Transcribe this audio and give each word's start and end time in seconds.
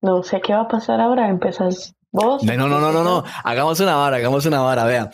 No 0.00 0.22
sé 0.22 0.40
qué 0.40 0.52
va 0.54 0.62
a 0.62 0.68
pasar 0.68 1.00
ahora. 1.00 1.28
Empezás 1.28 1.94
vos. 2.12 2.42
No, 2.42 2.56
no, 2.56 2.68
no, 2.68 2.92
no, 2.92 3.04
no. 3.04 3.24
Hagamos 3.44 3.80
una 3.80 3.96
vara, 3.96 4.16
hagamos 4.16 4.46
una 4.46 4.60
vara, 4.60 4.84
vea. 4.84 5.10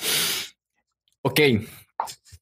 Ok. 1.22 1.40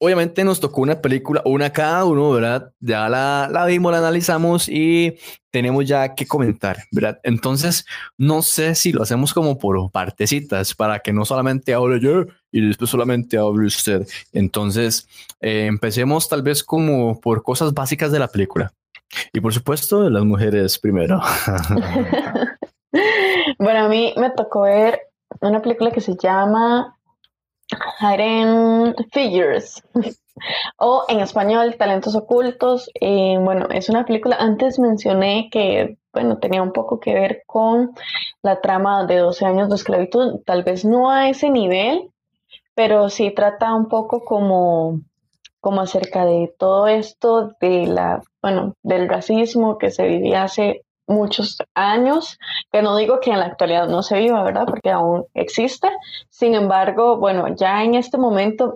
Obviamente 0.04 0.42
nos 0.42 0.58
tocó 0.58 0.80
una 0.80 1.00
película, 1.00 1.42
una 1.44 1.72
cada 1.72 2.04
uno, 2.04 2.30
¿verdad? 2.32 2.72
Ya 2.80 3.08
la, 3.08 3.48
la 3.52 3.66
vimos, 3.66 3.92
la 3.92 3.98
analizamos 3.98 4.68
y 4.68 5.16
tenemos 5.52 5.86
ya 5.86 6.16
que 6.16 6.26
comentar, 6.26 6.78
¿verdad? 6.90 7.20
Entonces, 7.22 7.86
no 8.18 8.42
sé 8.42 8.74
si 8.74 8.90
lo 8.90 9.04
hacemos 9.04 9.32
como 9.32 9.58
por 9.58 9.92
partecitas, 9.92 10.74
para 10.74 10.98
que 10.98 11.12
no 11.12 11.24
solamente 11.24 11.72
hable 11.72 12.00
yo 12.00 12.24
y 12.50 12.66
después 12.66 12.90
solamente 12.90 13.38
hable 13.38 13.66
usted. 13.66 14.04
Entonces, 14.32 15.06
eh, 15.40 15.66
empecemos 15.66 16.28
tal 16.28 16.42
vez 16.42 16.64
como 16.64 17.20
por 17.20 17.44
cosas 17.44 17.72
básicas 17.72 18.10
de 18.10 18.18
la 18.18 18.26
película. 18.26 18.72
Y 19.32 19.40
por 19.40 19.52
supuesto, 19.52 20.08
las 20.08 20.24
mujeres 20.24 20.78
primero. 20.78 21.20
bueno, 23.58 23.84
a 23.84 23.88
mí 23.88 24.14
me 24.16 24.30
tocó 24.30 24.62
ver 24.62 25.00
una 25.40 25.60
película 25.60 25.90
que 25.90 26.00
se 26.00 26.16
llama 26.16 26.96
Hidden 28.00 28.94
Figures. 29.12 29.82
o 30.78 31.04
en 31.08 31.20
español, 31.20 31.76
Talentos 31.78 32.14
Ocultos. 32.14 32.90
Y 33.00 33.36
bueno, 33.38 33.66
es 33.70 33.88
una 33.88 34.04
película, 34.04 34.36
antes 34.38 34.78
mencioné 34.78 35.48
que, 35.50 35.98
bueno, 36.12 36.38
tenía 36.38 36.62
un 36.62 36.72
poco 36.72 37.00
que 37.00 37.14
ver 37.14 37.42
con 37.46 37.92
la 38.42 38.60
trama 38.60 39.06
de 39.06 39.18
12 39.18 39.44
años 39.44 39.68
de 39.68 39.76
esclavitud, 39.76 40.40
tal 40.44 40.62
vez 40.62 40.84
no 40.84 41.10
a 41.10 41.28
ese 41.28 41.50
nivel, 41.50 42.10
pero 42.74 43.08
sí 43.08 43.30
trata 43.30 43.74
un 43.74 43.88
poco 43.88 44.24
como 44.24 45.00
como 45.62 45.80
acerca 45.80 46.26
de 46.26 46.52
todo 46.58 46.88
esto 46.88 47.52
de 47.60 47.86
la, 47.86 48.20
bueno, 48.42 48.74
del 48.82 49.08
racismo 49.08 49.78
que 49.78 49.90
se 49.90 50.06
vivía 50.06 50.42
hace 50.42 50.82
muchos 51.06 51.58
años, 51.74 52.38
que 52.70 52.82
no 52.82 52.96
digo 52.96 53.20
que 53.20 53.30
en 53.30 53.38
la 53.38 53.46
actualidad 53.46 53.88
no 53.88 54.02
se 54.02 54.18
viva, 54.18 54.42
¿verdad? 54.42 54.66
Porque 54.66 54.90
aún 54.90 55.24
existe. 55.34 55.88
Sin 56.28 56.54
embargo, 56.54 57.16
bueno, 57.18 57.46
ya 57.54 57.82
en 57.84 57.94
este 57.94 58.18
momento, 58.18 58.74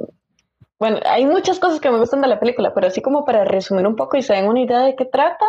bueno, 0.78 0.98
hay 1.04 1.26
muchas 1.26 1.58
cosas 1.58 1.80
que 1.80 1.90
me 1.90 1.98
gustan 1.98 2.20
de 2.20 2.28
la 2.28 2.40
película, 2.40 2.72
pero 2.74 2.86
así 2.86 3.02
como 3.02 3.24
para 3.24 3.44
resumir 3.44 3.86
un 3.86 3.96
poco 3.96 4.16
y 4.16 4.22
se 4.22 4.34
den 4.34 4.48
una 4.48 4.60
idea 4.60 4.80
de 4.80 4.94
qué 4.94 5.04
trata, 5.04 5.46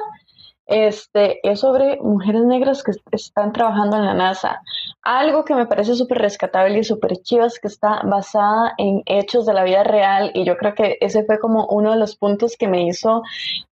este, 0.67 1.39
es 1.49 1.61
sobre 1.61 1.97
mujeres 2.01 2.43
negras 2.43 2.83
que 2.83 2.91
están 3.11 3.53
trabajando 3.53 3.97
en 3.97 4.05
la 4.05 4.13
NASA. 4.13 4.61
Algo 5.01 5.45
que 5.45 5.55
me 5.55 5.65
parece 5.65 5.95
súper 5.95 6.19
rescatable 6.19 6.79
y 6.79 6.83
súper 6.83 7.17
chido 7.17 7.45
es 7.45 7.59
que 7.59 7.67
está 7.67 8.01
basada 8.03 8.73
en 8.77 9.01
hechos 9.05 9.45
de 9.45 9.53
la 9.53 9.63
vida 9.63 9.83
real 9.83 10.31
y 10.33 10.43
yo 10.43 10.57
creo 10.57 10.75
que 10.75 10.97
ese 10.99 11.23
fue 11.23 11.39
como 11.39 11.67
uno 11.67 11.91
de 11.91 11.97
los 11.97 12.17
puntos 12.17 12.57
que 12.57 12.67
me 12.67 12.85
hizo 12.85 13.23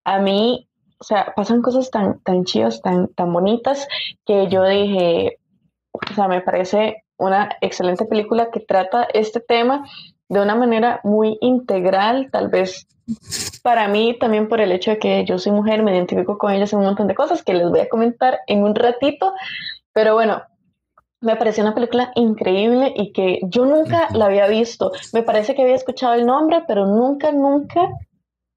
a 0.04 0.18
mí, 0.18 0.68
o 0.98 1.04
sea, 1.04 1.34
pasan 1.36 1.60
cosas 1.60 1.90
tan, 1.90 2.20
tan 2.20 2.44
chidas, 2.44 2.80
tan, 2.80 3.08
tan 3.08 3.32
bonitas 3.32 3.86
que 4.24 4.48
yo 4.48 4.64
dije, 4.64 5.38
o 5.92 6.14
sea, 6.14 6.28
me 6.28 6.40
parece 6.40 7.04
una 7.18 7.50
excelente 7.60 8.06
película 8.06 8.50
que 8.50 8.60
trata 8.60 9.06
este 9.12 9.40
tema 9.40 9.84
de 10.28 10.40
una 10.40 10.54
manera 10.54 11.00
muy 11.04 11.38
integral, 11.40 12.30
tal 12.30 12.48
vez 12.48 12.86
para 13.62 13.88
mí 13.88 14.16
también 14.18 14.48
por 14.48 14.60
el 14.60 14.72
hecho 14.72 14.92
de 14.92 14.98
que 14.98 15.24
yo 15.24 15.38
soy 15.38 15.52
mujer, 15.52 15.82
me 15.82 15.94
identifico 15.94 16.38
con 16.38 16.52
ellas 16.52 16.72
en 16.72 16.80
un 16.80 16.86
montón 16.86 17.06
de 17.06 17.14
cosas 17.14 17.42
que 17.42 17.54
les 17.54 17.68
voy 17.68 17.80
a 17.80 17.88
comentar 17.88 18.40
en 18.46 18.62
un 18.62 18.74
ratito, 18.74 19.32
pero 19.92 20.14
bueno, 20.14 20.42
me 21.20 21.36
pareció 21.36 21.62
una 21.64 21.74
película 21.74 22.12
increíble 22.14 22.92
y 22.94 23.12
que 23.12 23.40
yo 23.44 23.64
nunca 23.64 24.08
la 24.12 24.26
había 24.26 24.46
visto. 24.46 24.92
Me 25.12 25.22
parece 25.22 25.54
que 25.54 25.62
había 25.62 25.74
escuchado 25.74 26.14
el 26.14 26.26
nombre, 26.26 26.62
pero 26.66 26.86
nunca, 26.86 27.32
nunca 27.32 27.88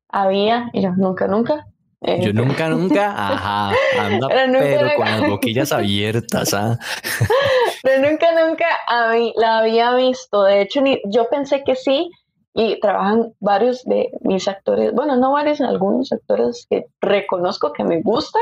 había, 0.10 0.70
y 0.74 0.82
yo 0.82 0.92
nunca, 0.92 1.28
nunca. 1.28 1.68
Eh, 2.02 2.20
yo 2.22 2.32
nunca, 2.32 2.70
nunca, 2.70 3.12
ajá, 3.18 3.76
anda, 4.00 4.28
pero, 4.30 4.96
con 4.96 5.06
las 5.06 5.28
boquillas 5.28 5.72
abiertas, 5.74 6.54
¿ah? 6.54 6.80
pero 7.84 8.10
nunca, 8.10 8.28
nunca 8.48 8.66
la 9.36 9.58
había 9.60 9.94
visto. 9.96 10.44
De 10.44 10.62
hecho, 10.62 10.82
ni, 10.82 11.02
yo 11.06 11.28
pensé 11.30 11.64
que 11.64 11.76
sí, 11.76 12.10
y 12.60 12.78
trabajan 12.82 13.32
varios 13.40 13.86
de 13.86 14.12
mis 14.20 14.46
actores, 14.50 14.92
bueno, 14.94 15.16
no 15.16 15.32
varios, 15.32 15.62
algunos 15.62 16.12
actores 16.12 16.68
que 16.70 16.88
reconozco 17.00 17.72
que 17.72 17.86
me 17.86 18.02
gustan. 18.02 18.42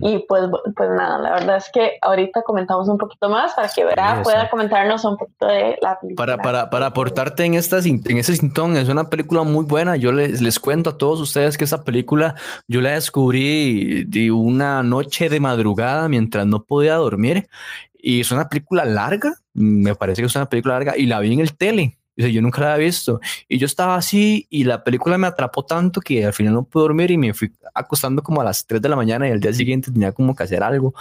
Y 0.00 0.20
pues, 0.20 0.44
pues 0.74 0.88
nada, 0.88 1.18
la 1.18 1.32
verdad 1.32 1.56
es 1.58 1.70
que 1.70 1.98
ahorita 2.00 2.40
comentamos 2.42 2.88
un 2.88 2.96
poquito 2.96 3.28
más 3.28 3.52
para 3.52 3.68
que 3.68 3.84
verá 3.84 4.22
pueda 4.22 4.48
comentarnos 4.48 5.04
un 5.04 5.18
poquito 5.18 5.46
de 5.46 5.76
la 5.82 6.00
película. 6.00 6.16
Para, 6.16 6.42
para, 6.42 6.70
para 6.70 6.86
aportarte 6.86 7.44
en, 7.44 7.52
esta, 7.52 7.80
en 7.80 8.16
ese 8.16 8.34
sintón, 8.36 8.78
es 8.78 8.88
una 8.88 9.10
película 9.10 9.42
muy 9.42 9.66
buena, 9.66 9.96
yo 9.96 10.12
les, 10.12 10.40
les 10.40 10.58
cuento 10.58 10.88
a 10.88 10.96
todos 10.96 11.20
ustedes 11.20 11.58
que 11.58 11.64
esa 11.64 11.84
película 11.84 12.34
yo 12.68 12.80
la 12.80 12.92
descubrí 12.92 14.04
de 14.04 14.30
una 14.30 14.82
noche 14.82 15.28
de 15.28 15.40
madrugada 15.40 16.08
mientras 16.08 16.46
no 16.46 16.64
podía 16.64 16.94
dormir 16.94 17.50
y 17.98 18.22
es 18.22 18.32
una 18.32 18.48
película 18.48 18.86
larga, 18.86 19.34
me 19.52 19.94
parece 19.94 20.22
que 20.22 20.26
es 20.26 20.36
una 20.36 20.48
película 20.48 20.74
larga 20.74 20.96
y 20.96 21.04
la 21.04 21.20
vi 21.20 21.34
en 21.34 21.40
el 21.40 21.54
tele 21.54 21.98
yo 22.16 22.42
nunca 22.42 22.60
la 22.60 22.74
había 22.74 22.86
visto. 22.86 23.20
Y 23.48 23.58
yo 23.58 23.66
estaba 23.66 23.96
así 23.96 24.46
y 24.50 24.64
la 24.64 24.84
película 24.84 25.18
me 25.18 25.26
atrapó 25.26 25.64
tanto 25.64 26.00
que 26.00 26.24
al 26.24 26.32
final 26.32 26.54
no 26.54 26.64
pude 26.64 26.82
dormir 26.82 27.10
y 27.10 27.18
me 27.18 27.34
fui 27.34 27.52
acostando 27.74 28.22
como 28.22 28.40
a 28.40 28.44
las 28.44 28.66
3 28.66 28.82
de 28.82 28.88
la 28.88 28.96
mañana 28.96 29.28
y 29.28 29.32
al 29.32 29.40
día 29.40 29.52
siguiente 29.52 29.90
tenía 29.90 30.12
como 30.12 30.34
que 30.34 30.42
hacer 30.42 30.62
algo. 30.62 30.94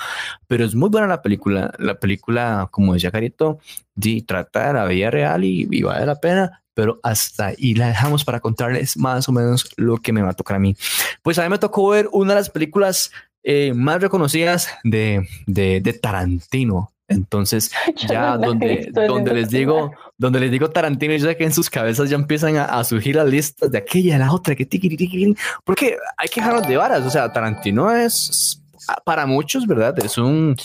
Pero 0.48 0.66
es 0.66 0.76
muy 0.76 0.90
buena 0.90 1.08
la 1.08 1.22
película. 1.22 1.74
La 1.80 2.00
película, 2.00 2.68
como 2.72 2.94
decía 2.94 3.12
Carito, 3.12 3.60
sí, 4.00 4.22
trata 4.22 4.68
de 4.68 4.74
la 4.74 4.86
vida 4.86 5.12
real 5.12 5.44
y, 5.44 5.82
vale 5.82 6.06
la 6.06 6.20
pena. 6.20 6.64
Pero 6.74 7.00
hasta 7.04 7.48
ahí 7.48 7.74
la 7.74 7.88
dejamos 7.88 8.24
para 8.24 8.40
contarles 8.40 8.96
más 8.96 9.28
o 9.28 9.34
menos 9.34 9.70
lo 9.76 9.98
que 9.98 10.14
me 10.14 10.22
va 10.22 10.30
a 10.30 10.34
tocar 10.34 10.56
a 10.56 10.60
mí. 10.60 10.76
Pues 11.22 11.38
a 11.38 11.44
mí 11.44 11.50
me 11.50 11.58
tocó 11.58 11.90
ver 11.90 12.08
una 12.14 12.34
de 12.34 12.40
las 12.40 12.50
películas 12.50 13.12
eh, 13.44 13.74
más 13.74 14.02
reconocidas 14.02 14.70
de, 14.84 15.28
de, 15.48 15.82
de 15.82 15.94
Tarantino, 15.94 16.94
entonces, 17.12 17.72
ya 18.10 18.38
donde, 18.38 18.90
donde 18.92 19.34
les 19.34 19.50
digo, 19.50 19.92
donde 20.18 20.40
les 20.40 20.52
digo 20.52 20.70
Tarantino, 20.70 21.16
ya 21.16 21.36
que 21.36 21.44
en 21.44 21.54
sus 21.54 21.70
cabezas 21.70 22.10
ya 22.10 22.16
empiezan 22.16 22.58
a, 22.58 22.84
surgir 22.84 23.16
las 23.16 23.28
listas 23.28 23.72
de 23.72 23.78
aquella, 23.78 24.18
la 24.18 24.32
otra, 24.32 24.56
que 24.56 24.66
tiki, 24.66 25.36
porque 25.64 25.98
hay 26.18 26.28
que 26.28 26.42
dejarnos 26.42 26.68
de 26.68 26.78
varas. 26.78 27.06
O 27.06 27.10
sea, 27.10 27.32
Tarantino 27.32 27.92
es 27.92 28.62
para 29.06 29.26
muchos, 29.26 29.68
¿verdad? 29.68 29.98
Es 30.04 30.18
un, 30.18 30.56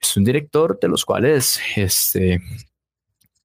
es 0.00 0.16
un 0.16 0.24
director 0.24 0.78
de 0.80 0.88
los 0.88 1.04
cuales 1.04 1.60
este, 1.76 2.40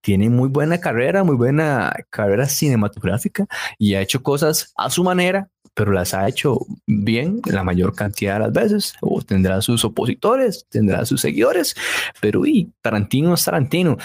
tiene 0.02 0.30
muy 0.30 0.50
buena 0.50 0.80
carrera, 0.80 1.24
muy 1.24 1.36
buena 1.36 1.92
carrera 2.10 2.48
cinematográfica 2.48 3.48
y 3.78 3.96
ha 3.96 4.02
hecho 4.02 4.22
cosas 4.22 4.72
a 4.78 4.90
su 4.90 5.04
manera, 5.04 5.50
pero 5.75 5.91
las 5.91 6.13
ha 6.13 6.28
hecho 6.28 6.58
bien 6.88 7.41
la 7.46 7.63
mayor 7.63 7.94
cantidad 7.94 8.36
de 8.36 8.40
las 8.40 8.53
veces. 8.53 8.94
O 9.02 9.22
tendrá 9.22 9.62
sus 9.62 9.84
opositores, 9.86 10.66
tendrá 10.69 11.06
sus 11.06 11.22
seguidores, 11.22 11.75
pero 12.22 12.46
y 12.46 12.72
Tarantino 12.81 13.34
es 13.34 13.46
Tarantino. 13.46 13.97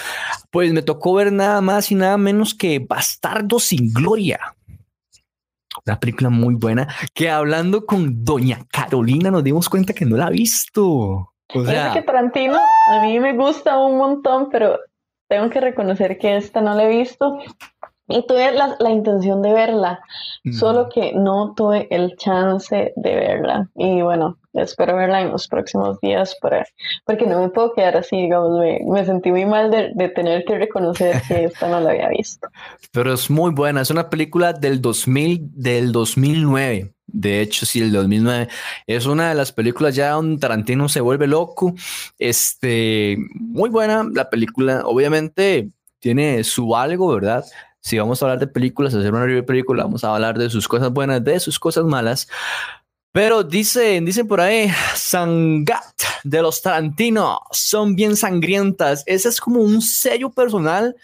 Pues 0.50 0.72
me 0.72 0.82
tocó 0.82 1.14
ver 1.14 1.32
nada 1.32 1.60
más 1.60 1.90
y 1.90 1.94
nada 1.94 2.18
menos 2.18 2.54
que 2.54 2.80
Bastardo 2.80 3.60
sin 3.60 3.92
Gloria. 3.94 4.56
Una 5.86 6.00
película 6.00 6.28
muy 6.28 6.56
buena 6.56 6.88
que 7.14 7.30
hablando 7.30 7.86
con 7.86 8.24
Doña 8.24 8.66
Carolina 8.70 9.30
nos 9.30 9.44
dimos 9.44 9.68
cuenta 9.68 9.92
que 9.94 10.04
no 10.04 10.16
la 10.16 10.26
ha 10.26 10.30
visto. 10.30 11.32
O 11.54 11.64
sea, 11.64 11.92
que 11.92 12.02
Tarantino 12.02 12.58
a 12.92 13.02
mí 13.02 13.18
me 13.20 13.32
gusta 13.34 13.78
un 13.78 13.96
montón, 13.96 14.50
pero 14.50 14.78
tengo 15.28 15.48
que 15.48 15.60
reconocer 15.60 16.18
que 16.18 16.36
esta 16.36 16.60
no 16.60 16.74
la 16.74 16.84
he 16.84 16.98
visto. 16.98 17.38
Y 18.10 18.26
tuve 18.26 18.52
la, 18.52 18.76
la 18.78 18.90
intención 18.90 19.40
de 19.42 19.52
verla, 19.52 20.00
solo 20.52 20.88
que 20.88 21.12
no 21.14 21.54
tuve 21.56 21.86
el 21.90 22.16
chance 22.16 22.92
de 22.96 23.14
verla. 23.14 23.68
Y 23.76 24.02
bueno, 24.02 24.36
espero 24.52 24.96
verla 24.96 25.20
en 25.20 25.30
los 25.30 25.46
próximos 25.48 26.00
días 26.00 26.36
para, 26.40 26.66
porque 27.04 27.26
no 27.26 27.40
me 27.40 27.50
puedo 27.50 27.72
quedar 27.72 27.96
así, 27.96 28.16
digamos, 28.16 28.58
me, 28.58 28.80
me 28.86 29.04
sentí 29.04 29.30
muy 29.30 29.46
mal 29.46 29.70
de, 29.70 29.92
de, 29.94 30.08
tener 30.08 30.44
que 30.44 30.58
reconocer 30.58 31.22
que 31.28 31.44
esta 31.44 31.68
no 31.68 31.80
la 31.80 31.90
había 31.90 32.08
visto. 32.08 32.48
Pero 32.92 33.12
es 33.12 33.30
muy 33.30 33.52
buena, 33.52 33.82
es 33.82 33.90
una 33.90 34.10
película 34.10 34.52
del 34.52 34.80
2000, 34.80 35.50
del 35.52 35.92
2009. 35.92 36.92
De 37.12 37.40
hecho, 37.40 37.66
sí, 37.66 37.80
el 37.80 37.92
2009 37.92 38.48
es 38.86 39.06
una 39.06 39.30
de 39.30 39.34
las 39.34 39.52
películas 39.52 39.94
ya 39.94 40.10
donde 40.10 40.40
Tarantino 40.40 40.88
se 40.88 41.00
vuelve 41.00 41.26
loco. 41.26 41.74
Este, 42.18 43.16
muy 43.34 43.68
buena 43.68 44.08
la 44.12 44.30
película. 44.30 44.82
Obviamente 44.84 45.70
tiene 45.98 46.44
su 46.44 46.76
algo, 46.76 47.12
¿verdad? 47.14 47.44
Si 47.80 47.98
vamos 47.98 48.22
a 48.22 48.26
hablar 48.26 48.38
de 48.38 48.46
películas, 48.46 48.94
hacer 48.94 49.12
una 49.12 49.22
review 49.22 49.40
de 49.40 49.46
película, 49.46 49.84
vamos 49.84 50.04
a 50.04 50.14
hablar 50.14 50.38
de 50.38 50.50
sus 50.50 50.68
cosas 50.68 50.90
buenas, 50.90 51.24
de 51.24 51.40
sus 51.40 51.58
cosas 51.58 51.84
malas. 51.84 52.28
Pero 53.12 53.42
dicen, 53.42 54.04
dicen 54.04 54.28
por 54.28 54.40
ahí, 54.40 54.70
Sangat 54.94 55.84
de 56.22 56.42
los 56.42 56.62
Tarantino 56.62 57.40
son 57.50 57.96
bien 57.96 58.16
sangrientas. 58.16 59.02
Ese 59.06 59.28
es 59.28 59.40
como 59.40 59.60
un 59.60 59.82
sello 59.82 60.30
personal 60.30 60.94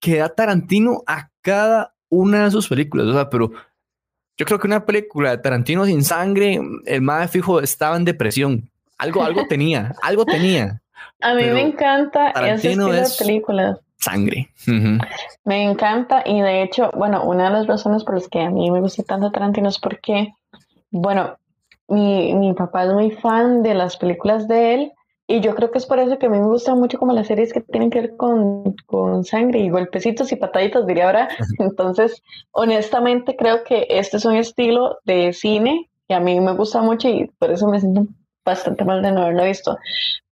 que 0.00 0.18
da 0.18 0.28
Tarantino 0.28 1.02
a 1.06 1.28
cada 1.42 1.94
una 2.08 2.44
de 2.44 2.50
sus 2.50 2.68
películas. 2.68 3.06
O 3.08 3.12
sea, 3.12 3.28
pero 3.28 3.50
yo 4.38 4.46
creo 4.46 4.58
que 4.58 4.66
una 4.66 4.86
película 4.86 5.30
de 5.30 5.38
Tarantino 5.38 5.84
sin 5.84 6.04
sangre, 6.04 6.60
el 6.86 7.02
más 7.02 7.30
fijo 7.30 7.60
estaba 7.60 7.96
en 7.96 8.04
depresión. 8.04 8.70
Algo, 8.96 9.22
algo 9.22 9.46
tenía, 9.48 9.94
algo 10.02 10.24
tenía. 10.24 10.80
A 11.20 11.34
mí 11.34 11.44
me 11.44 11.60
encanta 11.60 12.30
ese 12.30 12.68
estilo 12.68 12.86
de 12.86 13.04
películas 13.18 13.78
sangre. 13.98 14.50
Me 15.44 15.64
encanta 15.64 16.22
y 16.24 16.40
de 16.40 16.62
hecho, 16.62 16.90
bueno, 16.94 17.24
una 17.24 17.44
de 17.44 17.50
las 17.50 17.66
razones 17.66 18.04
por 18.04 18.14
las 18.14 18.28
que 18.28 18.40
a 18.40 18.50
mí 18.50 18.70
me 18.70 18.80
gusta 18.80 19.02
tanto 19.02 19.30
Tarantino 19.30 19.68
es 19.68 19.78
porque, 19.78 20.32
bueno, 20.90 21.36
mi, 21.88 22.34
mi 22.34 22.52
papá 22.54 22.84
es 22.84 22.92
muy 22.92 23.10
fan 23.10 23.62
de 23.62 23.74
las 23.74 23.96
películas 23.96 24.48
de 24.48 24.74
él 24.74 24.92
y 25.28 25.40
yo 25.40 25.56
creo 25.56 25.72
que 25.72 25.78
es 25.78 25.86
por 25.86 25.98
eso 25.98 26.18
que 26.18 26.26
a 26.26 26.28
mí 26.28 26.38
me 26.38 26.46
gustan 26.46 26.78
mucho 26.78 26.98
como 26.98 27.12
las 27.12 27.26
series 27.26 27.52
que 27.52 27.60
tienen 27.60 27.90
que 27.90 28.00
ver 28.00 28.16
con, 28.16 28.76
con 28.86 29.24
sangre 29.24 29.58
y 29.58 29.70
golpecitos 29.70 30.30
y 30.30 30.36
pataditas, 30.36 30.86
diría 30.86 31.06
ahora. 31.06 31.28
Entonces, 31.58 32.22
honestamente 32.52 33.34
creo 33.36 33.64
que 33.64 33.86
este 33.90 34.18
es 34.18 34.24
un 34.24 34.36
estilo 34.36 34.98
de 35.04 35.32
cine 35.32 35.90
que 36.08 36.14
a 36.14 36.20
mí 36.20 36.38
me 36.38 36.54
gusta 36.54 36.80
mucho 36.82 37.08
y 37.08 37.26
por 37.38 37.50
eso 37.50 37.66
me 37.66 37.80
siento 37.80 38.06
bastante 38.44 38.84
mal 38.84 39.02
de 39.02 39.10
no 39.10 39.22
haberlo 39.22 39.44
visto. 39.44 39.76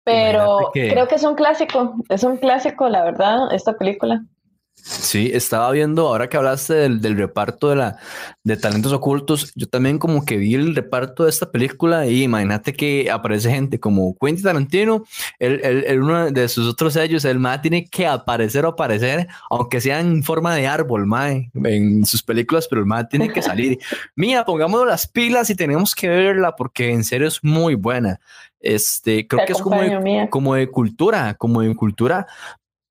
Pero 0.05 0.69
creo 0.71 1.07
que 1.07 1.15
es 1.15 1.23
un 1.23 1.33
clásico, 1.35 1.95
es 2.09 2.23
un 2.23 2.37
clásico, 2.37 2.87
la 2.89 3.03
verdad, 3.03 3.51
esta 3.51 3.73
película. 3.73 4.23
Sí, 4.87 5.31
estaba 5.33 5.71
viendo, 5.71 6.07
ahora 6.09 6.29
que 6.29 6.37
hablaste 6.37 6.89
del, 6.89 7.17
reparto 7.17 7.69
de 7.69 7.75
la 7.75 7.97
de 8.43 8.55
talentos 8.55 8.93
ocultos, 8.93 9.51
yo 9.55 9.67
también 9.67 9.97
como 9.97 10.23
que 10.23 10.37
vi 10.37 10.53
el 10.53 10.75
reparto 10.75 11.23
de 11.23 11.31
esta 11.31 11.49
película 11.49 12.05
y 12.05 12.21
imagínate 12.21 12.73
que 12.73 13.09
aparece 13.09 13.49
gente 13.49 13.79
como 13.79 14.15
Quentin 14.15 14.43
Tarantino, 14.43 15.03
el, 15.39 15.99
uno 15.99 16.29
de 16.29 16.47
sus 16.49 16.67
otros 16.67 16.93
sellos, 16.93 17.25
el 17.25 17.39
MA 17.39 17.63
tiene 17.63 17.89
que 17.89 18.05
aparecer 18.05 18.63
o 18.65 18.69
aparecer, 18.69 19.27
aunque 19.49 19.81
sea 19.81 19.99
en 19.99 20.21
forma 20.23 20.53
de 20.53 20.67
árbol, 20.67 21.07
mae, 21.07 21.49
en 21.55 22.05
sus 22.05 22.21
películas, 22.21 22.67
pero 22.67 22.81
el 22.81 22.87
MA 22.87 23.07
tiene 23.07 23.33
que 23.33 23.41
salir. 23.41 23.79
Mía, 24.15 24.45
pongámonos 24.45 24.85
las 24.85 25.07
pilas 25.07 25.49
y 25.49 25.55
tenemos 25.55 25.95
que 25.95 26.09
verla 26.09 26.55
porque 26.55 26.91
en 26.91 27.03
serio 27.03 27.27
es 27.27 27.43
muy 27.43 27.73
buena. 27.73 28.19
Este, 28.59 29.27
creo 29.27 29.45
que 29.45 29.53
es 29.53 29.61
como 29.61 29.79
como 30.29 30.55
de 30.55 30.67
cultura, 30.69 31.33
como 31.35 31.61
de 31.61 31.75
cultura 31.75 32.27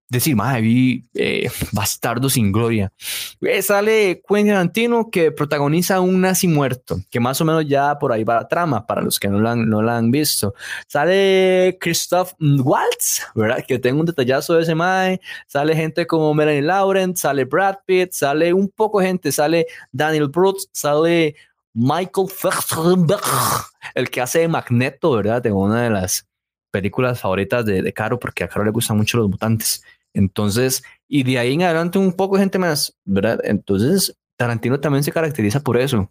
decir, 0.09 0.37
madre, 0.37 0.61
vi 0.61 1.07
eh, 1.15 1.51
Bastardo 1.73 2.29
sin 2.29 2.53
Gloria. 2.53 2.93
Eh, 3.41 3.63
sale 3.63 4.23
Quentin 4.27 4.53
Tarantino 4.53 5.11
que 5.11 5.33
protagoniza 5.33 6.01
un 6.01 6.21
nazi 6.21 6.49
muerto, 6.49 6.99
que 7.11 7.21
más 7.21 7.41
o 7.41 7.45
menos 7.45 7.67
ya 7.67 7.99
por 7.99 8.13
ahí 8.13 8.25
va 8.25 8.35
la 8.35 8.49
trama, 8.49 8.87
para 8.87 9.03
los 9.03 9.19
que 9.19 9.29
no 9.29 9.41
la 9.41 9.53
han, 9.53 9.69
no 9.69 9.83
la 9.83 9.97
han 9.97 10.11
visto. 10.11 10.55
Sale 10.87 11.79
Christoph 11.81 12.33
Waltz, 12.41 13.23
¿verdad? 13.35 13.65
Que 13.67 13.79
tengo 13.79 14.01
un 14.01 14.07
detallazo 14.07 14.55
de 14.55 14.63
ese 14.63 14.75
mae. 14.75 15.21
Sale 15.47 15.75
gente 15.75 16.07
como 16.07 16.35
Melanie 16.35 16.63
Laurent, 16.63 17.17
sale 17.17 17.45
Brad 17.45 17.77
Pitt, 17.87 18.13
sale 18.13 18.53
un 18.53 18.69
poco 18.69 19.01
gente, 19.01 19.33
sale 19.33 19.67
Daniel 19.93 20.29
Brooks, 20.29 20.69
sale 20.73 21.35
Michael 21.75 22.29
Fassbender, 22.29 23.19
el 23.95 24.09
que 24.09 24.21
hace 24.21 24.47
Magneto, 24.47 25.13
¿verdad? 25.13 25.43
De 25.43 25.51
una 25.51 25.83
de 25.83 25.91
las 25.91 26.27
películas 26.75 27.21
favoritas 27.21 27.65
de, 27.65 27.83
de 27.83 27.93
Caro, 27.93 28.19
porque 28.19 28.43
a 28.43 28.49
Caro 28.49 28.65
le 28.65 28.73
gustan 28.73 28.97
mucho 28.97 29.17
los 29.17 29.31
mutantes. 29.31 29.85
Entonces, 30.13 30.83
y 31.07 31.23
de 31.23 31.39
ahí 31.39 31.55
en 31.55 31.63
adelante 31.63 32.01
un 32.01 32.13
poco 32.13 32.37
gente 32.37 32.59
más, 32.59 32.99
¿verdad? 33.05 33.39
Entonces, 33.45 34.17
Tarantino 34.37 34.81
también 34.81 35.05
se 35.05 35.13
caracteriza 35.13 35.61
por 35.61 35.77
eso, 35.77 36.11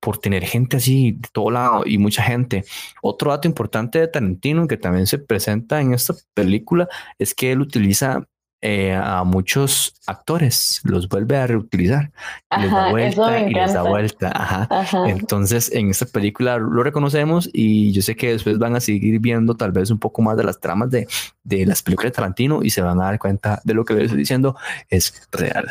por 0.00 0.18
tener 0.18 0.44
gente 0.44 0.78
así 0.78 1.12
de 1.12 1.28
todo 1.32 1.52
lado 1.52 1.82
y 1.86 1.96
mucha 1.98 2.24
gente. 2.24 2.64
Otro 3.02 3.30
dato 3.30 3.46
importante 3.46 4.00
de 4.00 4.08
Tarantino 4.08 4.66
que 4.66 4.76
también 4.76 5.06
se 5.06 5.18
presenta 5.18 5.80
en 5.80 5.94
esta 5.94 6.14
película 6.34 6.88
es 7.20 7.34
que 7.34 7.52
él 7.52 7.60
utiliza 7.60 8.26
eh, 8.62 8.92
a 8.92 9.24
muchos 9.24 9.94
actores, 10.06 10.80
los 10.84 11.08
vuelve 11.08 11.38
a 11.38 11.46
reutilizar, 11.46 12.10
les 12.58 12.70
da 12.70 12.90
vuelta 12.90 13.40
y 13.40 13.54
les 13.54 13.72
da 13.72 13.82
vuelta. 13.82 14.68
Entonces, 15.06 15.72
en 15.72 15.88
esta 15.90 16.04
película 16.04 16.58
lo 16.58 16.82
reconocemos 16.82 17.48
y 17.52 17.92
yo 17.92 18.02
sé 18.02 18.16
que 18.16 18.32
después 18.32 18.58
van 18.58 18.76
a 18.76 18.80
seguir 18.80 19.18
viendo 19.18 19.56
tal 19.56 19.72
vez 19.72 19.90
un 19.90 19.98
poco 19.98 20.20
más 20.20 20.36
de 20.36 20.44
las 20.44 20.60
tramas 20.60 20.90
de, 20.90 21.08
de 21.42 21.64
las 21.64 21.82
películas 21.82 22.12
de 22.12 22.16
Tarantino 22.16 22.62
y 22.62 22.70
se 22.70 22.82
van 22.82 23.00
a 23.00 23.04
dar 23.04 23.18
cuenta 23.18 23.60
de 23.64 23.72
lo 23.72 23.84
que 23.84 23.94
les 23.94 24.04
estoy 24.04 24.18
diciendo 24.18 24.56
es 24.88 25.26
real. 25.32 25.66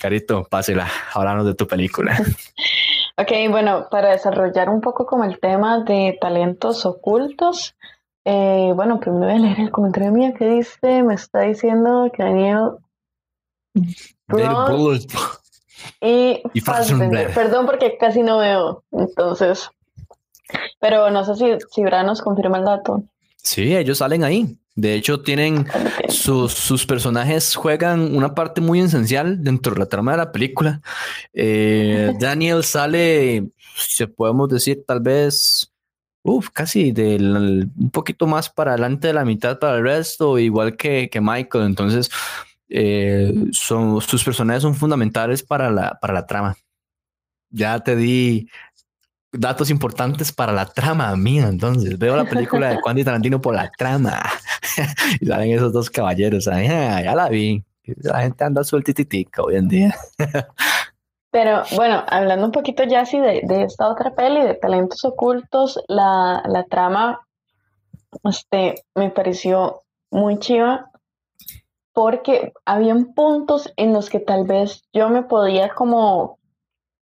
Carito, 0.00 0.44
pásela, 0.44 0.88
háblanos 1.14 1.46
de 1.46 1.54
tu 1.54 1.66
película. 1.66 2.18
ok, 3.16 3.32
bueno, 3.48 3.88
para 3.90 4.10
desarrollar 4.10 4.68
un 4.68 4.80
poco 4.80 5.06
como 5.06 5.24
el 5.24 5.38
tema 5.40 5.82
de 5.82 6.18
talentos 6.20 6.84
ocultos, 6.84 7.74
eh, 8.24 8.72
bueno, 8.74 9.00
primero 9.00 9.26
voy 9.26 9.34
a 9.34 9.38
leer 9.38 9.60
el 9.60 9.70
comentario 9.70 10.12
mío 10.12 10.32
que 10.36 10.48
dice, 10.48 11.02
me 11.02 11.14
está 11.14 11.40
diciendo 11.40 12.10
que 12.14 12.22
Daniel 12.22 12.78
y, 16.00 16.42
y 16.52 16.60
Perdón 16.60 17.66
porque 17.66 17.96
casi 17.98 18.22
no 18.22 18.38
veo, 18.38 18.84
entonces. 18.92 19.70
Pero 20.80 21.10
no 21.10 21.24
sé 21.24 21.34
si, 21.36 21.44
si 21.70 21.82
nos 21.82 22.22
confirma 22.22 22.58
el 22.58 22.64
dato. 22.64 23.04
Sí, 23.36 23.74
ellos 23.76 23.98
salen 23.98 24.24
ahí. 24.24 24.56
De 24.76 24.94
hecho, 24.94 25.20
tienen 25.20 25.66
sus, 26.08 26.52
sus, 26.52 26.84
personajes 26.84 27.54
juegan 27.54 28.16
una 28.16 28.34
parte 28.34 28.60
muy 28.60 28.80
esencial 28.80 29.42
dentro 29.44 29.72
de 29.74 29.80
la 29.80 29.86
trama 29.86 30.12
de 30.12 30.18
la 30.18 30.32
película. 30.32 30.80
Eh, 31.32 32.12
Daniel 32.18 32.64
sale, 32.64 33.50
se 33.76 34.08
podemos 34.08 34.48
decir, 34.48 34.84
tal 34.84 35.00
vez 35.00 35.72
Uf, 36.26 36.48
casi 36.48 36.90
del, 36.90 37.70
un 37.76 37.90
poquito 37.90 38.26
más 38.26 38.48
para 38.48 38.72
adelante 38.72 39.08
de 39.08 39.12
la 39.12 39.26
mitad 39.26 39.58
para 39.58 39.76
el 39.76 39.84
resto, 39.84 40.38
igual 40.38 40.74
que, 40.74 41.10
que 41.10 41.20
Michael. 41.20 41.66
Entonces, 41.66 42.10
eh, 42.70 43.30
son, 43.52 44.00
sus 44.00 44.24
personajes 44.24 44.62
son 44.62 44.74
fundamentales 44.74 45.42
para 45.42 45.70
la, 45.70 45.98
para 46.00 46.14
la 46.14 46.26
trama. 46.26 46.56
Ya 47.50 47.78
te 47.80 47.94
di 47.94 48.48
datos 49.32 49.68
importantes 49.68 50.32
para 50.32 50.52
la 50.52 50.64
trama 50.64 51.14
mía. 51.14 51.46
Entonces, 51.48 51.98
veo 51.98 52.16
la 52.16 52.24
película 52.24 52.70
de 52.70 52.78
Quentin 52.82 53.04
Tarantino 53.04 53.40
por 53.42 53.54
la 53.54 53.70
trama. 53.76 54.22
y 55.20 55.26
salen 55.26 55.52
esos 55.52 55.74
dos 55.74 55.90
caballeros. 55.90 56.48
Ah, 56.48 57.02
ya 57.02 57.14
la 57.14 57.28
vi. 57.28 57.62
La 57.98 58.22
gente 58.22 58.44
anda 58.44 58.64
sueltitica 58.64 59.42
hoy 59.42 59.56
en 59.56 59.68
día. 59.68 59.94
Pero 61.34 61.64
bueno, 61.74 62.04
hablando 62.06 62.46
un 62.46 62.52
poquito 62.52 62.84
ya 62.84 63.00
así 63.00 63.18
de, 63.18 63.42
esta 63.64 63.88
otra 63.88 64.14
peli, 64.14 64.40
de 64.40 64.54
talentos 64.54 65.04
ocultos, 65.04 65.82
la, 65.88 66.44
la 66.46 66.62
trama 66.66 67.26
este, 68.22 68.84
me 68.94 69.10
pareció 69.10 69.82
muy 70.12 70.38
chiva 70.38 70.92
porque 71.92 72.52
habían 72.64 73.14
puntos 73.14 73.72
en 73.76 73.92
los 73.92 74.10
que 74.10 74.20
tal 74.20 74.46
vez 74.46 74.84
yo 74.92 75.08
me 75.08 75.24
podía 75.24 75.70
como, 75.70 76.38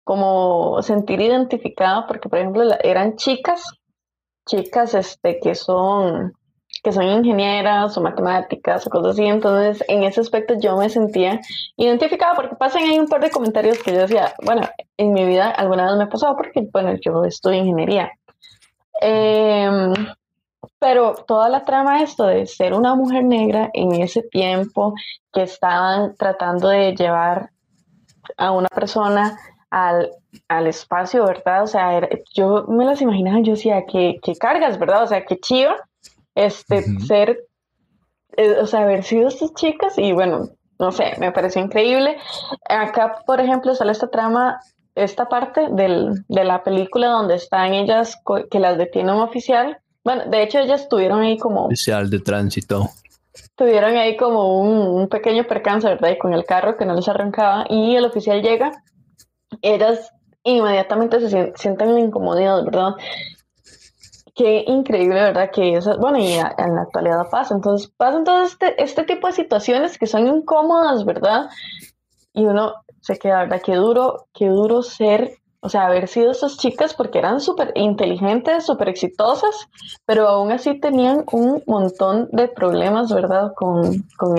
como 0.02 0.81
sentir 0.81 1.20
identificada 1.20 2.06
porque 2.06 2.31
por 2.31 2.38
ejemplo 2.38 2.64
eran 2.82 3.17
chicas, 3.17 3.62
chicas 4.49 4.94
este, 4.94 5.40
que 5.40 5.55
son 5.55 6.32
que 6.82 6.93
son 6.93 7.05
ingenieras 7.05 7.96
o 7.96 8.00
matemáticas 8.00 8.87
o 8.87 8.90
cosas 8.90 9.12
así. 9.12 9.25
Entonces, 9.25 9.84
en 9.88 10.02
ese 10.02 10.20
aspecto 10.20 10.55
yo 10.58 10.76
me 10.76 10.88
sentía 10.88 11.40
identificada 11.76 12.34
porque 12.34 12.56
pasan 12.56 12.82
ahí 12.82 12.98
un 12.98 13.08
par 13.08 13.20
de 13.20 13.31
comentarios 13.31 13.79
que 13.79 13.93
yo 13.93 14.01
decía, 14.01 14.34
bueno, 14.44 14.62
en 14.96 15.12
mi 15.12 15.24
vida 15.24 15.51
alguna 15.51 15.86
vez 15.86 15.96
me 15.96 16.05
ha 16.05 16.08
pasado 16.08 16.36
porque, 16.36 16.69
bueno, 16.72 16.94
yo 17.01 17.24
estudio 17.24 17.58
ingeniería. 17.58 18.10
Em, 19.01 19.94
pero 20.79 21.15
toda 21.27 21.48
la 21.48 21.65
trama 21.65 22.03
esto 22.03 22.27
de 22.27 22.46
ser 22.46 22.74
una 22.74 22.94
mujer 22.96 23.24
negra 23.24 23.70
en 23.72 23.93
ese 24.03 24.22
tiempo 24.22 24.94
que 25.32 25.43
estaban 25.43 26.17
tratando 26.17 26.69
de 26.69 26.94
llevar 26.94 27.51
a 28.36 28.51
una 28.53 28.69
persona 28.69 29.39
al, 29.70 30.10
al 30.48 30.67
espacio, 30.67 31.24
¿verdad? 31.24 31.62
O 31.62 31.67
sea, 31.67 32.08
yo 32.34 32.65
me 32.69 32.84
las 32.84 33.01
imaginaba, 33.01 33.41
yo 33.41 33.53
decía, 33.53 33.84
que, 33.86 34.19
que 34.22 34.34
cargas, 34.36 34.79
¿verdad? 34.79 35.05
O 35.05 35.06
sea, 35.06 35.24
que 35.24 35.39
chiva 35.39 35.77
este, 36.34 36.82
ser, 37.01 37.39
eh, 38.36 38.56
o 38.60 38.67
sea, 38.67 38.81
haber 38.81 39.05
sido 39.05 39.29
estas 39.29 39.55
chicas 39.55 39.98
y 39.98 40.12
bueno, 40.12 40.51
no 40.79 40.93
sé, 40.93 41.12
me 41.19 41.32
pareció 41.32 41.62
increíble. 41.62 42.17
Acá, 42.69 43.22
por 43.27 43.41
ejemplo, 43.41 43.74
sale 43.74 43.93
esta 43.93 44.08
trama, 44.08 44.60
esta 44.94 45.29
parte 45.29 45.69
del, 45.70 46.24
de 46.29 46.44
la 46.44 46.65
película 46.65 47.08
donde 47.08 47.36
están 47.36 47.72
ellas 47.72 48.17
que 48.51 48.58
las 48.58 48.79
detiene 48.79 49.12
un 49.12 49.20
oficial. 49.20 49.79
Bueno, 50.05 50.24
de 50.27 50.43
hecho 50.43 50.58
ellas 50.58 50.82
estuvieron 50.82 51.20
ahí 51.20 51.39
como... 51.39 51.67
Oficial 51.67 52.10
de 52.10 52.19
tránsito. 52.19 52.91
Tuvieron 53.55 53.96
ahí 53.96 54.17
como 54.17 54.60
un, 54.60 55.08
pequeño 55.08 55.46
percance, 55.46 55.86
¿verdad? 55.86 56.10
Y 56.10 56.19
con 56.19 56.34
el 56.34 56.44
carro 56.44 56.77
que 56.77 56.84
no 56.84 56.94
les 56.94 57.08
arrancaba 57.08 57.65
y 57.69 57.94
el 57.94 58.05
oficial 58.05 58.43
llega, 58.43 58.72
ellas 59.62 60.10
inmediatamente 60.43 61.20
se 61.29 61.53
sienten 61.55 61.96
incomodidad, 61.98 62.65
¿verdad? 62.65 62.94
Qué 64.34 64.65
increíble, 64.67 65.15
¿verdad? 65.15 65.51
Que 65.51 65.77
eso, 65.77 65.98
bueno, 65.98 66.19
y 66.19 66.32
en 66.32 66.74
la 66.74 66.82
actualidad 66.82 67.29
pasa. 67.31 67.55
Entonces, 67.55 67.93
pasan 67.96 68.24
todo 68.24 68.44
este, 68.44 68.82
este 68.82 69.05
tipo 69.05 69.27
de 69.27 69.34
situaciones 69.34 69.98
que 69.98 70.06
son 70.06 70.27
incómodas, 70.27 71.05
¿verdad? 71.05 71.51
Y 72.32 72.46
uno 72.46 72.72
se 73.01 73.19
queda, 73.19 73.41
¿verdad? 73.41 73.60
Qué 73.62 73.74
duro, 73.74 74.29
qué 74.32 74.46
duro 74.46 74.82
ser, 74.82 75.39
o 75.60 75.69
sea, 75.69 75.84
haber 75.84 76.08
sido 76.08 76.31
esas 76.31 76.56
chicas 76.56 76.94
porque 76.94 77.19
eran 77.19 77.41
súper 77.41 77.72
inteligentes, 77.74 78.65
súper 78.65 78.89
exitosas, 78.89 79.69
pero 80.06 80.27
aún 80.29 80.51
así 80.51 80.81
tenían 80.81 81.24
un 81.31 81.62
montón 81.67 82.29
de 82.32 82.48
problemas, 82.48 83.12
¿verdad? 83.12 83.53
Con, 83.55 84.03
con, 84.17 84.34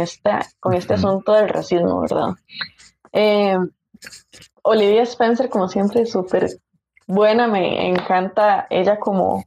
con 0.60 0.74
este 0.74 0.94
asunto 0.94 1.34
del 1.34 1.50
racismo, 1.50 2.02
¿verdad? 2.02 2.30
Eh, 3.12 3.58
Olivia 4.64 5.04
Spencer, 5.04 5.50
como 5.50 5.68
siempre, 5.68 6.06
súper 6.08 6.48
buena, 7.06 7.48
me 7.48 7.90
encanta 7.90 8.66
ella 8.70 8.98
como 8.98 9.44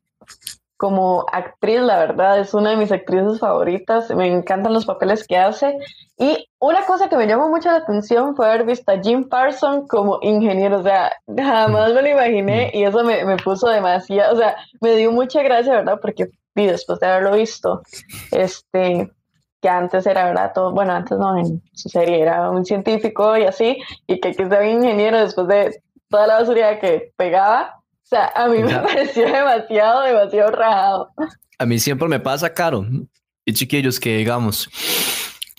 como 0.76 1.24
actriz, 1.32 1.80
la 1.80 1.98
verdad, 1.98 2.38
es 2.38 2.52
una 2.52 2.70
de 2.70 2.76
mis 2.76 2.92
actrices 2.92 3.40
favoritas. 3.40 4.10
Me 4.10 4.26
encantan 4.26 4.74
los 4.74 4.84
papeles 4.84 5.26
que 5.26 5.38
hace. 5.38 5.78
Y 6.18 6.48
una 6.58 6.84
cosa 6.84 7.08
que 7.08 7.16
me 7.16 7.26
llamó 7.26 7.48
mucho 7.48 7.70
la 7.70 7.78
atención 7.78 8.36
fue 8.36 8.46
haber 8.46 8.66
visto 8.66 8.92
a 8.92 9.00
Jim 9.00 9.28
Parson 9.28 9.86
como 9.86 10.18
ingeniero. 10.22 10.80
O 10.80 10.82
sea, 10.82 11.12
jamás 11.34 11.94
me 11.94 12.02
lo 12.02 12.08
imaginé 12.08 12.70
y 12.74 12.84
eso 12.84 13.04
me, 13.04 13.24
me 13.24 13.36
puso 13.36 13.68
demasiado, 13.68 14.34
o 14.34 14.36
sea, 14.36 14.56
me 14.80 14.96
dio 14.96 15.12
mucha 15.12 15.42
gracia, 15.42 15.72
¿verdad? 15.72 15.98
Porque 16.00 16.28
después 16.54 16.98
de 17.00 17.06
haberlo 17.06 17.32
visto, 17.32 17.82
este, 18.30 19.10
que 19.60 19.68
antes 19.68 20.06
era, 20.06 20.24
¿verdad? 20.24 20.52
Todo, 20.54 20.72
bueno, 20.72 20.92
antes 20.92 21.18
no, 21.18 21.36
en 21.36 21.62
su 21.74 21.88
serie 21.88 22.20
era 22.20 22.50
un 22.50 22.64
científico 22.64 23.36
y 23.36 23.44
así, 23.44 23.78
y 24.06 24.20
que 24.20 24.28
aquí 24.28 24.42
un 24.42 24.64
ingeniero 24.64 25.20
después 25.20 25.46
de 25.48 25.82
toda 26.08 26.26
la 26.26 26.38
basura 26.40 26.78
que 26.78 27.12
pegaba. 27.16 27.75
O 28.06 28.08
sea, 28.08 28.30
a 28.36 28.46
mí 28.46 28.62
me 28.62 28.72
pareció 28.72 29.26
demasiado, 29.26 30.02
demasiado 30.02 30.50
rajado. 30.52 31.12
A 31.58 31.66
mí 31.66 31.80
siempre 31.80 32.06
me 32.06 32.20
pasa, 32.20 32.54
Caro, 32.54 32.86
y 33.44 33.52
chiquillos, 33.52 33.98
que 33.98 34.18
digamos, 34.18 34.70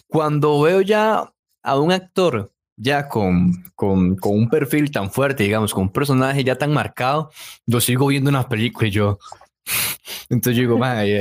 cuando 0.08 0.62
veo 0.62 0.80
ya 0.80 1.30
a 1.62 1.78
un 1.78 1.92
actor 1.92 2.54
ya 2.78 3.10
con, 3.10 3.52
con, 3.76 4.16
con, 4.16 4.34
un 4.34 4.50
perfil 4.50 4.92
tan 4.92 5.12
fuerte, 5.12 5.44
digamos, 5.44 5.74
con 5.74 5.84
un 5.84 5.92
personaje 5.92 6.42
ya 6.46 6.58
tan 6.58 6.72
marcado, 6.72 7.32
yo 7.66 7.82
sigo 7.82 8.08
viendo 8.08 8.30
una 8.30 8.48
película 8.48 8.88
y 8.88 8.92
yo, 8.92 9.20
entonces 10.30 10.56
yo 10.56 10.70
digo, 10.70 10.80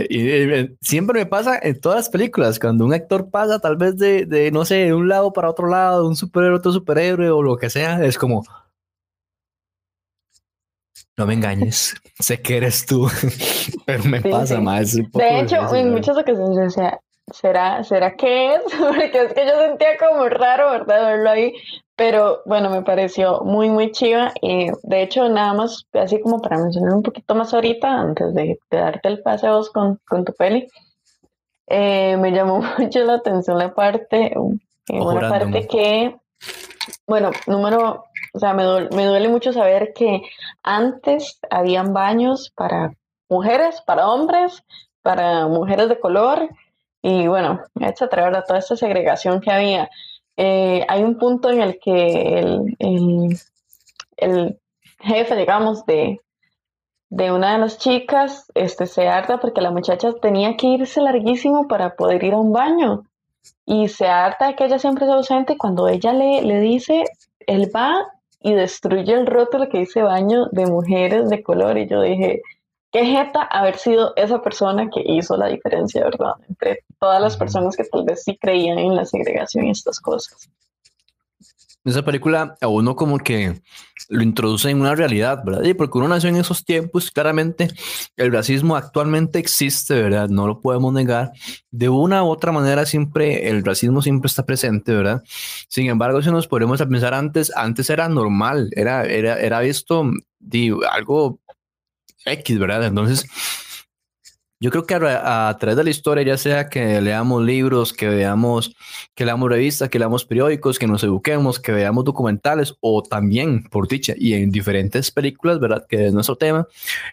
y, 0.08 0.76
siempre 0.80 1.18
me 1.18 1.26
pasa 1.26 1.58
en 1.60 1.80
todas 1.80 1.96
las 1.96 2.08
películas, 2.08 2.60
cuando 2.60 2.84
un 2.84 2.94
actor 2.94 3.30
pasa 3.30 3.58
tal 3.58 3.76
vez 3.76 3.96
de, 3.96 4.26
de, 4.26 4.52
no 4.52 4.64
sé, 4.64 4.76
de 4.76 4.94
un 4.94 5.08
lado 5.08 5.32
para 5.32 5.50
otro 5.50 5.66
lado, 5.66 6.02
de 6.02 6.08
un 6.08 6.14
superhéroe 6.14 6.54
a 6.54 6.58
otro 6.58 6.70
superhéroe 6.70 7.30
o 7.30 7.42
lo 7.42 7.56
que 7.56 7.68
sea, 7.68 8.04
es 8.04 8.16
como, 8.16 8.44
no 11.16 11.26
me 11.26 11.34
engañes, 11.34 11.94
sé 12.18 12.40
que 12.42 12.58
eres 12.58 12.86
tú, 12.86 13.08
pero 13.86 14.04
me 14.04 14.20
pasa 14.20 14.60
más. 14.60 14.94
De 14.94 15.40
hecho, 15.40 15.74
en 15.74 15.92
muchas 15.92 16.16
ocasiones 16.16 16.56
decía, 16.56 17.00
¿será, 17.32 17.82
¿será 17.84 18.14
que 18.16 18.54
es? 18.54 18.62
Porque 18.78 19.24
es 19.24 19.32
que 19.32 19.46
yo 19.46 19.58
sentía 19.60 19.96
como 19.98 20.28
raro, 20.28 20.70
¿verdad? 20.70 21.06
Verlo 21.06 21.30
ahí. 21.30 21.54
Pero 21.96 22.42
bueno, 22.44 22.68
me 22.68 22.82
pareció 22.82 23.40
muy, 23.40 23.70
muy 23.70 23.90
chiva. 23.90 24.32
Y 24.42 24.70
de 24.82 25.02
hecho, 25.02 25.28
nada 25.30 25.54
más, 25.54 25.86
así 25.94 26.20
como 26.20 26.42
para 26.42 26.58
mencionar 26.58 26.92
un 26.92 27.02
poquito 27.02 27.34
más 27.34 27.54
ahorita, 27.54 27.88
antes 27.88 28.34
de, 28.34 28.58
darte 28.70 29.08
el 29.08 29.22
pase 29.22 29.46
a 29.46 29.52
vos 29.52 29.70
con, 29.70 29.98
con 30.06 30.24
tu 30.24 30.34
peli, 30.34 30.68
eh, 31.68 32.16
me 32.18 32.32
llamó 32.32 32.60
mucho 32.78 33.02
la 33.04 33.14
atención 33.14 33.58
la 33.58 33.74
parte, 33.74 34.26
eh, 34.26 35.00
una 35.00 35.28
parte 35.28 35.66
que, 35.66 36.16
bueno, 37.06 37.30
número, 37.46 38.04
o 38.36 38.38
sea, 38.38 38.52
me 38.52 38.64
duele, 38.64 38.88
me 38.94 39.06
duele 39.06 39.28
mucho 39.30 39.50
saber 39.50 39.94
que 39.94 40.20
antes 40.62 41.40
habían 41.48 41.94
baños 41.94 42.52
para 42.54 42.92
mujeres, 43.30 43.80
para 43.86 44.08
hombres, 44.08 44.62
para 45.00 45.48
mujeres 45.48 45.88
de 45.88 45.98
color, 45.98 46.50
y 47.00 47.26
bueno, 47.28 47.62
etcétera, 47.80 48.24
¿verdad? 48.24 48.44
Toda 48.46 48.58
esta 48.58 48.76
segregación 48.76 49.40
que 49.40 49.50
había. 49.50 49.88
Eh, 50.36 50.84
hay 50.86 51.02
un 51.02 51.16
punto 51.16 51.50
en 51.50 51.62
el 51.62 51.78
que 51.78 52.40
el, 52.40 53.38
el, 54.18 54.60
jefe, 55.00 55.34
digamos, 55.36 55.86
de, 55.86 56.20
de, 57.08 57.32
una 57.32 57.52
de 57.52 57.58
las 57.58 57.78
chicas 57.78 58.50
este, 58.54 58.84
se 58.86 59.08
harta 59.08 59.38
porque 59.38 59.62
la 59.62 59.70
muchacha 59.70 60.12
tenía 60.20 60.58
que 60.58 60.66
irse 60.66 61.00
larguísimo 61.00 61.68
para 61.68 61.96
poder 61.96 62.22
ir 62.22 62.34
a 62.34 62.38
un 62.38 62.52
baño. 62.52 63.04
Y 63.64 63.88
se 63.88 64.08
harta 64.08 64.48
de 64.48 64.56
que 64.56 64.66
ella 64.66 64.78
siempre 64.78 65.06
es 65.06 65.10
ausente 65.10 65.56
cuando 65.56 65.88
ella 65.88 66.12
le, 66.12 66.42
le 66.42 66.60
dice, 66.60 67.04
él 67.46 67.70
va 67.74 68.04
y 68.40 68.54
destruye 68.54 69.12
el 69.12 69.26
rótulo 69.26 69.68
que 69.68 69.78
dice 69.78 70.02
baño 70.02 70.46
de 70.52 70.66
mujeres 70.66 71.28
de 71.28 71.42
color. 71.42 71.78
Y 71.78 71.88
yo 71.88 72.02
dije, 72.02 72.42
qué 72.92 73.04
jeta 73.04 73.42
haber 73.42 73.76
sido 73.76 74.12
esa 74.16 74.40
persona 74.42 74.88
que 74.88 75.02
hizo 75.04 75.36
la 75.36 75.48
diferencia, 75.48 76.04
¿verdad? 76.04 76.34
Entre 76.48 76.84
todas 76.98 77.20
las 77.20 77.36
personas 77.36 77.76
que 77.76 77.84
tal 77.84 78.04
vez 78.04 78.22
sí 78.22 78.36
creían 78.36 78.78
en 78.78 78.94
la 78.94 79.04
segregación 79.04 79.66
y 79.66 79.70
estas 79.70 80.00
cosas. 80.00 80.48
Esa 81.86 82.04
película 82.04 82.56
a 82.60 82.68
uno 82.68 82.96
como 82.96 83.18
que 83.18 83.62
lo 84.08 84.22
introduce 84.22 84.68
en 84.68 84.80
una 84.80 84.94
realidad, 84.94 85.42
¿verdad? 85.44 85.62
Y 85.62 85.72
porque 85.72 85.98
uno 85.98 86.08
nació 86.08 86.28
en 86.28 86.36
esos 86.36 86.64
tiempos, 86.64 87.10
claramente 87.10 87.68
el 88.16 88.32
racismo 88.32 88.76
actualmente 88.76 89.38
existe, 89.38 89.94
¿verdad? 90.02 90.28
No 90.28 90.46
lo 90.46 90.60
podemos 90.60 90.92
negar. 90.92 91.32
De 91.70 91.88
una 91.88 92.24
u 92.24 92.28
otra 92.28 92.52
manera 92.52 92.84
siempre, 92.84 93.48
el 93.48 93.64
racismo 93.64 94.02
siempre 94.02 94.26
está 94.26 94.44
presente, 94.44 94.92
¿verdad? 94.92 95.22
Sin 95.68 95.88
embargo, 95.88 96.20
si 96.20 96.30
nos 96.30 96.48
ponemos 96.48 96.80
a 96.80 96.88
pensar 96.88 97.14
antes, 97.14 97.50
antes 97.56 97.88
era 97.88 98.08
normal, 98.08 98.68
era, 98.74 99.04
era, 99.04 99.40
era 99.40 99.60
visto 99.60 100.10
digo, 100.38 100.80
algo 100.90 101.40
X, 102.24 102.58
¿verdad? 102.58 102.84
Entonces, 102.84 103.26
yo 104.58 104.70
creo 104.70 104.86
que 104.86 104.94
a, 104.94 105.54
través 105.60 105.76
de 105.76 105.84
la 105.84 105.90
historia, 105.90 106.24
ya 106.24 106.38
sea 106.38 106.68
que 106.68 107.00
leamos 107.02 107.44
libros, 107.44 107.92
que 107.92 108.08
veamos, 108.08 108.74
que 109.14 109.26
leamos 109.26 109.50
revistas, 109.50 109.90
que 109.90 109.98
leamos 109.98 110.24
periódicos, 110.24 110.78
que 110.78 110.86
nos 110.86 111.04
eduquemos, 111.04 111.60
que 111.60 111.72
veamos 111.72 112.04
documentales 112.04 112.74
o 112.80 113.02
también, 113.02 113.64
por 113.64 113.86
dicha, 113.86 114.14
y 114.16 114.32
en 114.32 114.50
diferentes 114.50 115.10
películas, 115.10 115.60
¿verdad? 115.60 115.86
Que 115.86 116.06
es 116.06 116.14
nuestro 116.14 116.36
tema, 116.36 116.66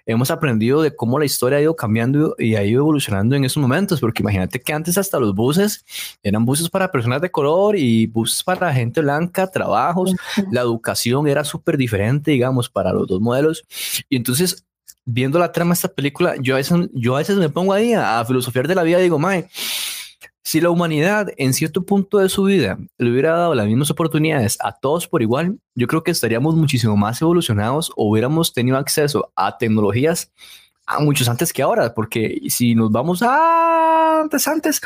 hemos 0.05 0.31
aprendido 0.31 0.81
de 0.81 0.95
cómo 0.95 1.19
la 1.19 1.25
historia 1.25 1.57
ha 1.57 1.61
ido 1.61 1.75
cambiando 1.75 2.35
y 2.39 2.55
ha 2.55 2.63
ido 2.63 2.79
evolucionando 2.81 3.35
en 3.35 3.43
esos 3.43 3.61
momentos, 3.61 3.99
porque 3.99 4.23
imagínate 4.23 4.61
que 4.61 4.71
antes 4.71 4.97
hasta 4.97 5.19
los 5.19 5.35
buses 5.35 5.83
eran 6.23 6.45
buses 6.45 6.69
para 6.69 6.91
personas 6.91 7.21
de 7.21 7.29
color 7.29 7.75
y 7.77 8.07
buses 8.07 8.41
para 8.43 8.73
gente 8.73 9.01
blanca, 9.01 9.51
trabajos, 9.51 10.15
la 10.51 10.61
educación 10.61 11.27
era 11.27 11.43
súper 11.43 11.75
diferente, 11.77 12.31
digamos, 12.31 12.69
para 12.69 12.93
los 12.93 13.07
dos 13.07 13.19
modelos. 13.19 13.65
Y 14.09 14.15
entonces 14.15 14.65
viendo 15.05 15.39
la 15.39 15.51
trama 15.51 15.69
de 15.69 15.75
esta 15.75 15.87
película, 15.89 16.35
yo 16.39 16.55
a 16.55 16.57
veces, 16.57 16.89
yo 16.93 17.15
a 17.15 17.19
veces 17.19 17.37
me 17.37 17.49
pongo 17.49 17.73
ahí 17.73 17.93
a, 17.93 18.23
filosofiar 18.25 18.67
de 18.67 18.75
la 18.75 18.83
vida 18.83 18.99
y 18.99 19.03
digo, 19.03 19.19
mae, 19.19 19.49
si 20.43 20.59
la 20.59 20.69
humanidad 20.69 21.29
en 21.37 21.53
cierto 21.53 21.85
punto 21.85 22.17
de 22.17 22.29
su 22.29 22.43
vida 22.43 22.77
le 22.97 23.11
hubiera 23.11 23.31
dado 23.31 23.55
las 23.55 23.65
mismas 23.65 23.89
oportunidades 23.91 24.57
a 24.61 24.73
todos 24.73 25.07
por 25.07 25.21
igual, 25.21 25.59
yo 25.75 25.87
creo 25.87 26.03
que 26.03 26.11
estaríamos 26.11 26.55
muchísimo 26.55 26.97
más 26.97 27.21
evolucionados 27.21 27.91
o 27.95 28.09
hubiéramos 28.09 28.53
tenido 28.53 28.77
acceso 28.77 29.31
a 29.35 29.57
tecnologías 29.57 30.31
a 30.85 30.99
muchos 30.99 31.29
antes 31.29 31.53
que 31.53 31.61
ahora, 31.61 31.93
porque 31.93 32.41
si 32.49 32.75
nos 32.75 32.91
vamos 32.91 33.23
a 33.23 34.19
antes, 34.21 34.47
antes, 34.47 34.81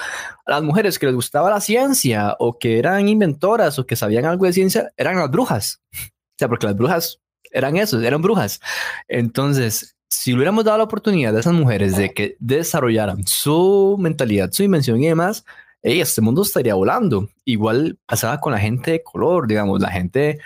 a 0.45 0.51
las 0.51 0.63
mujeres 0.63 0.99
que 0.99 1.07
les 1.07 1.15
gustaba 1.15 1.49
la 1.49 1.61
ciencia 1.61 2.35
o 2.39 2.57
que 2.57 2.79
eran 2.79 3.07
inventoras 3.07 3.79
o 3.79 3.85
que 3.85 3.95
sabían 3.95 4.25
algo 4.25 4.45
de 4.45 4.53
ciencia, 4.53 4.91
eran 4.97 5.17
las 5.17 5.31
brujas. 5.31 5.81
O 6.29 6.39
sea, 6.39 6.49
porque 6.49 6.67
las 6.67 6.75
brujas 6.75 7.19
eran 7.51 7.77
esos, 7.77 8.03
eran 8.03 8.21
brujas. 8.21 8.59
Entonces, 9.07 9.96
si 10.09 10.33
hubiéramos 10.33 10.63
dado 10.63 10.77
la 10.77 10.85
oportunidad 10.85 11.35
a 11.35 11.39
esas 11.39 11.53
mujeres 11.53 11.97
de 11.97 12.13
que 12.13 12.37
desarrollaran 12.39 13.25
su 13.27 13.97
mentalidad, 13.99 14.51
su 14.51 14.63
dimensión 14.63 15.01
y 15.01 15.07
demás, 15.07 15.43
este 15.81 16.21
mundo 16.21 16.41
estaría 16.41 16.75
volando. 16.75 17.29
Igual 17.45 17.99
pasaba 18.05 18.39
con 18.39 18.53
la 18.53 18.59
gente 18.59 18.91
de 18.91 19.03
color, 19.03 19.47
digamos, 19.47 19.81
la 19.81 19.91
gente 19.91 20.39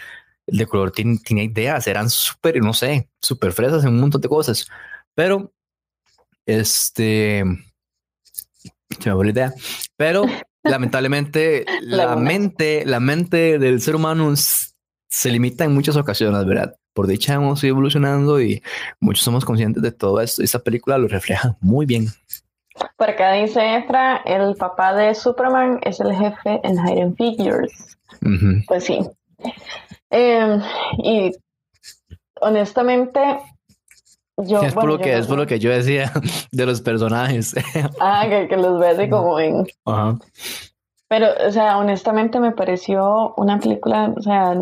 de 0.47 0.65
color 0.65 0.91
tiene, 0.91 1.19
ideas, 1.43 1.87
eran 1.87 2.09
súper, 2.09 2.61
no 2.61 2.73
sé, 2.73 3.09
súper 3.21 3.53
fresas 3.53 3.83
en 3.83 3.89
un 3.91 4.01
montón 4.01 4.21
de 4.21 4.29
cosas. 4.29 4.67
Pero, 5.15 5.53
este, 6.45 7.43
se 8.99 9.13
me 9.13 9.23
la 9.23 9.31
idea, 9.31 9.53
pero 9.95 10.25
lamentablemente 10.63 11.65
la 11.81 12.15
mente, 12.15 12.83
la 12.85 12.99
mente 12.99 13.59
del 13.59 13.81
ser 13.81 13.95
humano 13.95 14.33
se 14.35 15.29
limita 15.29 15.65
en 15.65 15.73
muchas 15.73 15.95
ocasiones, 15.95 16.45
¿verdad? 16.45 16.75
Por 16.93 17.07
dicha 17.07 17.33
hemos 17.33 17.63
ido 17.63 17.71
evolucionando 17.71 18.41
y 18.41 18.61
muchos 18.99 19.23
somos 19.23 19.45
conscientes 19.45 19.81
de 19.81 19.91
todo 19.91 20.19
esto. 20.21 20.43
Esta 20.43 20.59
película 20.59 20.97
lo 20.97 21.07
refleja 21.07 21.55
muy 21.61 21.85
bien. 21.85 22.07
Por 22.97 23.09
acá 23.09 23.33
dice 23.33 23.75
Efra, 23.75 24.17
el 24.25 24.55
papá 24.55 24.93
de 24.93 25.13
Superman 25.13 25.79
es 25.83 25.99
el 25.99 26.13
jefe 26.13 26.59
en 26.63 26.77
Hidden 26.77 27.15
Figures. 27.15 27.97
Pues 28.67 28.85
sí. 28.85 28.99
Em, 30.09 30.61
y 31.03 31.31
honestamente, 32.39 33.19
yo... 34.37 34.61
Es, 34.61 34.73
por, 34.73 34.85
lo 34.85 34.99
que, 34.99 35.17
es 35.17 35.27
por 35.27 35.37
lo 35.37 35.47
que 35.47 35.59
yo 35.59 35.69
decía 35.69 36.11
de 36.51 36.65
los 36.65 36.81
personajes. 36.81 37.55
ah, 37.99 38.25
que, 38.27 38.57
los 38.57 38.79
ve 38.79 38.89
así 38.89 39.09
como 39.09 39.39
en... 39.39 39.67
Pero, 41.07 41.27
o 41.45 41.51
sea, 41.51 41.77
honestamente 41.77 42.39
me 42.39 42.53
pareció 42.53 43.33
una 43.35 43.59
película, 43.59 44.13
o 44.15 44.21
sea, 44.21 44.55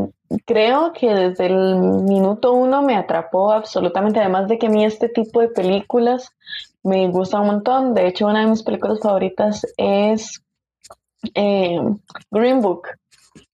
creo 0.46 0.94
que 0.94 1.14
desde 1.14 1.48
el 1.48 1.78
minuto 1.78 2.54
uno 2.54 2.82
me 2.82 2.96
atrapó 2.96 3.52
absolutamente, 3.52 4.20
además 4.20 4.48
de 4.48 4.58
que 4.58 4.68
a 4.68 4.70
mí 4.70 4.86
este 4.86 5.10
tipo 5.10 5.42
de 5.42 5.50
películas 5.50 6.32
me 6.84 7.08
gusta 7.10 7.40
un 7.40 7.48
montón. 7.48 7.94
De 7.94 8.08
hecho, 8.08 8.28
una 8.28 8.42
de 8.42 8.48
mis 8.48 8.64
películas 8.64 9.00
favoritas 9.02 9.66
es 9.78 10.42
eh, 11.34 11.80
Green 12.32 12.62
Book. 12.62 12.88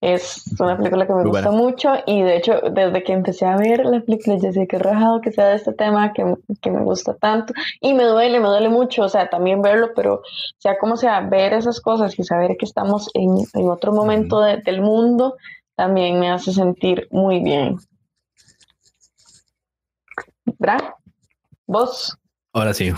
Es 0.00 0.44
una 0.58 0.76
película 0.76 1.06
que 1.06 1.12
me 1.14 1.24
gusta 1.24 1.50
mucho 1.50 1.92
y 2.06 2.22
de 2.22 2.36
hecho 2.36 2.60
desde 2.72 3.02
que 3.02 3.12
empecé 3.12 3.46
a 3.46 3.56
ver 3.56 3.84
la 3.84 4.00
película 4.00 4.36
ya 4.36 4.52
sé 4.52 4.66
que 4.66 4.78
rajado 4.78 5.20
que 5.20 5.32
sea 5.32 5.48
de 5.48 5.56
este 5.56 5.72
tema 5.72 6.12
que, 6.12 6.34
que, 6.60 6.70
me 6.70 6.82
gusta 6.82 7.14
tanto 7.14 7.52
y 7.80 7.94
me 7.94 8.04
duele, 8.04 8.40
me 8.40 8.48
duele 8.48 8.68
mucho, 8.68 9.04
o 9.04 9.08
sea, 9.08 9.28
también 9.28 9.62
verlo, 9.62 9.90
pero 9.94 10.22
sea 10.58 10.78
como 10.78 10.96
sea, 10.96 11.20
ver 11.20 11.52
esas 11.52 11.80
cosas 11.80 12.18
y 12.18 12.24
saber 12.24 12.56
que 12.58 12.64
estamos 12.64 13.10
en, 13.14 13.36
en 13.54 13.68
otro 13.68 13.92
momento 13.92 14.40
del 14.40 14.80
mundo 14.80 15.36
también 15.76 16.18
me 16.18 16.30
hace 16.30 16.52
sentir 16.52 17.06
muy 17.10 17.42
bien. 17.42 17.76
¿Verdad? 20.58 20.94
¿Vos? 21.66 22.16
Ahora 22.52 22.72
sí. 22.72 22.92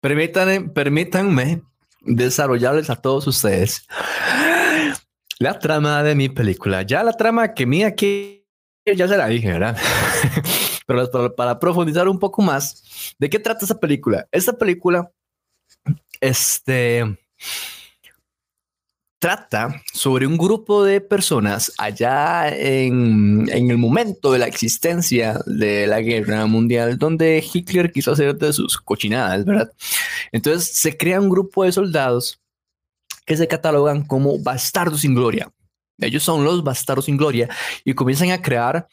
Permítanme, 0.00 0.62
permítanme 0.68 1.62
desarrollarles 2.00 2.90
a 2.90 2.96
todos 2.96 3.26
ustedes 3.26 3.86
la 5.38 5.58
trama 5.58 6.02
de 6.02 6.14
mi 6.14 6.28
película. 6.28 6.82
Ya 6.82 7.02
la 7.02 7.12
trama 7.12 7.54
que 7.54 7.66
mía 7.66 7.88
aquí 7.88 8.44
ya 8.86 9.08
se 9.08 9.16
la 9.16 9.28
dije, 9.28 9.52
¿verdad? 9.52 9.76
Pero 10.86 11.34
para, 11.34 11.58
profundizar 11.58 12.08
un 12.08 12.18
poco 12.18 12.42
más, 12.42 13.14
¿de 13.18 13.30
qué 13.30 13.38
trata 13.38 13.64
esta 13.64 13.78
película? 13.78 14.26
Esta 14.30 14.52
película, 14.52 15.10
este, 16.20 17.18
trata 19.24 19.80
sobre 19.90 20.26
un 20.26 20.36
grupo 20.36 20.84
de 20.84 21.00
personas 21.00 21.72
allá 21.78 22.54
en, 22.54 23.48
en, 23.50 23.70
el 23.70 23.78
momento 23.78 24.30
de 24.30 24.38
la 24.38 24.46
existencia 24.46 25.40
de 25.46 25.86
la 25.86 26.02
guerra 26.02 26.44
mundial, 26.44 26.98
donde 26.98 27.42
Hitler 27.42 27.90
quiso 27.90 28.12
hacer 28.12 28.36
de 28.36 28.52
sus 28.52 28.76
cochinadas, 28.76 29.46
¿verdad? 29.46 29.72
Entonces 30.30 30.76
se 30.76 30.98
crea 30.98 31.22
un 31.22 31.30
grupo 31.30 31.64
de 31.64 31.72
soldados 31.72 32.38
que 33.24 33.38
se 33.38 33.48
catalogan 33.48 34.02
como 34.02 34.38
bastardos 34.40 35.00
sin 35.00 35.14
gloria. 35.14 35.50
Ellos 36.00 36.22
son 36.22 36.44
los 36.44 36.62
bastardos 36.62 37.06
sin 37.06 37.16
gloria 37.16 37.48
y 37.82 37.94
comienzan 37.94 38.30
a 38.30 38.42
crear 38.42 38.88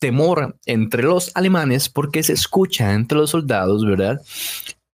temor 0.00 0.56
entre 0.64 1.02
los 1.02 1.30
alemanes 1.34 1.90
porque 1.90 2.22
se 2.22 2.32
escucha 2.32 2.94
entre 2.94 3.18
los 3.18 3.28
soldados, 3.28 3.84
¿verdad? 3.84 4.18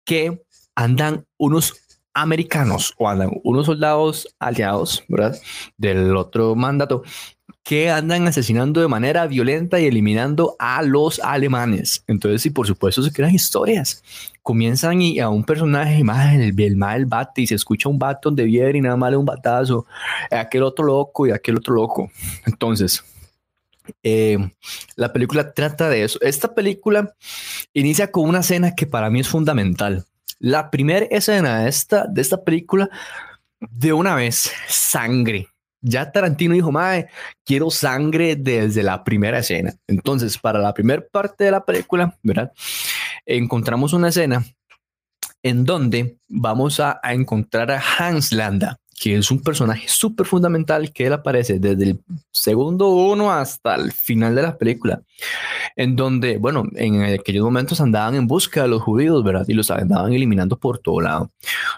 Que 0.04 0.42
andan 0.74 1.24
unos 1.36 1.74
americanos 2.22 2.94
o 2.98 3.08
andan 3.08 3.30
unos 3.44 3.66
soldados 3.66 4.28
aliados, 4.38 5.04
¿verdad? 5.08 5.38
Del 5.76 6.16
otro 6.16 6.54
mandato 6.54 7.02
que 7.68 7.90
andan 7.90 8.26
asesinando 8.26 8.80
de 8.80 8.88
manera 8.88 9.26
violenta 9.26 9.78
y 9.78 9.84
eliminando 9.84 10.56
a 10.58 10.82
los 10.82 11.20
alemanes. 11.20 12.02
Entonces, 12.06 12.46
y 12.46 12.50
por 12.50 12.66
supuesto 12.66 13.02
se 13.02 13.12
crean 13.12 13.34
historias. 13.34 14.02
Comienzan 14.42 15.02
y 15.02 15.18
a 15.20 15.28
un 15.28 15.44
personaje, 15.44 16.02
más 16.02 16.34
el, 16.34 16.58
el 16.58 16.76
mal 16.76 17.04
bate 17.04 17.42
y 17.42 17.46
se 17.46 17.56
escucha 17.56 17.90
un 17.90 17.98
bate 17.98 18.20
donde 18.22 18.44
viene 18.44 18.78
y 18.78 18.80
nada 18.80 18.96
más 18.96 19.10
le 19.10 19.18
un 19.18 19.26
batazo, 19.26 19.84
aquel 20.30 20.62
otro 20.62 20.86
loco 20.86 21.26
y 21.26 21.30
aquel 21.30 21.58
otro 21.58 21.74
loco. 21.74 22.10
Entonces, 22.46 23.04
eh, 24.02 24.38
la 24.96 25.12
película 25.12 25.52
trata 25.52 25.88
de 25.88 26.04
eso. 26.04 26.18
Esta 26.22 26.54
película 26.54 27.14
inicia 27.74 28.10
con 28.10 28.28
una 28.28 28.40
escena 28.40 28.74
que 28.74 28.86
para 28.86 29.10
mí 29.10 29.20
es 29.20 29.28
fundamental. 29.28 30.06
La 30.38 30.70
primera 30.70 31.06
escena 31.06 31.60
de 31.60 31.68
esta, 31.68 32.06
de 32.06 32.20
esta 32.20 32.42
película, 32.42 32.88
de 33.60 33.92
una 33.92 34.14
vez, 34.14 34.52
sangre. 34.68 35.48
Ya 35.80 36.10
Tarantino 36.10 36.54
dijo, 36.54 36.72
Mae, 36.72 37.08
quiero 37.44 37.70
sangre 37.70 38.36
desde 38.36 38.82
la 38.82 39.04
primera 39.04 39.38
escena. 39.38 39.74
Entonces, 39.86 40.38
para 40.38 40.58
la 40.58 40.74
primera 40.74 41.04
parte 41.10 41.44
de 41.44 41.50
la 41.50 41.64
película, 41.64 42.16
¿verdad? 42.22 42.52
Encontramos 43.26 43.92
una 43.92 44.08
escena 44.08 44.44
en 45.42 45.64
donde 45.64 46.18
vamos 46.28 46.80
a, 46.80 47.00
a 47.02 47.14
encontrar 47.14 47.70
a 47.70 47.82
Hans 47.98 48.32
Landa, 48.32 48.78
que 48.98 49.16
es 49.16 49.30
un 49.30 49.42
personaje 49.42 49.86
súper 49.88 50.26
fundamental 50.26 50.92
que 50.92 51.06
él 51.06 51.12
aparece 51.12 51.58
desde 51.58 51.84
el 51.84 52.00
segundo 52.30 52.88
uno 52.88 53.32
hasta 53.32 53.74
el 53.76 53.92
final 53.92 54.34
de 54.34 54.42
la 54.42 54.58
película, 54.58 55.02
en 55.76 55.96
donde, 55.96 56.38
bueno, 56.38 56.64
en 56.74 57.02
aquellos 57.02 57.44
momentos 57.44 57.80
andaban 57.80 58.14
en 58.14 58.26
busca 58.26 58.62
de 58.62 58.68
los 58.68 58.82
judíos, 58.82 59.22
¿verdad? 59.22 59.44
Y 59.46 59.54
los 59.54 59.70
andaban 59.70 60.12
eliminando 60.12 60.58
por 60.58 60.78
todo 60.78 61.00
lado. 61.00 61.30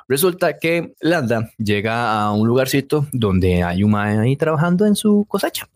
Resulta 0.09 0.59
que 0.59 0.95
Landa 1.01 1.51
llega 1.59 2.23
a 2.23 2.33
un 2.33 2.49
lugarcito 2.49 3.07
donde 3.13 3.63
hay 3.63 3.83
un 3.83 3.95
ahí 3.95 4.37
trabajando 4.37 4.87
en 4.87 4.97
su 4.97 5.27
cosecha. 5.29 5.69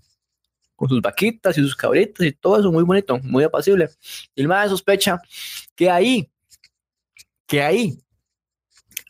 Con 0.76 0.88
sus 0.88 1.00
vaquitas 1.00 1.56
y 1.56 1.60
sus 1.60 1.76
cabritas 1.76 2.26
y 2.26 2.32
todo 2.32 2.58
eso 2.58 2.72
muy 2.72 2.82
bonito, 2.82 3.18
muy 3.22 3.44
apacible. 3.44 3.90
Y 4.34 4.40
el 4.40 4.48
man 4.48 4.68
sospecha 4.68 5.20
que 5.76 5.88
ahí, 5.88 6.28
que 7.46 7.62
ahí 7.62 8.03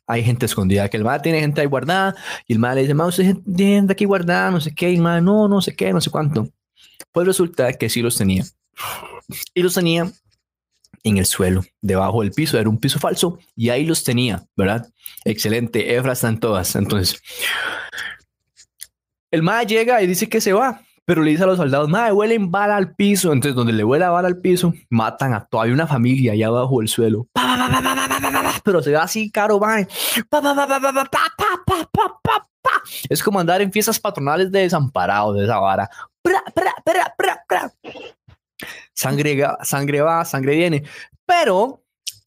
hay 0.06 0.22
gente 0.22 0.46
escondida, 0.46 0.88
que 0.88 0.96
el 0.96 1.04
mal 1.04 1.22
tiene 1.22 1.40
gente 1.40 1.60
ahí 1.60 1.66
guardada 1.66 2.14
y 2.46 2.52
el 2.52 2.58
mal 2.58 2.74
le 2.74 2.82
dice, 2.82 2.94
usted 2.94 3.36
tiene 3.56 3.86
aquí 3.90 4.04
guardada, 4.04 4.50
no 4.50 4.60
sé 4.60 4.74
qué, 4.74 4.90
y 4.90 4.96
el 4.96 5.02
mal, 5.02 5.24
no, 5.24 5.48
no 5.48 5.60
sé 5.60 5.74
qué, 5.74 5.92
no 5.92 6.00
sé 6.00 6.10
cuánto. 6.10 6.48
Pues 7.12 7.26
resulta 7.26 7.72
que 7.72 7.88
sí 7.88 8.02
los 8.02 8.16
tenía. 8.16 8.44
Y 9.54 9.62
los 9.62 9.74
tenía 9.74 10.10
en 11.04 11.18
el 11.18 11.26
suelo, 11.26 11.62
debajo 11.80 12.22
del 12.22 12.32
piso, 12.32 12.58
era 12.58 12.68
un 12.68 12.78
piso 12.78 12.98
falso 12.98 13.38
y 13.54 13.68
ahí 13.68 13.84
los 13.84 14.04
tenía, 14.04 14.44
¿verdad? 14.56 14.88
Excelente, 15.24 15.94
Efra 15.94 16.12
están 16.12 16.40
todas. 16.40 16.74
Entonces, 16.76 17.22
el 19.30 19.42
mal 19.42 19.66
llega 19.66 20.02
y 20.02 20.06
dice 20.06 20.28
que 20.28 20.40
se 20.40 20.52
va, 20.52 20.82
pero 21.04 21.22
le 21.22 21.30
dice 21.30 21.44
a 21.44 21.46
los 21.46 21.58
soldados, 21.58 21.88
madre, 21.88 22.12
huelen 22.12 22.50
bala 22.50 22.76
al 22.76 22.94
piso. 22.94 23.32
Entonces, 23.32 23.54
donde 23.54 23.72
le 23.72 23.84
huele 23.84 24.06
bala 24.06 24.28
al 24.28 24.38
piso, 24.38 24.72
matan 24.88 25.34
a 25.34 25.44
toda 25.44 25.66
una 25.66 25.86
familia 25.86 26.32
allá 26.32 26.46
abajo 26.46 26.78
del 26.78 26.88
suelo. 26.88 27.28
Pero 28.64 28.82
se 28.82 28.90
ve 28.90 28.96
así, 28.96 29.30
caro, 29.30 29.58
madre. 29.60 29.86
Es 33.08 33.22
como 33.22 33.38
andar 33.38 33.60
en 33.60 33.70
fiestas 33.70 34.00
patronales 34.00 34.50
de 34.50 34.60
desamparado 34.60 35.34
de 35.34 35.44
esa 35.44 35.58
vara. 35.58 35.90
Sangre, 38.94 39.46
sangre 39.62 40.00
va, 40.00 40.24
sangre 40.24 40.56
viene. 40.56 40.84
Pero 41.26 41.82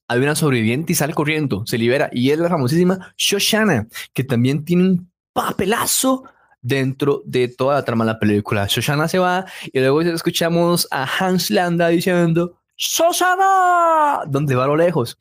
hay 0.07 0.19
una 0.19 0.35
sobreviviente 0.35 0.93
y 0.93 0.95
sale 0.95 1.13
corriendo, 1.13 1.65
se 1.65 1.77
libera. 1.77 2.09
Y 2.11 2.29
es 2.29 2.37
la 2.37 2.49
famosísima 2.49 3.13
Shoshana, 3.17 3.87
que 4.13 4.23
también 4.23 4.63
tiene 4.63 4.83
un 4.83 5.11
papelazo 5.33 6.23
dentro 6.67 7.21
de 7.25 7.47
toda 7.47 7.75
la 7.75 7.85
trama 7.85 8.03
de 8.03 8.11
la 8.11 8.19
película. 8.19 8.67
Shoshana 8.67 9.07
se 9.07 9.19
va 9.19 9.45
y 9.71 9.79
luego 9.79 10.01
escuchamos 10.01 10.87
a 10.91 11.07
Hans 11.07 11.49
Landa 11.49 11.87
diciendo 11.87 12.57
Shoshana, 12.75 14.25
donde 14.27 14.55
va 14.55 14.65
a 14.65 14.67
lo 14.67 14.75
lejos. 14.75 15.17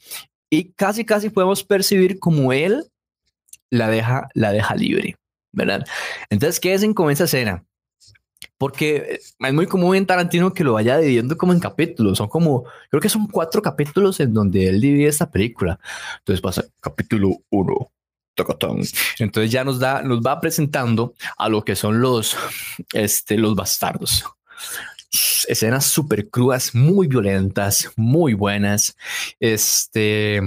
Y 0.51 0.73
casi, 0.73 1.05
casi 1.05 1.31
podemos 1.31 1.63
percibir 1.63 2.19
como 2.19 2.53
él 2.53 2.85
la 3.71 3.89
deja, 3.89 4.29
la 4.35 4.51
deja 4.53 4.75
libre, 4.75 5.17
¿verdad? 5.53 5.87
Entonces, 6.31 6.59
¿qué 6.59 6.75
hacen 6.75 6.95
con 6.95 7.11
esa 7.11 7.25
escena? 7.25 7.65
Porque 8.59 9.21
es 9.21 9.37
muy 9.53 9.67
común 9.67 9.97
en 9.97 10.07
Tarantino 10.07 10.53
que 10.53 10.65
lo 10.65 10.73
vaya 10.73 10.99
dividiendo 10.99 11.37
como 11.37 11.53
en 11.53 11.61
capítulos. 11.61 12.19
Son 12.19 12.29
como, 12.29 12.65
creo 12.91 13.01
que 13.01 13.09
son 13.09 13.29
cuatro 13.29 13.63
capítulos 13.63 14.19
en 14.19 14.35
donde 14.35 14.69
él 14.69 14.81
divide 14.81 15.09
esta 15.09 15.31
película. 15.31 15.79
Entonces 16.19 16.41
pasa 16.41 16.65
capítulo 16.81 17.43
uno, 18.45 18.83
entonces 19.19 19.51
ya 19.51 19.65
nos 19.65 19.79
da, 19.79 20.03
nos 20.03 20.21
va 20.21 20.41
presentando 20.41 21.15
a 21.37 21.49
lo 21.49 21.65
que 21.65 21.77
son 21.77 22.01
los, 22.01 22.37
este, 22.93 23.39
los 23.39 23.55
bastardos. 23.55 24.25
Escenas 25.49 25.87
súper 25.87 26.29
crudas, 26.29 26.75
muy 26.75 27.07
violentas, 27.07 27.91
muy 27.97 28.35
buenas. 28.35 28.97
Este, 29.41 30.43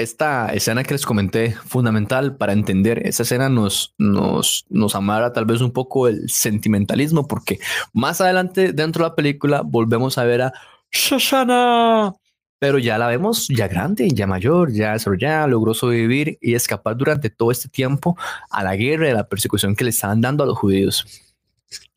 esta 0.00 0.52
escena 0.54 0.82
que 0.82 0.94
les 0.94 1.04
comenté, 1.04 1.52
fundamental 1.66 2.36
para 2.36 2.52
entender, 2.52 3.06
esa 3.06 3.22
escena 3.22 3.48
nos, 3.48 3.94
nos, 3.98 4.64
nos 4.70 4.94
amara 4.94 5.32
tal 5.32 5.44
vez 5.44 5.60
un 5.60 5.72
poco 5.72 6.08
el 6.08 6.30
sentimentalismo, 6.30 7.28
porque 7.28 7.58
más 7.92 8.20
adelante 8.20 8.72
dentro 8.72 9.04
de 9.04 9.10
la 9.10 9.16
película 9.16 9.62
volvemos 9.62 10.16
a 10.16 10.24
ver 10.24 10.42
a 10.42 10.52
Shoshana 10.90 12.14
pero 12.60 12.78
ya 12.78 12.98
la 12.98 13.08
vemos 13.08 13.48
ya 13.48 13.66
grande, 13.66 14.08
ya 14.10 14.26
mayor, 14.26 14.70
ya 14.70 14.94
ya 15.18 15.46
logró 15.46 15.72
sobrevivir 15.72 16.38
y 16.42 16.54
escapar 16.54 16.94
durante 16.94 17.30
todo 17.30 17.50
este 17.50 17.68
tiempo 17.68 18.16
a 18.50 18.62
la 18.62 18.76
guerra 18.76 19.08
y 19.08 19.10
a 19.10 19.14
la 19.14 19.28
persecución 19.28 19.74
que 19.74 19.82
le 19.82 19.90
estaban 19.90 20.20
dando 20.20 20.44
a 20.44 20.46
los 20.46 20.58
judíos. 20.58 21.06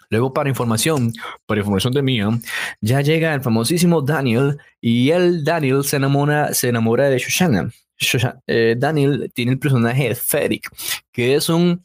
Luego, 0.10 0.34
para 0.34 0.47
información, 0.47 1.12
para 1.45 1.60
información 1.60 1.93
de 1.93 2.02
mía, 2.02 2.30
ya 2.80 3.02
llega 3.02 3.34
el 3.34 3.41
famosísimo 3.41 4.02
Daniel 4.02 4.58
y 4.80 5.10
el 5.10 5.43
Daniel 5.43 5.84
se 5.84 5.97
enamora, 5.97 6.54
se 6.54 6.69
enamora 6.69 7.10
de 7.10 7.17
Shoshana. 7.19 7.69
Eh, 8.47 8.76
Daniel 8.78 9.32
tiene 9.34 9.52
el 9.54 9.60
personaje 9.60 10.10
de 10.10 10.15
Federic, 10.15 10.69
que 11.12 11.36
es 11.36 11.49
un 11.49 11.84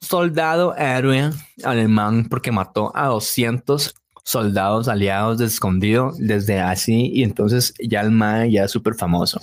soldado 0.00 0.76
héroe 0.76 1.30
alemán 1.64 2.26
porque 2.28 2.52
mató 2.52 2.92
a 2.94 3.06
200 3.06 3.94
soldados 4.24 4.88
aliados 4.88 5.38
de 5.38 5.46
escondido 5.46 6.12
desde 6.18 6.60
así 6.60 7.10
y 7.12 7.22
entonces 7.22 7.74
ya 7.78 8.00
el 8.00 8.10
man 8.10 8.50
ya 8.50 8.64
es 8.64 8.70
súper 8.70 8.94
famoso. 8.94 9.40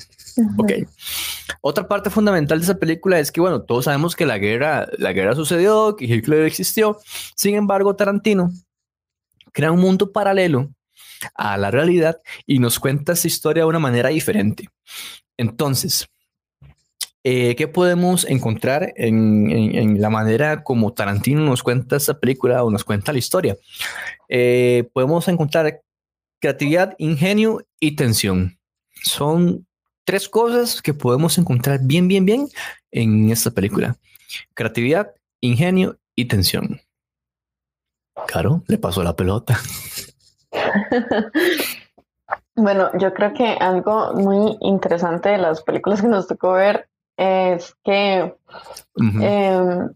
Ok. 0.57 0.71
Otra 1.61 1.87
parte 1.87 2.09
fundamental 2.09 2.59
de 2.59 2.63
esa 2.65 2.77
película 2.77 3.19
es 3.19 3.31
que, 3.31 3.41
bueno, 3.41 3.61
todos 3.61 3.85
sabemos 3.85 4.15
que 4.15 4.25
la 4.25 4.37
guerra, 4.37 4.87
la 4.97 5.13
guerra 5.13 5.35
sucedió, 5.35 5.95
que 5.95 6.05
Hitler 6.05 6.43
existió. 6.43 6.97
Sin 7.35 7.55
embargo, 7.55 7.95
Tarantino 7.95 8.51
crea 9.51 9.71
un 9.71 9.79
mundo 9.79 10.11
paralelo 10.11 10.69
a 11.33 11.57
la 11.57 11.71
realidad 11.71 12.21
y 12.45 12.59
nos 12.59 12.79
cuenta 12.79 13.13
esa 13.13 13.27
historia 13.27 13.63
de 13.63 13.69
una 13.69 13.79
manera 13.79 14.09
diferente. 14.09 14.69
Entonces, 15.37 16.07
eh, 17.23 17.55
¿Qué 17.55 17.67
podemos 17.67 18.25
encontrar 18.25 18.93
en, 18.95 19.99
la 19.99 20.09
manera 20.09 20.63
como 20.63 20.93
Tarantino 20.93 21.41
nos 21.41 21.63
cuenta 21.63 21.97
esta 21.97 22.19
película 22.19 22.63
o 22.63 22.71
nos 22.71 22.83
cuenta 22.83 23.11
la 23.11 23.17
historia? 23.17 23.57
Eh, 24.29 24.89
podemos 24.93 25.27
encontrar 25.27 25.81
creatividad, 26.39 26.95
ingenio 26.97 27.65
y 27.79 27.95
tensión. 27.95 28.57
Son 29.03 29.67
tres 30.05 30.29
cosas 30.29 30.81
que 30.81 30.93
podemos 30.93 31.37
encontrar 31.37 31.79
bien, 31.83 32.07
bien, 32.07 32.25
bien 32.25 32.47
en 32.91 33.29
esta 33.29 33.51
película. 33.51 33.97
Creatividad, 34.53 35.13
ingenio 35.41 35.97
y 36.15 36.25
tensión. 36.25 36.79
Claro, 38.27 38.63
le 38.67 38.77
pasó 38.77 39.03
la 39.03 39.15
pelota. 39.15 39.59
Bueno, 42.59 42.89
yo 42.97 43.13
creo 43.13 43.35
que 43.35 43.45
algo 43.45 44.13
muy 44.13 44.57
interesante 44.61 45.29
de 45.29 45.37
las 45.37 45.61
películas 45.61 46.01
que 46.01 46.07
nos 46.07 46.27
tocó 46.27 46.53
ver 46.53 46.89
es 47.17 47.75
que 47.83 48.35
em, 48.95 49.89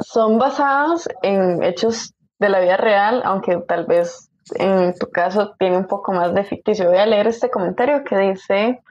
son 0.00 0.38
basadas 0.38 1.08
en 1.22 1.62
hechos 1.62 2.14
de 2.38 2.48
la 2.50 2.60
vida 2.60 2.76
real, 2.76 3.22
aunque 3.24 3.56
tal 3.66 3.86
vez 3.86 4.30
en 4.56 4.94
tu 4.98 5.10
caso 5.10 5.54
tiene 5.58 5.78
un 5.78 5.86
poco 5.86 6.12
más 6.12 6.34
de 6.34 6.44
ficticio. 6.44 6.88
Voy 6.88 6.98
a 6.98 7.06
leer 7.06 7.26
este 7.26 7.50
comentario 7.50 8.04
que 8.04 8.18
dice, 8.18 8.82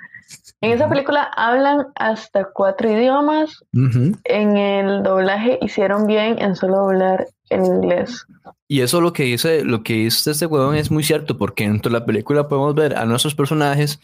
en 0.61 0.71
esa 0.71 0.89
película 0.89 1.23
hablan 1.35 1.87
hasta 1.95 2.45
cuatro 2.45 2.89
idiomas, 2.89 3.63
en 3.73 4.57
el 4.57 5.03
doblaje 5.03 5.59
hicieron 5.61 6.07
bien 6.07 6.41
en 6.41 6.55
solo 6.55 6.77
doblar 6.77 7.27
en 7.49 7.65
inglés. 7.65 8.25
Y 8.67 8.81
eso 8.81 9.01
lo 9.01 9.13
que 9.13 9.23
dice, 9.23 9.63
lo 9.63 9.83
que 9.83 9.93
dice 9.93 10.31
este 10.31 10.47
huevón 10.47 10.75
es 10.75 10.89
muy 10.89 11.03
cierto, 11.03 11.37
porque 11.37 11.67
dentro 11.67 11.91
de 11.91 11.99
la 11.99 12.05
película 12.05 12.47
podemos 12.47 12.73
ver 12.73 12.95
a 12.95 13.05
nuestros 13.05 13.35
personajes 13.35 13.99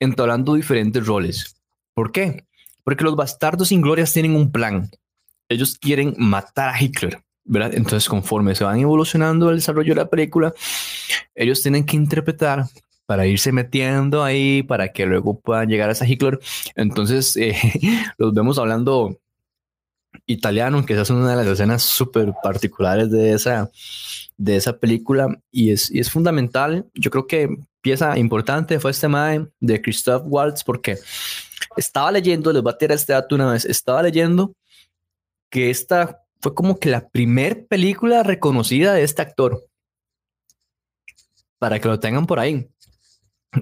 entablando 0.00 0.54
diferentes 0.54 1.04
roles. 1.06 1.56
¿Por 1.94 2.10
qué? 2.10 2.46
Porque 2.84 3.04
los 3.04 3.16
bastardos 3.16 3.68
sin 3.68 3.80
glorias 3.80 4.12
tienen 4.12 4.36
un 4.36 4.52
plan. 4.52 4.90
Ellos 5.48 5.76
quieren 5.78 6.14
matar 6.18 6.68
a 6.68 6.80
Hitler, 6.80 7.22
¿verdad? 7.44 7.74
Entonces, 7.74 8.08
conforme 8.08 8.54
se 8.54 8.64
van 8.64 8.78
evolucionando 8.78 9.50
el 9.50 9.56
desarrollo 9.56 9.94
de 9.94 10.00
la 10.02 10.08
película, 10.08 10.54
ellos 11.34 11.62
tienen 11.62 11.84
que 11.84 11.96
interpretar 11.96 12.66
para 13.06 13.26
irse 13.26 13.52
metiendo 13.52 14.24
ahí, 14.24 14.62
para 14.62 14.92
que 14.92 15.06
luego 15.06 15.38
puedan 15.38 15.68
llegar 15.68 15.88
a 15.88 15.92
esa 15.92 16.06
Hitler. 16.06 16.38
Entonces, 16.74 17.36
eh, 17.36 17.54
los 18.18 18.32
vemos 18.32 18.58
hablando 18.58 19.18
italiano, 20.26 20.84
que 20.86 20.94
esa 20.94 21.02
es 21.02 21.10
una 21.10 21.30
de 21.30 21.36
las 21.36 21.46
escenas 21.46 21.82
súper 21.82 22.32
particulares 22.42 23.10
de 23.10 23.32
esa, 23.32 23.70
de 24.36 24.56
esa 24.56 24.78
película 24.78 25.40
y 25.50 25.70
es, 25.72 25.90
y 25.90 25.98
es 25.98 26.10
fundamental. 26.10 26.86
Yo 26.94 27.10
creo 27.10 27.26
que 27.26 27.48
pieza 27.80 28.18
importante 28.18 28.80
fue 28.80 28.92
este 28.92 29.08
mae 29.08 29.46
de 29.60 29.82
Christoph 29.82 30.22
Waltz 30.26 30.64
porque 30.64 30.96
estaba 31.76 32.10
leyendo, 32.12 32.52
les 32.52 32.62
voy 32.62 32.72
a 32.72 32.78
tirar 32.78 32.96
este 32.96 33.12
dato 33.12 33.34
una 33.34 33.52
vez, 33.52 33.64
estaba 33.64 34.02
leyendo 34.02 34.54
que 35.50 35.70
esta 35.70 36.20
fue 36.40 36.54
como 36.54 36.78
que 36.78 36.90
la 36.90 37.08
primer 37.08 37.66
película 37.66 38.22
reconocida 38.22 38.92
de 38.92 39.02
este 39.02 39.22
actor. 39.22 39.64
Para 41.58 41.80
que 41.80 41.88
lo 41.88 41.98
tengan 41.98 42.26
por 42.26 42.38
ahí. 42.38 42.68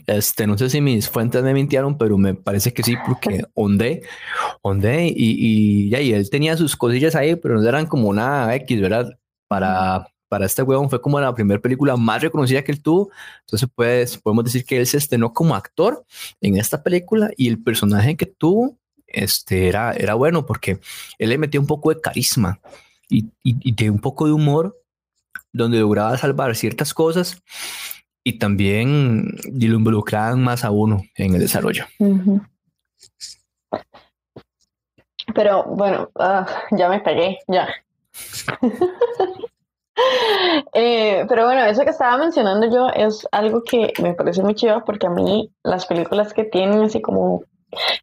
Este, 0.07 0.47
no 0.47 0.57
sé 0.57 0.71
si 0.71 0.81
mis 0.81 1.09
fuentes 1.09 1.43
me 1.43 1.55
mintieron, 1.55 1.99
pero 1.99 2.17
me 2.17 2.35
parece 2.35 2.73
que 2.73 2.83
sí, 2.83 2.97
porque 3.07 3.45
ondé, 3.55 4.03
ondé 4.63 5.07
y, 5.09 5.13
y, 5.17 5.95
y, 5.95 6.13
él 6.13 6.31
tenía 6.31 6.57
sus 6.57 6.77
cosillas 6.77 7.15
ahí, 7.15 7.37
pero 7.37 7.61
no 7.61 7.69
eran 7.69 7.87
como 7.87 8.09
una 8.09 8.55
X, 8.57 8.81
¿verdad? 8.81 9.19
Para, 9.49 10.12
para 10.33 10.47
este 10.47 10.63
huevón 10.63 10.89
fue 10.89 11.03
como 11.03 11.21
la 11.21 11.35
primera 11.35 11.61
película 11.61 11.95
más 11.95 12.23
reconocida 12.23 12.65
que 12.65 12.73
él 12.73 12.81
tuvo. 12.81 13.11
Entonces, 13.41 13.69
pues, 13.75 14.17
podemos 14.17 14.45
decir 14.45 14.65
que 14.65 14.79
él 14.79 14.87
se 14.87 14.97
estrenó 14.97 15.35
como 15.35 15.55
actor 15.55 16.07
en 16.41 16.57
esta 16.57 16.83
película 16.83 17.29
y 17.37 17.49
el 17.49 17.63
personaje 17.63 18.17
que 18.17 18.25
tuvo 18.25 18.79
este, 19.07 19.69
era, 19.69 19.93
era 19.93 20.15
bueno 20.15 20.47
porque 20.47 20.81
él 21.19 21.29
le 21.29 21.37
metía 21.37 21.61
un 21.61 21.67
poco 21.67 21.93
de 21.93 22.01
carisma 22.01 22.61
y, 23.11 23.27
y, 23.45 23.57
y 23.61 23.73
de 23.73 23.91
un 23.91 23.99
poco 23.99 24.25
de 24.25 24.33
humor 24.33 24.75
donde 25.53 25.81
lograba 25.81 26.17
salvar 26.17 26.57
ciertas 26.57 26.95
cosas 26.95 27.43
y 28.25 28.39
también 28.39 29.37
lo 29.53 29.77
involucraban 29.77 30.43
más 30.43 30.65
a 30.65 30.71
uno 30.71 31.03
en 31.15 31.35
el 31.35 31.41
desarrollo. 31.41 31.85
Pero 35.35 35.65
bueno, 35.65 36.11
ah, 36.19 36.47
ya 36.71 36.89
me 36.89 37.01
pegué, 37.01 37.39
ya. 37.49 37.69
Eh, 40.75 41.27
pero 41.29 41.45
bueno, 41.45 41.65
eso 41.65 41.85
que 41.85 41.91
estaba 41.91 42.17
mencionando 42.17 42.67
yo 42.67 42.89
es 42.89 43.27
algo 43.31 43.63
que 43.63 43.93
me 44.03 44.15
parece 44.15 44.43
muy 44.43 44.55
chido 44.55 44.83
porque 44.85 45.07
a 45.07 45.11
mí 45.11 45.51
las 45.63 45.87
películas 45.87 46.33
que 46.33 46.45
tienen 46.45 46.83
así 46.83 47.03
como 47.03 47.43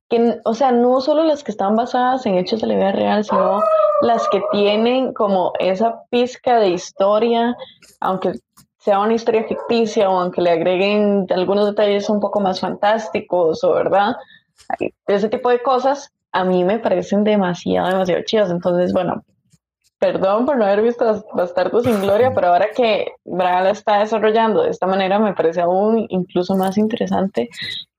que, 0.07 0.39
o 0.45 0.53
sea, 0.53 0.71
no 0.71 1.01
solo 1.01 1.23
las 1.23 1.43
que 1.43 1.51
están 1.51 1.75
basadas 1.75 2.25
en 2.25 2.37
hechos 2.37 2.61
de 2.61 2.67
la 2.67 2.75
vida 2.75 2.91
real, 2.91 3.23
sino 3.23 3.61
las 4.01 4.27
que 4.29 4.41
tienen 4.51 5.13
como 5.13 5.53
esa 5.59 6.03
pizca 6.09 6.59
de 6.59 6.69
historia, 6.69 7.55
aunque 7.99 8.33
sea 8.77 8.99
una 8.99 9.13
historia 9.13 9.43
ficticia 9.43 10.09
o 10.09 10.19
aunque 10.19 10.41
le 10.41 10.51
agreguen 10.51 11.27
algunos 11.29 11.67
detalles 11.67 12.09
un 12.09 12.19
poco 12.19 12.39
más 12.39 12.59
fantásticos 12.59 13.63
o 13.63 13.73
verdad, 13.73 14.15
ese 15.07 15.29
tipo 15.29 15.49
de 15.49 15.61
cosas 15.61 16.11
a 16.31 16.43
mí 16.43 16.63
me 16.63 16.79
parecen 16.79 17.23
demasiado, 17.23 17.89
demasiado 17.89 18.23
chidas. 18.23 18.51
Entonces, 18.51 18.93
bueno, 18.93 19.23
perdón 19.99 20.45
por 20.45 20.57
no 20.57 20.65
haber 20.65 20.81
visto 20.81 21.25
Bastardos 21.33 21.83
sin 21.83 22.01
Gloria, 22.01 22.31
pero 22.35 22.47
ahora 22.47 22.69
que 22.75 23.13
Braga 23.25 23.61
la 23.61 23.69
está 23.71 23.99
desarrollando 23.99 24.63
de 24.63 24.69
esta 24.69 24.87
manera, 24.87 25.19
me 25.19 25.33
parece 25.33 25.61
aún 25.61 26.05
incluso 26.09 26.55
más 26.55 26.77
interesante 26.77 27.49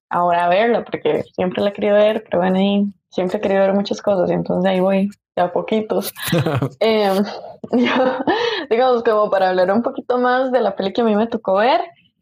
ahora 0.08 0.48
verla, 0.48 0.84
porque 0.84 1.22
siempre 1.34 1.62
la 1.62 1.70
he 1.70 1.72
querido 1.72 1.94
ver, 1.94 2.24
pero 2.24 2.38
bueno, 2.38 2.58
ahí 2.58 2.84
siempre 3.10 3.38
he 3.38 3.40
querido 3.40 3.60
ver 3.60 3.74
muchas 3.74 4.02
cosas, 4.02 4.28
y 4.30 4.34
entonces 4.34 4.68
ahí 4.68 4.80
voy 4.80 5.08
de 5.36 5.42
a 5.42 5.52
poquitos. 5.52 6.12
Em, 6.80 7.22
digamos, 8.70 9.02
como 9.04 9.30
para 9.30 9.50
hablar 9.50 9.70
un 9.70 9.82
poquito 9.82 10.18
más 10.18 10.50
de 10.50 10.60
la 10.60 10.74
película 10.74 10.94
que 10.94 11.00
a 11.02 11.04
mí 11.04 11.16
me 11.16 11.28
tocó 11.28 11.54
ver, 11.56 11.80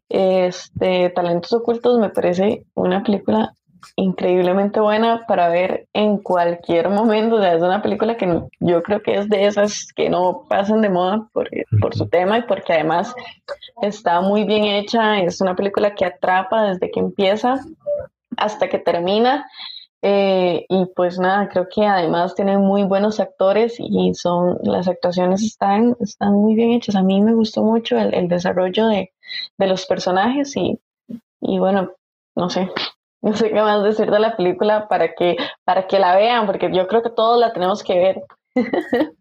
este, 0.09 1.09
Talentos 1.09 1.53
Ocultos 1.53 1.99
me 1.99 2.09
parece 2.09 2.65
una 2.75 3.03
película 3.03 3.53
increíblemente 3.95 4.79
buena 4.79 5.25
para 5.27 5.49
ver 5.49 5.87
en 5.93 6.17
cualquier 6.17 6.89
momento. 6.89 7.35
O 7.35 7.41
sea, 7.41 7.53
es 7.53 7.61
una 7.61 7.81
película 7.81 8.17
que 8.17 8.41
yo 8.59 8.83
creo 8.83 9.01
que 9.01 9.15
es 9.15 9.29
de 9.29 9.45
esas 9.45 9.91
que 9.95 10.09
no 10.09 10.45
pasan 10.49 10.81
de 10.81 10.89
moda 10.89 11.27
por, 11.33 11.49
por 11.81 11.95
su 11.95 12.07
tema 12.07 12.39
y 12.39 12.43
porque 12.43 12.73
además 12.73 13.13
está 13.81 14.21
muy 14.21 14.43
bien 14.43 14.65
hecha. 14.65 15.19
Es 15.19 15.41
una 15.41 15.55
película 15.55 15.95
que 15.95 16.05
atrapa 16.05 16.63
desde 16.63 16.91
que 16.91 16.99
empieza 16.99 17.59
hasta 18.37 18.69
que 18.69 18.79
termina. 18.79 19.47
Eh, 20.01 20.65
y 20.69 20.85
pues 20.95 21.19
nada, 21.19 21.49
creo 21.49 21.67
que 21.67 21.85
además 21.85 22.33
tiene 22.33 22.57
muy 22.57 22.83
buenos 22.83 23.19
actores 23.19 23.75
y 23.79 24.13
son 24.13 24.57
las 24.63 24.87
actuaciones 24.87 25.43
están, 25.43 25.95
están 25.99 26.33
muy 26.33 26.55
bien 26.55 26.71
hechas. 26.71 26.95
A 26.95 27.03
mí 27.03 27.21
me 27.21 27.33
gustó 27.33 27.63
mucho 27.63 27.97
el, 27.97 28.13
el 28.13 28.29
desarrollo 28.29 28.87
de, 28.87 29.11
de, 29.57 29.67
los 29.67 29.85
personajes 29.85 30.55
y, 30.55 30.79
y 31.41 31.59
bueno, 31.59 31.91
no 32.35 32.49
sé, 32.49 32.71
no 33.21 33.35
sé 33.35 33.49
qué 33.49 33.61
más 33.61 33.83
decir 33.83 34.09
de 34.09 34.19
la 34.19 34.35
película 34.37 34.87
para 34.87 35.13
que, 35.13 35.35
para 35.63 35.87
que 35.87 35.99
la 35.99 36.15
vean, 36.15 36.45
porque 36.45 36.69
yo 36.73 36.87
creo 36.87 37.01
que 37.03 37.09
todos 37.09 37.39
la 37.39 37.53
tenemos 37.53 37.83
que 37.83 37.95
ver. 37.95 38.23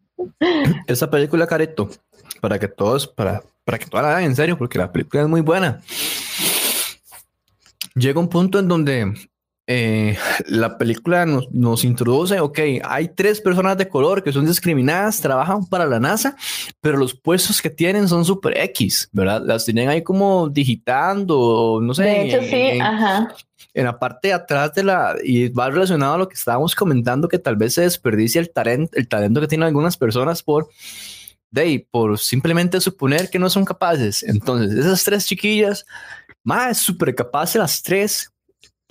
Esa 0.86 1.10
película, 1.10 1.46
Careto, 1.46 1.88
para 2.40 2.58
que 2.58 2.68
todos, 2.68 3.06
para, 3.06 3.42
para 3.64 3.78
que 3.78 3.86
todos 3.86 4.02
la 4.04 4.10
vean 4.10 4.24
en 4.24 4.36
serio, 4.36 4.58
porque 4.58 4.78
la 4.78 4.92
película 4.92 5.22
es 5.22 5.28
muy 5.28 5.40
buena. 5.40 5.80
Llega 7.94 8.20
un 8.20 8.28
punto 8.28 8.58
en 8.58 8.68
donde 8.68 9.14
eh, 9.70 10.16
la 10.46 10.78
película 10.78 11.26
nos, 11.26 11.50
nos, 11.50 11.84
introduce, 11.84 12.40
ok, 12.40 12.58
hay 12.82 13.08
tres 13.08 13.38
personas 13.38 13.76
de 13.76 13.86
color 13.86 14.22
que 14.22 14.32
son 14.32 14.46
discriminadas, 14.46 15.20
trabajan 15.20 15.66
para 15.66 15.84
la 15.84 16.00
NASA, 16.00 16.36
pero 16.80 16.96
los 16.96 17.12
puestos 17.12 17.60
que 17.60 17.68
tienen 17.68 18.08
son 18.08 18.24
super 18.24 18.56
X, 18.56 19.10
¿verdad? 19.12 19.42
Las 19.44 19.66
tienen 19.66 19.90
ahí 19.90 20.02
como 20.02 20.48
digitando, 20.48 21.80
no 21.82 21.92
sé. 21.92 22.04
De 22.04 22.28
hecho, 22.28 22.40
sí, 22.40 22.56
en, 22.56 22.80
ajá. 22.80 23.34
En 23.74 23.84
la 23.84 23.98
parte 23.98 24.28
de 24.28 24.34
atrás 24.34 24.72
de 24.72 24.84
la, 24.84 25.16
y 25.22 25.50
va 25.50 25.68
relacionado 25.68 26.14
a 26.14 26.18
lo 26.18 26.28
que 26.30 26.36
estábamos 26.36 26.74
comentando, 26.74 27.28
que 27.28 27.38
tal 27.38 27.56
vez 27.56 27.74
se 27.74 27.82
desperdicia 27.82 28.40
el 28.40 28.50
talento, 28.50 28.96
el 28.96 29.06
talento 29.06 29.42
que 29.42 29.48
tienen 29.48 29.66
algunas 29.66 29.98
personas 29.98 30.42
por, 30.42 30.70
de 31.50 31.86
por 31.90 32.18
simplemente 32.18 32.80
suponer 32.80 33.28
que 33.28 33.38
no 33.38 33.50
son 33.50 33.66
capaces. 33.66 34.22
Entonces, 34.22 34.78
esas 34.78 35.04
tres 35.04 35.26
chiquillas, 35.26 35.84
más 36.42 36.78
súper 36.78 37.14
capaces 37.14 37.56
las 37.56 37.82
tres, 37.82 38.32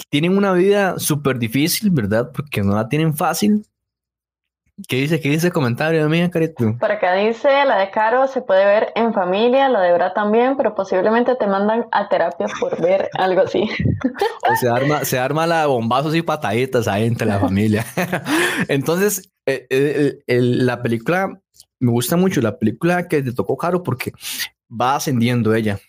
tienen 0.09 0.37
una 0.37 0.53
vida 0.53 0.99
súper 0.99 1.39
difícil, 1.39 1.89
¿verdad? 1.89 2.31
Porque 2.33 2.61
no 2.61 2.75
la 2.75 2.87
tienen 2.87 3.15
fácil. 3.15 3.65
¿Qué 4.87 4.97
dice? 4.97 5.19
¿Qué 5.19 5.29
dice 5.29 5.47
el 5.47 5.53
comentario 5.53 6.07
mía, 6.07 6.29
Carito? 6.29 6.77
Por 6.79 6.91
acá 6.91 7.15
dice, 7.15 7.49
la 7.65 7.79
de 7.79 7.89
Caro 7.89 8.27
se 8.27 8.43
puede 8.43 8.63
ver 8.63 8.93
en 8.95 9.11
familia, 9.11 9.69
la 9.69 9.81
de 9.81 9.91
Bra 9.91 10.13
también, 10.13 10.55
pero 10.55 10.75
posiblemente 10.75 11.35
te 11.35 11.47
mandan 11.47 11.87
a 11.91 12.07
terapia 12.09 12.45
por 12.59 12.79
ver 12.79 13.09
algo 13.15 13.41
así. 13.41 13.67
O 14.47 14.55
se 14.55 14.69
arma, 14.69 15.03
se 15.03 15.17
arma 15.17 15.47
la 15.47 15.65
bombazos 15.65 16.15
y 16.15 16.21
pataditas 16.21 16.87
ahí 16.87 17.07
entre 17.07 17.25
la 17.25 17.39
familia. 17.39 17.83
Entonces, 18.67 19.31
eh, 19.47 19.65
eh, 19.71 20.19
el, 20.27 20.67
la 20.67 20.83
película, 20.83 21.41
me 21.79 21.91
gusta 21.91 22.15
mucho 22.15 22.39
la 22.41 22.59
película 22.59 23.07
que 23.07 23.23
te 23.23 23.33
tocó 23.33 23.57
Caro 23.57 23.81
porque 23.81 24.11
va 24.69 24.95
ascendiendo 24.95 25.55
ella 25.55 25.79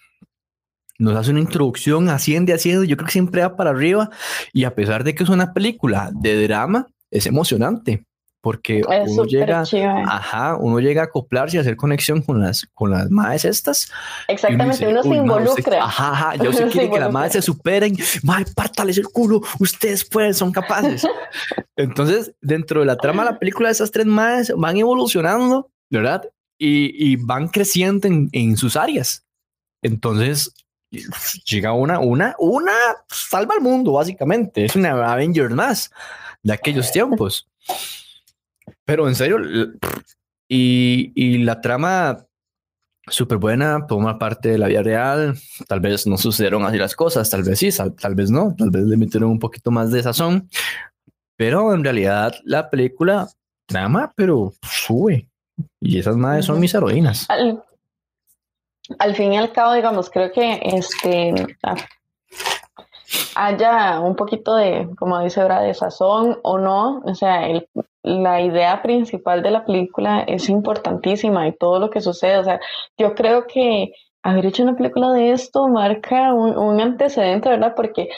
nos 0.98 1.16
hace 1.16 1.30
una 1.30 1.40
introducción, 1.40 2.08
asciende, 2.08 2.52
asciende, 2.52 2.86
yo 2.86 2.96
creo 2.96 3.06
que 3.06 3.12
siempre 3.12 3.42
va 3.42 3.56
para 3.56 3.70
arriba 3.70 4.10
y 4.52 4.64
a 4.64 4.74
pesar 4.74 5.04
de 5.04 5.14
que 5.14 5.22
es 5.22 5.28
una 5.28 5.52
película 5.52 6.10
de 6.12 6.46
drama, 6.46 6.86
es 7.10 7.26
emocionante 7.26 8.04
porque 8.40 8.80
es 8.80 9.10
uno 9.10 9.24
llega, 9.24 9.62
chiva. 9.64 10.04
ajá, 10.06 10.56
uno 10.56 10.78
llega 10.78 11.02
a 11.02 11.04
acoplarse 11.06 11.56
y 11.56 11.60
hacer 11.60 11.76
conexión 11.76 12.22
con 12.22 12.40
las, 12.40 12.66
con 12.72 12.90
las 12.90 13.10
madres 13.10 13.44
estas. 13.44 13.90
Exactamente, 14.28 14.64
uno, 14.64 14.72
dice, 14.72 14.88
uno 14.88 15.02
se 15.02 15.20
involucra. 15.20 15.84
ajá, 15.84 16.10
ajá, 16.12 16.36
yo 16.36 16.52
sí 16.52 16.62
quiero 16.70 16.92
que 16.92 17.00
las 17.00 17.12
madres 17.12 17.32
se 17.32 17.42
superen, 17.42 17.96
madre, 18.22 18.46
pártales 18.54 18.96
el 18.98 19.08
culo, 19.08 19.42
ustedes 19.58 20.04
pueden, 20.08 20.34
son 20.34 20.52
capaces. 20.52 21.06
Entonces, 21.76 22.32
dentro 22.40 22.80
de 22.80 22.86
la 22.86 22.96
trama 22.96 23.24
de 23.24 23.32
la 23.32 23.38
película, 23.38 23.70
esas 23.70 23.90
tres 23.90 24.06
madres 24.06 24.52
van 24.56 24.76
evolucionando, 24.76 25.70
¿verdad? 25.90 26.22
Y, 26.58 27.10
y 27.10 27.16
van 27.16 27.48
creciendo 27.48 28.06
en, 28.06 28.28
en 28.32 28.56
sus 28.56 28.76
áreas. 28.76 29.24
Entonces, 29.82 30.52
llega 31.44 31.72
una, 31.72 31.98
una, 31.98 32.34
una, 32.38 32.72
salva 33.08 33.54
al 33.54 33.60
mundo, 33.60 33.92
básicamente. 33.92 34.64
Es 34.64 34.76
una 34.76 35.12
Avenger 35.12 35.50
más 35.50 35.90
de 36.42 36.52
aquellos 36.52 36.90
tiempos. 36.90 37.46
Pero 38.84 39.08
en 39.08 39.14
serio, 39.14 39.38
y, 40.48 41.12
y 41.14 41.38
la 41.38 41.60
trama 41.60 42.26
súper 43.10 43.38
buena, 43.38 43.86
toma 43.86 44.18
parte 44.18 44.50
de 44.50 44.58
la 44.58 44.68
vida 44.68 44.82
real. 44.82 45.34
Tal 45.66 45.80
vez 45.80 46.06
no 46.06 46.16
sucedieron 46.16 46.64
así 46.64 46.78
las 46.78 46.94
cosas, 46.94 47.28
tal 47.30 47.42
vez 47.42 47.58
sí, 47.58 47.70
tal, 48.00 48.14
vez 48.14 48.30
no, 48.30 48.54
tal 48.56 48.70
vez 48.70 48.84
le 48.84 48.96
metieron 48.96 49.30
un 49.30 49.38
poquito 49.38 49.70
más 49.70 49.90
de 49.90 50.02
sazón. 50.02 50.48
Pero 51.36 51.72
en 51.74 51.84
realidad 51.84 52.34
la 52.44 52.68
película 52.70 53.28
trama, 53.66 54.12
pero 54.16 54.52
sube. 54.62 55.28
Y 55.80 55.98
esas 55.98 56.16
madres 56.16 56.46
son 56.46 56.60
mis 56.60 56.74
heroínas. 56.74 57.26
Al, 57.28 57.62
fin 59.14 59.32
y 59.32 59.38
al 59.38 59.52
cabo, 59.52 59.74
digamos, 59.74 60.10
creo 60.10 60.32
que 60.32 60.60
este 60.62 61.34
ah, 61.62 61.76
haya 63.34 64.00
un 64.00 64.16
poquito 64.16 64.56
de, 64.56 64.88
como 64.98 65.20
dice 65.20 65.40
ahora, 65.40 65.60
de 65.60 65.74
sazón 65.74 66.38
o 66.42 66.58
no. 66.58 67.00
O 67.04 67.14
sea, 67.14 67.46
la 68.02 68.40
idea 68.40 68.82
principal 68.82 69.42
de 69.42 69.50
la 69.50 69.64
película 69.64 70.20
es 70.26 70.48
importantísima 70.48 71.46
y 71.48 71.56
todo 71.56 71.78
lo 71.78 71.90
que 71.90 72.00
sucede. 72.00 72.38
O 72.38 72.44
sea, 72.44 72.60
yo 72.96 73.14
creo 73.14 73.46
que 73.46 73.92
haber 74.22 74.46
hecho 74.46 74.62
una 74.62 74.76
película 74.76 75.12
de 75.12 75.32
esto 75.32 75.68
marca 75.68 76.34
un, 76.34 76.80
antecedente, 76.80 77.48
¿verdad? 77.48 77.74
Porque 77.76 78.08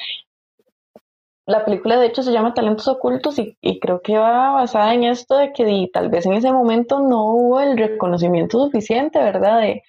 la 1.46 1.64
película 1.64 1.98
de 1.98 2.06
hecho 2.06 2.22
se 2.22 2.32
llama 2.32 2.54
Talentos 2.54 2.88
Ocultos 2.88 3.38
y, 3.38 3.80
creo 3.80 4.00
que 4.02 4.16
va 4.16 4.52
basada 4.52 4.94
en 4.94 5.04
esto 5.04 5.36
de 5.36 5.52
que 5.52 5.90
tal 5.92 6.08
vez 6.08 6.26
en 6.26 6.34
ese 6.34 6.52
momento 6.52 7.00
no 7.00 7.24
hubo 7.34 7.60
el 7.60 7.76
reconocimiento 7.76 8.64
suficiente, 8.64 9.18
¿verdad? 9.18 9.60
De, 9.60 9.82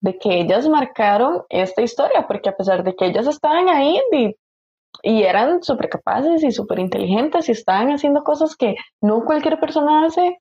de 0.00 0.18
que 0.18 0.40
ellas 0.40 0.68
marcaron 0.68 1.42
esta 1.48 1.82
historia, 1.82 2.26
porque 2.26 2.48
a 2.48 2.56
pesar 2.56 2.82
de 2.84 2.94
que 2.94 3.06
ellas 3.06 3.26
estaban 3.26 3.68
ahí, 3.68 4.00
y 5.02 5.22
eran 5.22 5.62
súper 5.62 5.88
capaces 5.88 6.42
y 6.42 6.52
súper 6.52 6.78
inteligentes 6.78 7.48
y 7.48 7.52
estaban 7.52 7.90
haciendo 7.90 8.22
cosas 8.24 8.56
que 8.56 8.76
no 9.00 9.24
cualquier 9.24 9.58
persona 9.60 10.06
hace. 10.06 10.40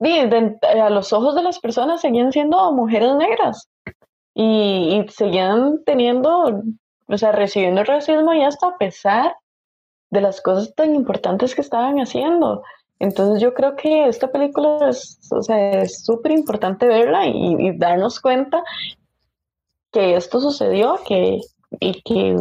Y 0.00 0.18
a 0.18 0.90
los 0.90 1.12
ojos 1.12 1.34
de 1.34 1.42
las 1.42 1.58
personas 1.58 2.00
seguían 2.00 2.32
siendo 2.32 2.72
mujeres 2.72 3.14
negras 3.16 3.68
y, 4.34 5.04
seguían 5.08 5.82
teniendo, 5.84 6.62
o 7.06 7.18
sea, 7.18 7.32
recibiendo 7.32 7.82
racismo 7.84 8.34
y 8.34 8.42
hasta 8.42 8.68
a 8.68 8.78
pesar 8.78 9.36
de 10.10 10.20
las 10.20 10.40
cosas 10.40 10.74
tan 10.74 10.94
importantes 10.94 11.54
que 11.54 11.60
estaban 11.60 11.98
haciendo. 11.98 12.62
Entonces 13.04 13.42
yo 13.42 13.52
creo 13.52 13.76
que 13.76 14.08
esta 14.08 14.32
película 14.32 14.88
es, 14.88 15.18
o 15.30 15.42
sea, 15.42 15.86
súper 15.86 16.32
importante 16.32 16.86
verla 16.86 17.26
y, 17.26 17.56
y, 17.58 17.76
darnos 17.76 18.18
cuenta 18.18 18.64
que 19.92 20.16
esto 20.16 20.40
sucedió 20.40 20.98
que, 21.06 21.40
y 21.80 22.00
que 22.00 22.36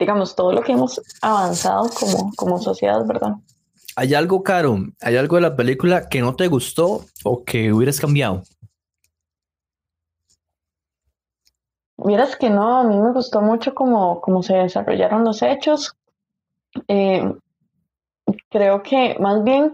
digamos, 0.00 0.34
todo 0.34 0.52
lo 0.52 0.62
que 0.62 0.72
hemos 0.72 1.00
avanzado 1.22 1.88
como, 1.90 2.32
como 2.34 2.58
sociedad, 2.58 3.06
¿verdad? 3.06 3.34
¿Hay 3.94 4.14
algo, 4.14 4.42
Caro? 4.42 4.78
¿Hay 5.00 5.16
algo 5.16 5.36
de 5.36 5.42
la 5.42 5.54
película 5.54 6.08
que 6.08 6.20
no 6.20 6.34
te 6.34 6.48
gustó 6.48 7.04
o 7.22 7.44
que 7.44 7.72
hubieras 7.72 8.00
cambiado? 8.00 8.42
Miras 11.98 12.34
que 12.34 12.50
no, 12.50 12.78
a 12.78 12.84
mí 12.84 12.98
me 12.98 13.12
gustó 13.12 13.42
mucho 13.42 13.74
cómo, 13.74 14.20
cómo 14.22 14.42
se 14.42 14.54
desarrollaron 14.54 15.22
los 15.22 15.42
hechos. 15.42 15.94
Eh, 16.88 17.22
creo 18.48 18.82
que 18.82 19.16
más 19.18 19.42
bien, 19.44 19.72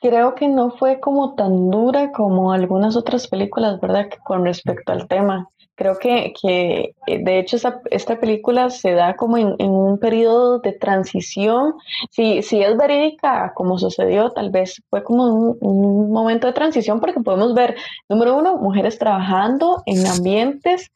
creo 0.00 0.34
que 0.34 0.48
no 0.48 0.70
fue 0.70 1.00
como 1.00 1.34
tan 1.34 1.70
dura 1.70 2.12
como 2.12 2.52
algunas 2.52 2.96
otras 2.96 3.26
películas, 3.28 3.80
¿verdad? 3.80 4.08
con 4.24 4.44
respecto 4.44 4.92
al 4.92 5.08
tema. 5.08 5.48
Creo 5.74 5.96
que, 5.96 6.32
que 6.40 6.94
eh, 7.06 7.22
de 7.22 7.38
hecho 7.38 7.56
esta 7.90 8.18
película 8.18 8.68
se 8.68 8.92
da 8.92 9.14
como 9.14 9.38
en, 9.38 9.54
un 9.60 9.98
periodo 9.98 10.58
de 10.58 10.72
transición. 10.72 11.74
Si, 12.10 12.42
si 12.42 12.60
es 12.62 12.76
verídica, 12.76 13.52
como 13.54 13.78
sucedió, 13.78 14.30
tal 14.30 14.50
vez 14.50 14.82
fue 14.90 15.04
como 15.04 15.54
un, 15.60 16.10
momento 16.10 16.48
de 16.48 16.52
transición 16.52 16.98
porque 16.98 17.20
podemos 17.20 17.54
ver, 17.54 17.76
número 18.08 18.36
uno, 18.36 18.56
mujeres 18.56 18.98
trabajando 18.98 19.82
en 19.86 20.04
ambientes 20.04 20.90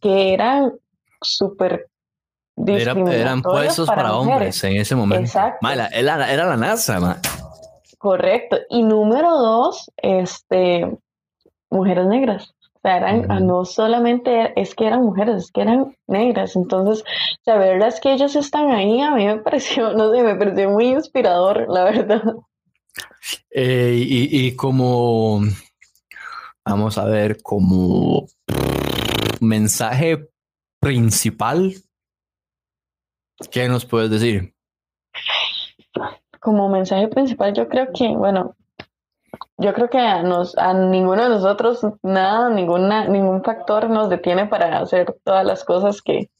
que 0.00 0.32
eran 0.32 0.72
súper 1.20 1.88
era, 2.66 2.92
eran 2.92 3.42
puestos 3.42 3.88
para, 3.88 4.16
hombres 4.16 4.62
en 4.64 4.76
ese 4.76 4.94
momento. 4.94 5.24
Exacto. 5.24 5.68
era, 5.92 6.46
la 6.46 6.56
NASA. 6.56 7.20
Correcto. 7.98 8.58
Y 8.68 8.82
número 8.82 9.30
dos, 9.38 9.90
este, 9.96 10.98
mujeres 11.70 12.06
negras 12.06 12.54
sea, 12.82 12.96
eran, 12.96 13.30
ah, 13.30 13.40
no 13.40 13.64
solamente 13.64 14.52
es 14.60 14.74
que 14.74 14.86
eran 14.86 15.02
mujeres, 15.02 15.44
es 15.44 15.52
que 15.52 15.62
eran 15.62 15.96
negras. 16.06 16.56
Entonces, 16.56 17.04
saberlas 17.44 18.00
que 18.00 18.12
ellas 18.12 18.34
están 18.36 18.70
ahí, 18.70 19.00
a 19.00 19.12
mí 19.12 19.26
me 19.26 19.38
pareció, 19.42 19.92
no 19.94 20.10
sé, 20.12 20.22
me 20.22 20.34
pareció 20.34 20.70
muy 20.70 20.88
inspirador, 20.88 21.66
la 21.68 21.84
verdad. 21.84 22.22
Eh, 23.50 23.94
y, 23.96 24.46
y, 24.46 24.56
como, 24.56 25.40
vamos 26.64 26.98
a 26.98 27.04
ver, 27.04 27.40
como 27.42 28.26
mensaje 29.40 30.28
principal, 30.80 31.74
¿qué 33.50 33.68
nos 33.68 33.84
puedes 33.84 34.10
decir? 34.10 34.54
Como 36.40 36.68
mensaje 36.68 37.08
principal, 37.08 37.52
yo 37.54 37.68
creo 37.68 37.88
que, 37.92 38.08
bueno, 38.08 38.56
yo 39.58 39.72
creo 39.74 39.88
que 39.88 39.98
a, 39.98 40.22
nos, 40.22 40.56
a 40.58 40.74
ninguno 40.74 41.22
de 41.22 41.28
nosotros 41.28 41.86
nada, 42.02 42.50
ninguna, 42.50 43.06
ningún 43.06 43.42
factor 43.42 43.88
nos 43.88 44.08
detiene 44.08 44.46
para 44.46 44.78
hacer 44.78 45.16
todas 45.24 45.44
las 45.44 45.64
cosas 45.64 46.02
que, 46.02 46.30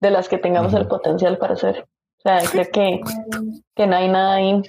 de 0.00 0.10
las 0.10 0.28
que 0.28 0.38
tengamos 0.38 0.74
el 0.74 0.86
potencial 0.86 1.38
para 1.38 1.54
hacer. 1.54 1.86
O 2.18 2.20
sea, 2.20 2.40
creo 2.50 2.66
que, 2.72 3.00
que 3.74 3.86
no 3.86 3.96
hay 3.96 4.08
nada 4.08 4.34
ahí. 4.34 4.62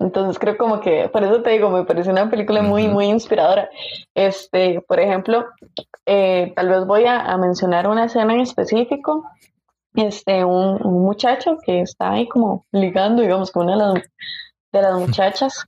Entonces 0.00 0.38
creo 0.38 0.56
como 0.56 0.80
que, 0.80 1.10
por 1.10 1.22
eso 1.22 1.42
te 1.42 1.50
digo, 1.50 1.68
me 1.68 1.84
parece 1.84 2.10
una 2.10 2.30
película 2.30 2.62
muy, 2.62 2.88
muy 2.88 3.04
inspiradora. 3.06 3.68
Este, 4.14 4.80
por 4.80 4.98
ejemplo, 4.98 5.44
eh, 6.06 6.52
tal 6.56 6.70
vez 6.70 6.86
voy 6.86 7.04
a, 7.04 7.36
mencionar 7.36 7.86
una 7.86 8.06
escena 8.06 8.32
en 8.32 8.40
específico. 8.40 9.24
Este, 9.94 10.44
un, 10.44 10.80
un, 10.86 11.02
muchacho 11.02 11.58
que 11.64 11.80
está 11.80 12.12
ahí 12.12 12.28
como 12.28 12.64
ligando, 12.70 13.22
digamos, 13.22 13.50
con 13.50 13.64
una 13.68 13.72
de 13.72 13.94
las, 13.94 14.10
de 14.72 14.82
las 14.82 14.98
muchachas 14.98 15.66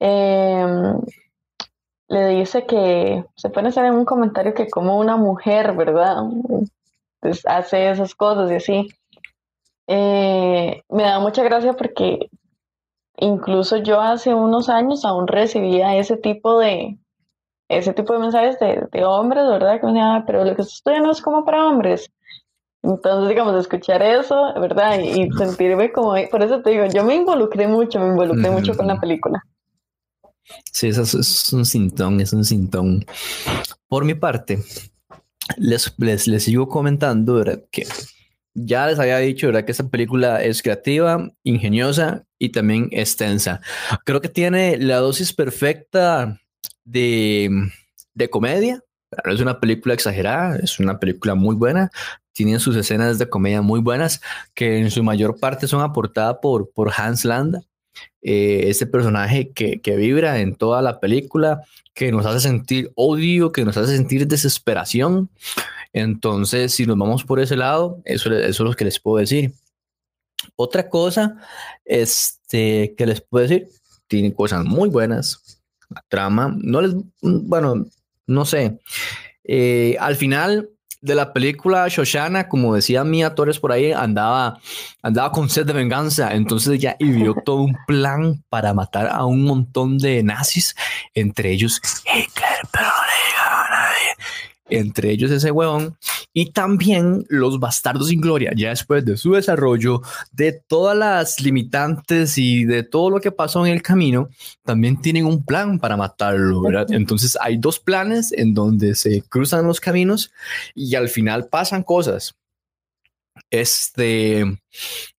Em, 0.00 1.00
le 2.08 2.28
dice 2.28 2.66
que 2.66 3.24
se 3.36 3.50
puede 3.50 3.68
hacer 3.68 3.84
en 3.86 3.94
un 3.94 4.04
comentario 4.04 4.54
que 4.54 4.68
como 4.68 4.98
una 4.98 5.16
mujer, 5.16 5.74
¿verdad? 5.74 6.16
Pues 7.20 7.44
hace 7.46 7.90
esas 7.90 8.14
cosas 8.14 8.50
y 8.50 8.54
así. 8.54 8.88
Eh, 9.88 10.82
me 10.88 11.02
da 11.02 11.18
mucha 11.18 11.42
gracia 11.42 11.72
porque 11.74 12.30
incluso 13.16 13.78
yo 13.78 14.00
hace 14.00 14.34
unos 14.34 14.68
años 14.68 15.04
aún 15.04 15.26
recibía 15.26 15.96
ese 15.96 16.16
tipo 16.16 16.58
de 16.58 16.98
ese 17.68 17.92
tipo 17.92 18.14
de 18.14 18.20
mensajes 18.20 18.58
de, 18.60 19.04
hombres, 19.04 19.46
¿verdad? 19.46 19.80
Que 19.80 19.86
me 19.88 20.00
ah, 20.00 20.24
pero 20.26 20.44
lo 20.44 20.56
que 20.56 20.62
se 20.62 20.70
estudia 20.70 21.00
no 21.00 21.10
es 21.10 21.20
como 21.20 21.44
para 21.44 21.66
hombres. 21.66 22.10
Entonces, 22.82 23.28
digamos, 23.28 23.58
escuchar 23.60 24.02
eso, 24.02 24.54
¿verdad? 24.60 25.00
Y, 25.00 25.28
sentirme 25.32 25.92
como, 25.92 26.14
por 26.30 26.42
eso 26.42 26.62
te 26.62 26.70
digo, 26.70 26.86
yo 26.86 27.04
me 27.04 27.16
involucré 27.16 27.66
mucho, 27.66 27.98
me 27.98 28.08
involucré 28.08 28.50
mucho 28.50 28.74
con 28.76 28.86
la 28.86 29.00
película. 29.00 29.42
Sí, 30.72 30.88
eso 30.88 31.02
es, 31.02 31.52
un 31.52 31.66
sintón, 31.66 32.20
es 32.20 32.32
un 32.32 32.44
sintón. 32.44 33.04
Por 33.88 34.04
mi 34.04 34.14
parte, 34.14 34.58
les, 35.56 35.92
les, 35.98 36.26
les 36.26 36.44
sigo 36.44 36.68
comentando 36.68 37.34
¿verdad? 37.34 37.64
que 37.70 37.86
ya 38.54 38.86
les 38.86 38.98
había 38.98 39.18
dicho 39.18 39.48
¿verdad? 39.48 39.64
que 39.64 39.72
esta 39.72 39.88
película 39.88 40.42
es 40.42 40.62
creativa, 40.62 41.30
ingeniosa 41.42 42.24
y 42.38 42.50
también 42.50 42.88
extensa. 42.92 43.60
Creo 44.04 44.20
que 44.20 44.28
tiene 44.28 44.78
la 44.78 44.98
dosis 44.98 45.32
perfecta 45.32 46.40
de, 46.84 47.50
de 48.14 48.30
comedia. 48.30 48.82
Es 49.24 49.40
una 49.40 49.58
película 49.60 49.94
exagerada, 49.94 50.56
es 50.56 50.78
una 50.78 50.98
película 50.98 51.34
muy 51.34 51.56
buena. 51.56 51.90
Tiene 52.32 52.58
sus 52.60 52.76
escenas 52.76 53.18
de 53.18 53.28
comedia 53.28 53.62
muy 53.62 53.80
buenas 53.80 54.20
que 54.54 54.78
en 54.78 54.90
su 54.90 55.02
mayor 55.02 55.38
parte 55.40 55.66
son 55.66 55.82
aportadas 55.82 56.36
por, 56.40 56.70
por 56.70 56.92
Hans 56.96 57.24
Landa 57.24 57.62
eh, 58.20 58.64
ese 58.68 58.86
personaje 58.86 59.52
que, 59.52 59.80
que, 59.80 59.96
vibra 59.96 60.40
en 60.40 60.56
toda 60.56 60.82
la 60.82 61.00
película, 61.00 61.62
que 61.94 62.10
nos 62.10 62.26
hace 62.26 62.40
sentir 62.40 62.92
odio, 62.96 63.52
que 63.52 63.64
nos 63.64 63.76
hace 63.76 63.96
sentir 63.96 64.26
desesperación. 64.26 65.30
Entonces, 65.92 66.74
si 66.74 66.84
nos 66.86 66.98
vamos 66.98 67.24
por 67.24 67.40
ese 67.40 67.56
lado, 67.56 68.00
eso, 68.04 68.32
eso 68.32 68.62
es 68.64 68.68
lo 68.70 68.74
que 68.74 68.84
les 68.84 69.00
puedo 69.00 69.18
decir. 69.18 69.52
Otra 70.56 70.88
cosa 70.88 71.36
este, 71.84 72.94
que 72.96 73.06
les 73.06 73.20
puedo 73.20 73.46
decir, 73.46 73.68
tiene 74.08 74.34
cosas 74.34 74.64
muy 74.64 74.88
buenas. 74.88 75.60
La 75.88 76.04
trama, 76.08 76.54
no 76.58 76.80
les, 76.82 76.94
bueno, 77.22 77.86
no 78.28 78.44
sé. 78.44 78.78
Eh, 79.42 79.96
al 79.98 80.14
final, 80.14 80.70
de 81.00 81.14
la 81.14 81.32
película 81.32 81.86
Shoshana, 81.88 82.48
como 82.48 82.74
decía 82.74 83.04
Mia 83.04 83.34
Torres 83.34 83.58
por 83.60 83.72
ahí, 83.72 83.92
andaba, 83.92 84.58
andaba 85.02 85.30
con 85.32 85.48
sed 85.48 85.66
de 85.66 85.72
venganza. 85.72 86.34
Entonces 86.34 86.78
ya 86.80 86.96
ideó 86.98 87.34
todo 87.44 87.62
un 87.62 87.76
plan 87.86 88.44
para 88.48 88.74
matar 88.74 89.08
a 89.08 89.24
un 89.24 89.44
montón 89.44 89.98
de 89.98 90.22
nazis, 90.22 90.74
entre 91.14 91.50
ellos 91.52 91.80
Hitler, 92.04 92.58
pero 92.72 92.86
no 92.86 92.90
le 92.90 93.38
a 93.40 93.70
nadie. 93.70 94.14
Entre 94.70 95.10
ellos 95.10 95.30
ese 95.30 95.50
huevón. 95.50 95.96
Y 96.32 96.52
también 96.52 97.24
los 97.28 97.58
bastardos 97.58 98.08
sin 98.08 98.20
gloria, 98.20 98.52
ya 98.54 98.68
después 98.68 99.04
de 99.04 99.16
su 99.16 99.32
desarrollo, 99.32 100.02
de 100.30 100.52
todas 100.52 100.96
las 100.96 101.40
limitantes 101.40 102.38
y 102.38 102.64
de 102.64 102.82
todo 102.82 103.10
lo 103.10 103.20
que 103.20 103.32
pasó 103.32 103.66
en 103.66 103.72
el 103.72 103.82
camino, 103.82 104.28
también 104.64 105.00
tienen 105.00 105.26
un 105.26 105.44
plan 105.44 105.78
para 105.78 105.96
matarlo, 105.96 106.60
¿verdad? 106.60 106.86
Entonces 106.90 107.36
hay 107.40 107.56
dos 107.56 107.80
planes 107.80 108.32
en 108.32 108.54
donde 108.54 108.94
se 108.94 109.22
cruzan 109.22 109.66
los 109.66 109.80
caminos 109.80 110.30
y 110.74 110.94
al 110.94 111.08
final 111.08 111.48
pasan 111.48 111.82
cosas. 111.82 112.34
Este, 113.50 114.44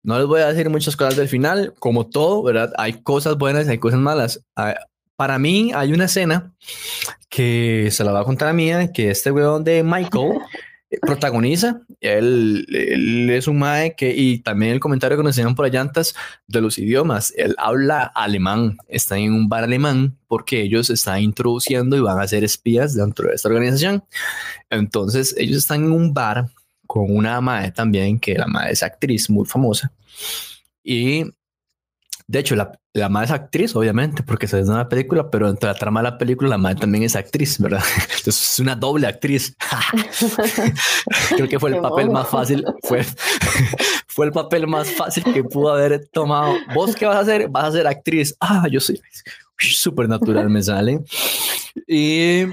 no 0.03 0.17
les 0.17 0.27
voy 0.27 0.41
a 0.41 0.47
decir 0.47 0.69
muchas 0.69 0.95
cosas 0.95 1.15
del 1.15 1.27
final, 1.27 1.73
como 1.79 2.07
todo, 2.07 2.43
¿verdad? 2.43 2.71
Hay 2.77 3.01
cosas 3.01 3.37
buenas, 3.37 3.67
hay 3.67 3.79
cosas 3.79 3.99
malas. 3.99 4.41
Para 5.19 5.37
mí 5.37 5.73
hay 5.75 5.91
una 5.91 6.05
escena 6.05 6.53
que 7.27 7.89
se 7.91 8.05
la 8.05 8.13
va 8.13 8.21
a 8.21 8.23
contar 8.23 8.47
a 8.47 8.53
mí, 8.53 8.71
que 8.93 9.11
este 9.11 9.31
weón 9.31 9.65
de 9.65 9.83
Michael 9.83 10.39
protagoniza. 11.01 11.81
Él, 11.99 12.65
él, 12.69 13.29
es 13.29 13.49
un 13.49 13.59
mae 13.59 13.95
que, 13.97 14.15
y 14.15 14.39
también 14.39 14.71
el 14.71 14.79
comentario 14.79 15.17
que 15.17 15.23
nos 15.23 15.37
enseñan 15.37 15.55
por 15.55 15.69
llantas 15.69 16.15
de 16.47 16.61
los 16.61 16.77
idiomas. 16.77 17.33
Él 17.35 17.53
habla 17.57 18.03
alemán, 18.15 18.77
está 18.87 19.17
en 19.17 19.33
un 19.33 19.49
bar 19.49 19.65
alemán 19.65 20.17
porque 20.29 20.61
ellos 20.61 20.87
se 20.87 20.93
están 20.93 21.21
introduciendo 21.21 21.97
y 21.97 21.99
van 21.99 22.21
a 22.21 22.25
ser 22.25 22.45
espías 22.45 22.95
dentro 22.95 23.27
de 23.27 23.35
esta 23.35 23.49
organización. 23.49 24.05
Entonces, 24.69 25.35
ellos 25.37 25.57
están 25.57 25.83
en 25.83 25.91
un 25.91 26.13
bar 26.13 26.47
con 26.87 27.13
una 27.13 27.41
mae 27.41 27.73
también, 27.73 28.21
que 28.21 28.35
la 28.35 28.47
mae 28.47 28.71
es 28.71 28.83
actriz 28.83 29.29
muy 29.29 29.45
famosa. 29.45 29.91
Y 30.81 31.25
de 32.29 32.37
hecho, 32.37 32.55
la, 32.55 32.79
la 32.93 33.09
madre 33.09 33.25
es 33.25 33.31
actriz, 33.31 33.75
obviamente, 33.75 34.21
porque 34.21 34.47
se 34.47 34.59
en 34.59 34.69
una 34.69 34.87
película, 34.87 35.31
pero 35.31 35.49
entre 35.49 35.67
la 35.67 35.73
trama 35.73 36.01
de 36.01 36.11
la 36.11 36.17
película, 36.19 36.47
la 36.47 36.59
madre 36.59 36.79
también 36.81 37.03
es 37.03 37.15
actriz, 37.15 37.57
¿verdad? 37.57 37.81
Entonces 38.19 38.51
es 38.53 38.59
una 38.59 38.75
doble 38.75 39.07
actriz. 39.07 39.55
Creo 41.35 41.49
que 41.49 41.59
fue 41.59 41.71
el 41.71 41.77
papel 41.81 42.11
más 42.11 42.29
fácil, 42.29 42.63
fue, 42.83 43.03
fue 44.05 44.27
el 44.27 44.31
papel 44.31 44.67
más 44.67 44.91
fácil 44.91 45.23
que 45.23 45.43
pudo 45.43 45.73
haber 45.73 46.07
tomado. 46.09 46.53
¿Vos 46.75 46.95
qué 46.95 47.07
vas 47.07 47.15
a 47.15 47.21
hacer? 47.21 47.49
Vas 47.49 47.63
a 47.63 47.71
ser 47.71 47.87
actriz. 47.87 48.35
Ah, 48.39 48.67
yo 48.69 48.79
soy 48.79 49.01
súper 49.57 50.07
natural, 50.07 50.51
me 50.51 50.61
sale. 50.61 50.99
Y 51.87 52.43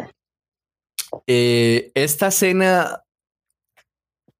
eh, 1.26 1.90
esta 1.94 2.28
escena 2.28 3.02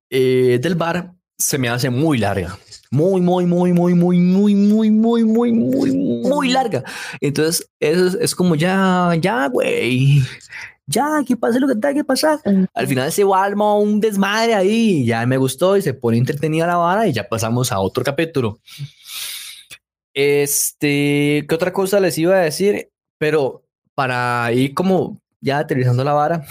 eh, 0.09 0.59
del 0.63 0.77
bar 0.77 1.13
se 1.37 1.59
me 1.59 1.69
hace 1.69 1.91
muy 1.91 2.17
larga 2.17 2.59
muy, 2.91 3.21
muy, 3.21 3.47
muy, 3.47 3.73
muy, 3.73 3.95
muy, 3.95 4.19
muy, 4.19 4.55
muy, 4.55 4.91
muy, 4.91 5.25
muy, 5.25 5.53
muy, 5.53 5.93
muy 5.93 6.49
larga. 6.51 6.85
Entonces, 7.21 7.69
eso 7.81 8.19
es, 8.19 8.35
como 8.35 8.55
ya, 8.55 9.15
ya, 9.21 9.49
güey. 9.49 10.23
Ya, 10.87 11.23
que 11.27 11.37
pase 11.37 11.59
lo 11.59 11.67
que 11.67 11.75
tenga 11.75 11.95
que 11.95 12.05
pasar. 12.05 12.39
Al 12.73 12.87
final 12.87 13.11
se 13.11 13.25
arma 13.35 13.77
un 13.77 14.01
desmadre 14.01 14.55
ahí. 14.55 15.05
Ya 15.05 15.27
me 15.27 15.37
gustó 15.37 15.77
y 15.77 15.83
se 15.83 15.95
pone 15.95 16.17
entretenida 16.19 16.67
la 16.67 16.77
vara 16.77 17.07
y 17.09 17.13
ya 17.13 17.29
pasamos 17.29 17.73
a 17.73 17.81
otro 17.81 18.05
capítulo. 18.05 18.61
Este, 20.15 21.45
¿qué 21.49 21.55
otra 21.55 21.73
cosa 21.73 22.01
les 22.01 22.17
iba 22.19 22.37
a 22.37 22.41
decir? 22.41 22.91
Pero 23.19 23.65
para 23.95 24.53
ir 24.53 24.75
como 24.75 25.21
ya 25.41 25.59
aterrizando 25.59 26.05
la 26.05 26.13
vara, 26.13 26.47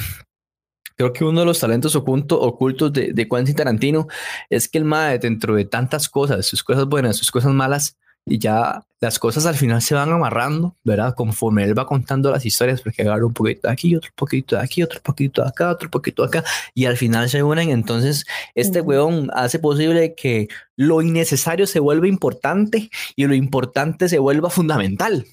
Creo 0.95 1.13
que 1.13 1.25
uno 1.25 1.41
de 1.41 1.45
los 1.45 1.59
talentos 1.59 1.95
oculto, 1.95 2.39
ocultos 2.39 2.93
de, 2.93 3.13
de 3.13 3.27
Quentin 3.27 3.55
Tarantino 3.55 4.07
es 4.49 4.67
que 4.67 4.77
el 4.77 4.85
mae, 4.85 5.19
dentro 5.19 5.55
de 5.55 5.65
tantas 5.65 6.09
cosas, 6.09 6.45
sus 6.45 6.63
cosas 6.63 6.85
buenas, 6.85 7.17
sus 7.17 7.31
cosas 7.31 7.53
malas, 7.53 7.97
y 8.27 8.39
ya 8.39 8.83
las 8.99 9.19
cosas 9.19 9.45
al 9.45 9.55
final 9.55 9.81
se 9.83 9.93
van 9.93 10.11
amarrando, 10.11 10.75
¿verdad? 10.83 11.13
Conforme 11.13 11.63
él 11.63 11.77
va 11.77 11.85
contando 11.85 12.31
las 12.31 12.45
historias, 12.45 12.81
porque 12.81 13.03
agarra 13.03 13.25
un 13.25 13.33
poquito 13.33 13.67
de 13.67 13.73
aquí, 13.73 13.95
otro 13.95 14.11
poquito 14.15 14.55
de 14.55 14.63
aquí, 14.63 14.81
otro 14.81 14.99
poquito 15.01 15.43
de 15.43 15.49
acá, 15.49 15.69
otro 15.69 15.91
poquito 15.91 16.23
de 16.23 16.29
acá, 16.29 16.49
y 16.73 16.85
al 16.85 16.97
final 16.97 17.29
se 17.29 17.43
unen. 17.43 17.69
Entonces, 17.69 18.25
este 18.55 18.81
weón 18.81 19.29
hace 19.33 19.59
posible 19.59 20.15
que 20.15 20.47
lo 20.75 21.03
innecesario 21.03 21.67
se 21.67 21.79
vuelva 21.79 22.07
importante 22.07 22.89
y 23.15 23.25
lo 23.25 23.35
importante 23.35 24.09
se 24.09 24.17
vuelva 24.17 24.49
fundamental. 24.49 25.27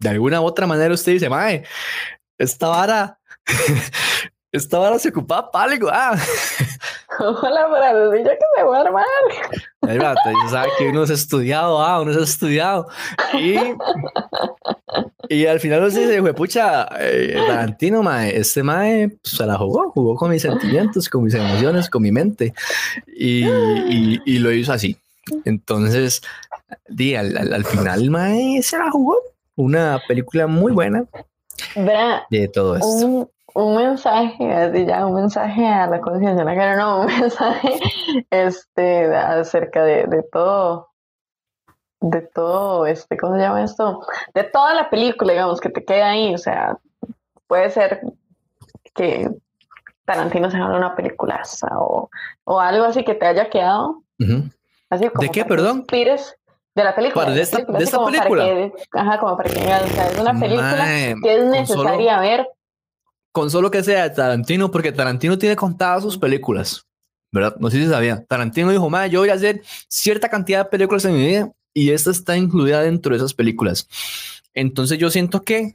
De 0.00 0.08
alguna 0.08 0.40
u 0.40 0.44
otra 0.44 0.66
manera, 0.66 0.94
usted 0.94 1.12
dice, 1.12 1.28
mae, 1.28 1.64
esta 2.38 2.68
vara 2.68 3.18
esta 4.54 4.78
hora 4.78 4.98
se 5.00 5.08
ocupaba 5.08 5.50
para 5.52 5.72
algo. 5.72 5.88
Ah. 5.92 6.16
Hola, 7.18 7.68
frasecilla 7.68 8.30
que 8.30 8.44
se 8.56 8.62
va 8.62 8.78
a 8.78 8.80
armar. 8.80 9.04
Ahí 9.82 9.98
va, 9.98 10.14
sabe 10.48 10.68
que 10.78 10.88
uno 10.88 11.06
se 11.06 11.12
ha 11.12 11.16
estudiado, 11.16 11.82
ah, 11.82 12.00
uno 12.00 12.12
se 12.12 12.20
ha 12.20 12.22
estudiado. 12.22 12.88
Y, 13.34 13.56
y 15.28 15.46
al 15.46 15.60
final 15.60 15.90
se 15.90 16.06
dice, 16.06 16.34
pucha, 16.34 16.88
eh, 16.98 17.34
Tarantino, 17.46 18.02
mae, 18.02 18.36
este 18.36 18.62
mae 18.62 19.08
pues, 19.08 19.36
se 19.36 19.44
la 19.44 19.58
jugó, 19.58 19.90
jugó 19.90 20.16
con 20.16 20.30
mis 20.30 20.42
sentimientos, 20.42 21.08
con 21.08 21.24
mis 21.24 21.34
emociones, 21.34 21.90
con 21.90 22.02
mi 22.02 22.12
mente. 22.12 22.54
Y, 23.06 23.46
y, 23.46 24.22
y 24.24 24.38
lo 24.38 24.52
hizo 24.52 24.72
así. 24.72 24.96
Entonces, 25.44 26.22
di, 26.88 27.16
al, 27.16 27.36
al, 27.36 27.64
final, 27.64 28.08
mae, 28.10 28.62
se 28.62 28.78
la 28.78 28.90
jugó. 28.90 29.18
Una 29.56 30.00
película 30.06 30.46
muy 30.46 30.72
buena. 30.72 31.06
de 32.30 32.48
todo 32.48 32.76
esto 32.76 33.06
un 33.06 33.33
mensaje, 33.76 34.52
así 34.52 34.84
ya, 34.84 35.06
un 35.06 35.14
mensaje 35.14 35.66
a 35.66 35.86
la 35.86 36.00
conciencia, 36.00 36.44
no, 36.44 36.76
no, 36.76 37.00
un 37.02 37.06
mensaje 37.20 37.78
este, 38.30 39.14
acerca 39.14 39.84
de, 39.84 40.06
de 40.06 40.22
todo, 40.24 40.90
de 42.00 42.22
todo, 42.22 42.86
este, 42.86 43.16
¿cómo 43.16 43.36
se 43.36 43.42
llama 43.42 43.62
esto? 43.62 44.00
De 44.34 44.44
toda 44.44 44.74
la 44.74 44.90
película, 44.90 45.32
digamos, 45.32 45.60
que 45.60 45.70
te 45.70 45.84
queda 45.84 46.10
ahí, 46.10 46.34
o 46.34 46.38
sea, 46.38 46.78
puede 47.46 47.70
ser 47.70 48.00
que 48.92 49.30
Tarantino 50.04 50.50
se 50.50 50.56
haga 50.56 50.76
una 50.76 50.96
película 50.96 51.42
o, 51.78 52.10
o 52.44 52.60
algo 52.60 52.84
así 52.84 53.04
que 53.04 53.14
te 53.14 53.26
haya 53.26 53.48
quedado. 53.48 54.02
así 54.90 55.08
como 55.08 55.22
¿De 55.22 55.28
qué, 55.30 55.44
perdón? 55.44 55.84
de 56.74 56.82
la 56.82 56.94
película. 56.94 57.30
¿De 57.30 57.40
esta 57.40 57.58
película? 57.58 57.78
De 57.78 57.84
esta 57.84 58.04
película? 58.04 58.72
ajá, 58.92 59.18
como 59.20 59.36
para 59.36 59.48
que 59.48 59.60
o 59.60 59.62
sea, 59.62 60.08
es 60.08 60.18
una 60.18 60.34
película 60.38 60.84
que 61.22 61.36
es 61.36 61.44
necesaria 61.44 62.18
ver 62.18 62.48
con 63.34 63.50
solo 63.50 63.68
que 63.68 63.82
sea 63.82 64.04
de 64.04 64.14
Tarantino, 64.14 64.70
porque 64.70 64.92
Tarantino 64.92 65.36
tiene 65.36 65.56
contadas 65.56 66.04
sus 66.04 66.16
películas, 66.16 66.86
¿verdad? 67.32 67.56
No 67.58 67.68
sé 67.68 67.82
si 67.82 67.88
sabía. 67.88 68.24
Tarantino 68.28 68.70
dijo, 68.70 68.88
madre, 68.88 69.10
yo 69.10 69.18
voy 69.18 69.30
a 69.30 69.34
hacer 69.34 69.60
cierta 69.88 70.28
cantidad 70.28 70.60
de 70.60 70.70
películas 70.70 71.04
en 71.04 71.14
mi 71.14 71.26
vida 71.26 71.52
y 71.74 71.90
esta 71.90 72.12
está 72.12 72.36
incluida 72.36 72.80
dentro 72.80 73.10
de 73.10 73.16
esas 73.16 73.34
películas. 73.34 73.88
Entonces 74.54 75.00
yo 75.00 75.10
siento 75.10 75.42
que 75.42 75.74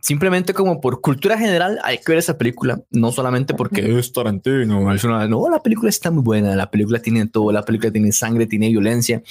simplemente 0.00 0.54
como 0.54 0.80
por 0.80 1.02
cultura 1.02 1.36
general 1.36 1.80
hay 1.84 1.98
que 1.98 2.12
ver 2.12 2.18
esa 2.18 2.38
película, 2.38 2.80
no 2.90 3.12
solamente 3.12 3.52
porque 3.52 3.98
es 3.98 4.10
Tarantino, 4.10 4.90
es 4.94 5.04
una, 5.04 5.28
no, 5.28 5.50
la 5.50 5.62
película 5.62 5.90
está 5.90 6.10
muy 6.10 6.22
buena, 6.22 6.56
la 6.56 6.70
película 6.70 6.98
tiene 6.98 7.26
todo, 7.26 7.52
la 7.52 7.62
película 7.62 7.92
tiene 7.92 8.10
sangre, 8.10 8.46
tiene 8.46 8.70
violencia 8.70 9.22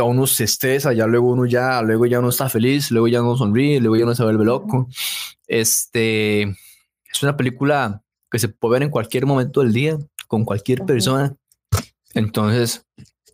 uno 0.00 0.26
se 0.26 0.44
estresa, 0.44 0.92
ya 0.92 1.06
luego 1.06 1.30
uno 1.30 1.44
ya, 1.44 1.82
luego 1.82 2.06
ya 2.06 2.20
no 2.20 2.30
está 2.30 2.48
feliz, 2.48 2.90
luego 2.90 3.08
ya 3.08 3.20
no 3.20 3.36
sonríe, 3.36 3.80
luego 3.80 3.96
ya 3.96 4.06
no 4.06 4.14
se 4.14 4.22
vuelve 4.22 4.44
loco. 4.44 4.88
Este 5.46 6.42
es 6.42 7.22
una 7.22 7.36
película 7.36 8.02
que 8.30 8.38
se 8.38 8.48
puede 8.48 8.74
ver 8.74 8.82
en 8.84 8.90
cualquier 8.90 9.26
momento 9.26 9.60
del 9.60 9.72
día, 9.72 9.98
con 10.26 10.44
cualquier 10.44 10.84
persona. 10.84 11.36
Entonces, 12.14 12.86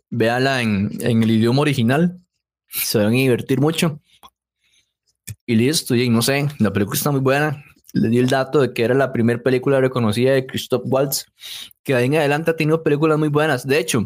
véala 0.09 0.61
en, 0.61 0.89
en, 0.99 1.23
el 1.23 1.31
idioma 1.31 1.61
original, 1.61 2.19
se 2.67 2.97
van 2.97 3.07
a 3.07 3.11
divertir 3.11 3.59
mucho. 3.59 4.01
Y 5.45 5.55
listo, 5.55 5.95
y 5.95 6.09
no 6.09 6.21
sé, 6.21 6.47
la 6.59 6.71
película 6.71 6.97
está 6.97 7.11
muy 7.11 7.21
buena. 7.21 7.63
Le 7.93 8.09
di 8.09 8.19
el 8.19 8.29
dato 8.29 8.61
de 8.61 8.73
que 8.73 8.83
era 8.83 8.93
la 8.93 9.11
primera 9.11 9.41
película 9.41 9.79
reconocida 9.79 10.33
de 10.33 10.45
Christoph 10.45 10.83
Waltz, 10.85 11.25
que 11.83 11.93
de 11.93 11.99
ahí 11.99 12.05
en 12.05 12.17
adelante 12.17 12.51
ha 12.51 12.55
tenido 12.55 12.83
películas 12.83 13.17
muy 13.17 13.29
buenas. 13.29 13.65
De 13.65 13.79
hecho, 13.79 14.05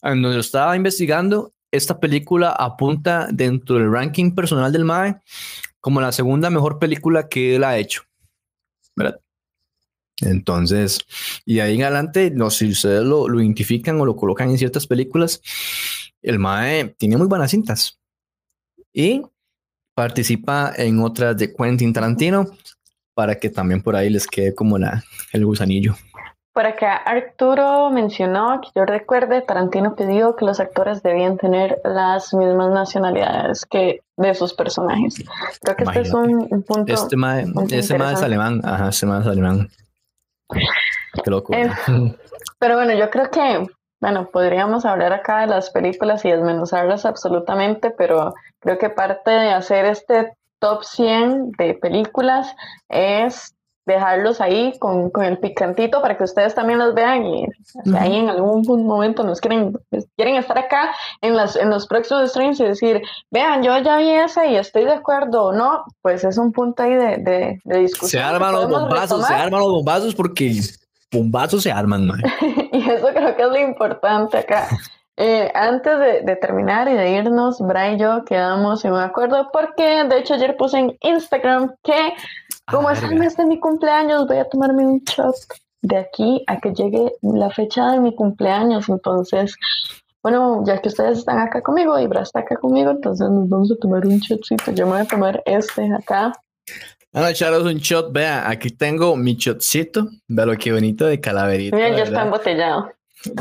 cuando 0.00 0.28
lo 0.28 0.40
estaba 0.40 0.76
investigando, 0.76 1.52
esta 1.72 1.98
película 1.98 2.50
apunta 2.50 3.28
dentro 3.32 3.76
del 3.76 3.90
ranking 3.90 4.32
personal 4.32 4.70
del 4.70 4.84
MAE 4.84 5.16
como 5.84 6.00
la 6.00 6.12
segunda 6.12 6.48
mejor 6.48 6.78
película 6.78 7.28
que 7.28 7.56
él 7.56 7.62
ha 7.62 7.76
hecho. 7.76 8.04
¿verdad? 8.96 9.20
Entonces, 10.22 11.00
y 11.44 11.60
ahí 11.60 11.74
en 11.74 11.82
adelante, 11.82 12.30
no, 12.30 12.48
si 12.48 12.70
ustedes 12.70 13.04
lo, 13.04 13.28
lo, 13.28 13.42
identifican 13.42 14.00
o 14.00 14.06
lo 14.06 14.16
colocan 14.16 14.48
en 14.48 14.56
ciertas 14.56 14.86
películas, 14.86 15.42
el 16.22 16.38
MAE 16.38 16.94
tiene 16.96 17.18
muy 17.18 17.26
buenas 17.26 17.50
cintas. 17.50 18.00
Y 18.94 19.20
participa 19.94 20.72
en 20.74 21.00
otras 21.00 21.36
de 21.36 21.52
Quentin 21.52 21.92
Tarantino 21.92 22.46
para 23.12 23.38
que 23.38 23.50
también 23.50 23.82
por 23.82 23.94
ahí 23.94 24.08
les 24.08 24.26
quede 24.26 24.54
como 24.54 24.78
la, 24.78 25.04
el 25.34 25.44
gusanillo. 25.44 25.96
Por 26.54 26.66
acá 26.66 26.94
Arturo 26.94 27.90
mencionó 27.90 28.60
que 28.60 28.68
yo 28.76 28.84
recuerde, 28.84 29.42
Tarantino 29.42 29.96
pidió 29.96 30.36
que 30.36 30.44
los 30.44 30.60
actores 30.60 31.02
debían 31.02 31.36
tener 31.36 31.80
las 31.82 32.32
mismas 32.32 32.70
nacionalidades 32.70 33.66
que 33.66 34.02
de 34.16 34.34
sus 34.34 34.54
personajes. 34.54 35.24
Creo 35.60 35.76
que 35.76 35.82
este 35.82 36.00
es 36.02 36.14
un, 36.14 36.62
punto. 36.62 36.94
Este 36.94 37.16
más 37.16 37.44
este 37.72 37.96
es 37.96 38.22
alemán, 38.22 38.60
ajá, 38.62 38.90
este 38.90 39.04
más 39.04 39.22
es 39.22 39.32
alemán. 39.32 39.68
Qué 41.24 41.28
loco. 41.30 41.52
Eh, 41.54 41.68
pero 42.60 42.76
bueno, 42.76 42.94
yo 42.94 43.10
creo 43.10 43.32
que, 43.32 43.66
bueno, 44.00 44.28
podríamos 44.32 44.84
hablar 44.84 45.12
acá 45.12 45.40
de 45.40 45.48
las 45.48 45.70
películas 45.70 46.24
y 46.24 46.30
desmenuzarlas 46.30 47.04
absolutamente, 47.04 47.90
pero 47.90 48.32
creo 48.60 48.78
que 48.78 48.90
parte 48.90 49.32
de 49.32 49.50
hacer 49.50 49.86
este 49.86 50.32
top 50.60 50.84
100 50.84 51.50
de 51.58 51.74
películas 51.74 52.54
es 52.88 53.53
dejarlos 53.86 54.40
ahí 54.40 54.72
con, 54.78 55.10
con, 55.10 55.24
el 55.24 55.38
picantito 55.38 56.00
para 56.00 56.16
que 56.16 56.24
ustedes 56.24 56.54
también 56.54 56.78
los 56.78 56.94
vean 56.94 57.24
y 57.26 57.46
ahí 57.96 58.16
en 58.16 58.30
algún 58.30 58.64
momento 58.86 59.22
nos 59.24 59.40
quieren, 59.40 59.78
quieren 60.16 60.36
estar 60.36 60.58
acá 60.58 60.94
en, 61.20 61.36
las, 61.36 61.56
en 61.56 61.70
los 61.70 61.86
próximos 61.86 62.30
streams 62.30 62.60
y 62.60 62.64
decir, 62.64 63.02
vean, 63.30 63.62
yo 63.62 63.76
ya 63.78 63.98
vi 63.98 64.10
esa 64.10 64.46
y 64.46 64.56
estoy 64.56 64.84
de 64.84 64.92
acuerdo 64.92 65.44
o 65.44 65.52
no, 65.52 65.84
pues 66.00 66.24
es 66.24 66.38
un 66.38 66.52
punto 66.52 66.82
ahí 66.82 66.94
de, 66.94 67.60
de, 67.64 67.78
discusión. 67.78 68.22
Se 68.22 68.26
arman 68.26 68.52
los 68.52 68.68
bombazos, 68.68 69.26
se 69.26 69.34
arman 69.34 69.60
los 69.60 69.70
bombazos 69.70 70.14
porque 70.14 70.60
bombazos 71.12 71.62
se 71.62 71.70
arman, 71.70 72.08
y 72.72 72.90
eso 72.90 73.06
creo 73.14 73.36
que 73.36 73.42
es 73.42 73.48
lo 73.48 73.58
importante 73.58 74.38
acá. 74.38 74.68
Eh, 75.16 75.50
antes 75.54 76.24
de, 76.24 76.36
terminar 76.36 76.88
y 76.88 76.94
de 76.94 77.12
irnos, 77.12 77.60
Brian 77.60 77.94
y 77.94 78.00
yo 78.00 78.24
quedamos 78.24 78.84
en 78.84 78.92
un 78.94 78.98
acuerdo 78.98 79.48
porque 79.52 80.02
de 80.04 80.18
hecho 80.18 80.34
ayer 80.34 80.56
puse 80.56 80.78
en 80.78 80.98
Instagram 81.02 81.72
que 81.84 82.14
como 82.66 82.90
es 82.90 83.00
el 83.02 83.14
mes 83.14 83.36
de 83.36 83.44
mi 83.44 83.60
cumpleaños 83.60 84.26
voy 84.26 84.38
a 84.38 84.48
tomarme 84.48 84.84
un 84.84 85.00
shot 85.04 85.36
de 85.82 85.98
aquí 85.98 86.42
a 86.48 86.58
que 86.58 86.72
llegue 86.72 87.12
la 87.22 87.50
fecha 87.50 87.92
de 87.92 88.00
mi 88.00 88.14
cumpleaños. 88.14 88.88
Entonces, 88.88 89.54
bueno, 90.22 90.64
ya 90.66 90.80
que 90.80 90.88
ustedes 90.88 91.18
están 91.18 91.38
acá 91.38 91.62
conmigo 91.62 91.98
y 91.98 92.06
Bra 92.06 92.22
está 92.22 92.40
acá 92.40 92.56
conmigo, 92.56 92.90
entonces 92.90 93.28
nos 93.30 93.48
vamos 93.48 93.70
a 93.70 93.76
tomar 93.76 94.06
un 94.06 94.18
shotcito. 94.18 94.72
Yo 94.72 94.86
me 94.86 94.92
voy 94.92 95.02
a 95.02 95.04
tomar 95.04 95.42
este 95.44 95.92
acá. 95.94 96.32
Vamos 97.12 97.28
a 97.28 97.30
echaros 97.30 97.64
un 97.64 97.76
shot. 97.76 98.12
Vea, 98.12 98.48
aquí 98.48 98.70
tengo 98.70 99.14
mi 99.14 99.34
shotcito. 99.34 100.08
Vea 100.26 100.46
lo 100.46 100.56
que 100.56 100.72
bonito 100.72 101.06
de 101.06 101.20
calaverita. 101.20 101.76
Mira, 101.76 101.90
ya 101.90 102.02
está 102.02 102.22
embotellado. 102.22 102.90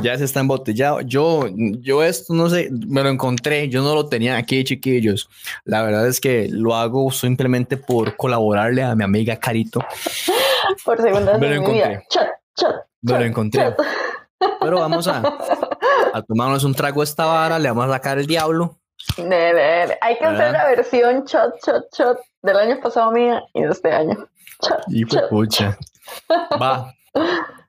Ya 0.02 0.18
se 0.18 0.24
está 0.24 0.40
embotellado. 0.40 1.02
Yo, 1.02 1.48
yo 1.56 2.04
esto 2.04 2.34
no 2.34 2.50
sé, 2.50 2.70
me 2.72 3.04
lo 3.04 3.10
encontré, 3.10 3.70
yo 3.70 3.82
no 3.82 3.96
lo 3.96 4.08
tenía 4.08 4.38
aquí, 4.38 4.64
chiquillos. 4.64 5.30
La 5.66 5.84
verdad 5.84 6.08
es 6.08 6.22
que 6.22 6.48
lo 6.50 6.76
hago 6.76 7.12
simplemente 7.12 7.78
por 7.78 8.16
colaborarle 8.16 8.84
a 8.84 8.96
mi 8.96 9.04
amiga 9.04 9.36
Carito. 9.38 9.80
Por 10.86 11.02
segunda 11.02 11.34
vez. 11.34 11.42
Me 11.42 11.50
lo 11.50 11.56
encontré. 11.56 12.04
me 13.02 13.20
lo 13.20 13.26
encontré. 13.26 13.76
Pero 14.60 14.80
vamos 14.80 15.08
a, 15.08 15.24
a 16.14 16.22
tomarnos 16.28 16.64
un 16.64 16.74
trago 16.74 17.02
a 17.02 17.04
esta 17.04 17.26
vara, 17.26 17.60
le 17.60 17.70
vamos 17.70 17.86
a 17.86 17.94
sacar 17.94 18.20
el 18.20 18.28
diablo. 18.28 18.78
Hay 19.18 20.18
que 20.18 20.26
hacer 20.26 20.52
la 20.52 20.66
versión 20.66 21.26
shot, 21.26 21.56
shot, 21.66 21.86
shot 21.94 22.20
del 22.42 22.58
año 22.58 22.80
pasado 22.82 23.12
mía 23.12 23.44
y 23.54 23.62
de 23.62 23.70
este 23.70 23.92
año. 23.92 24.28
y 24.88 25.06
pucha. 25.06 25.78
Va. 26.62 26.94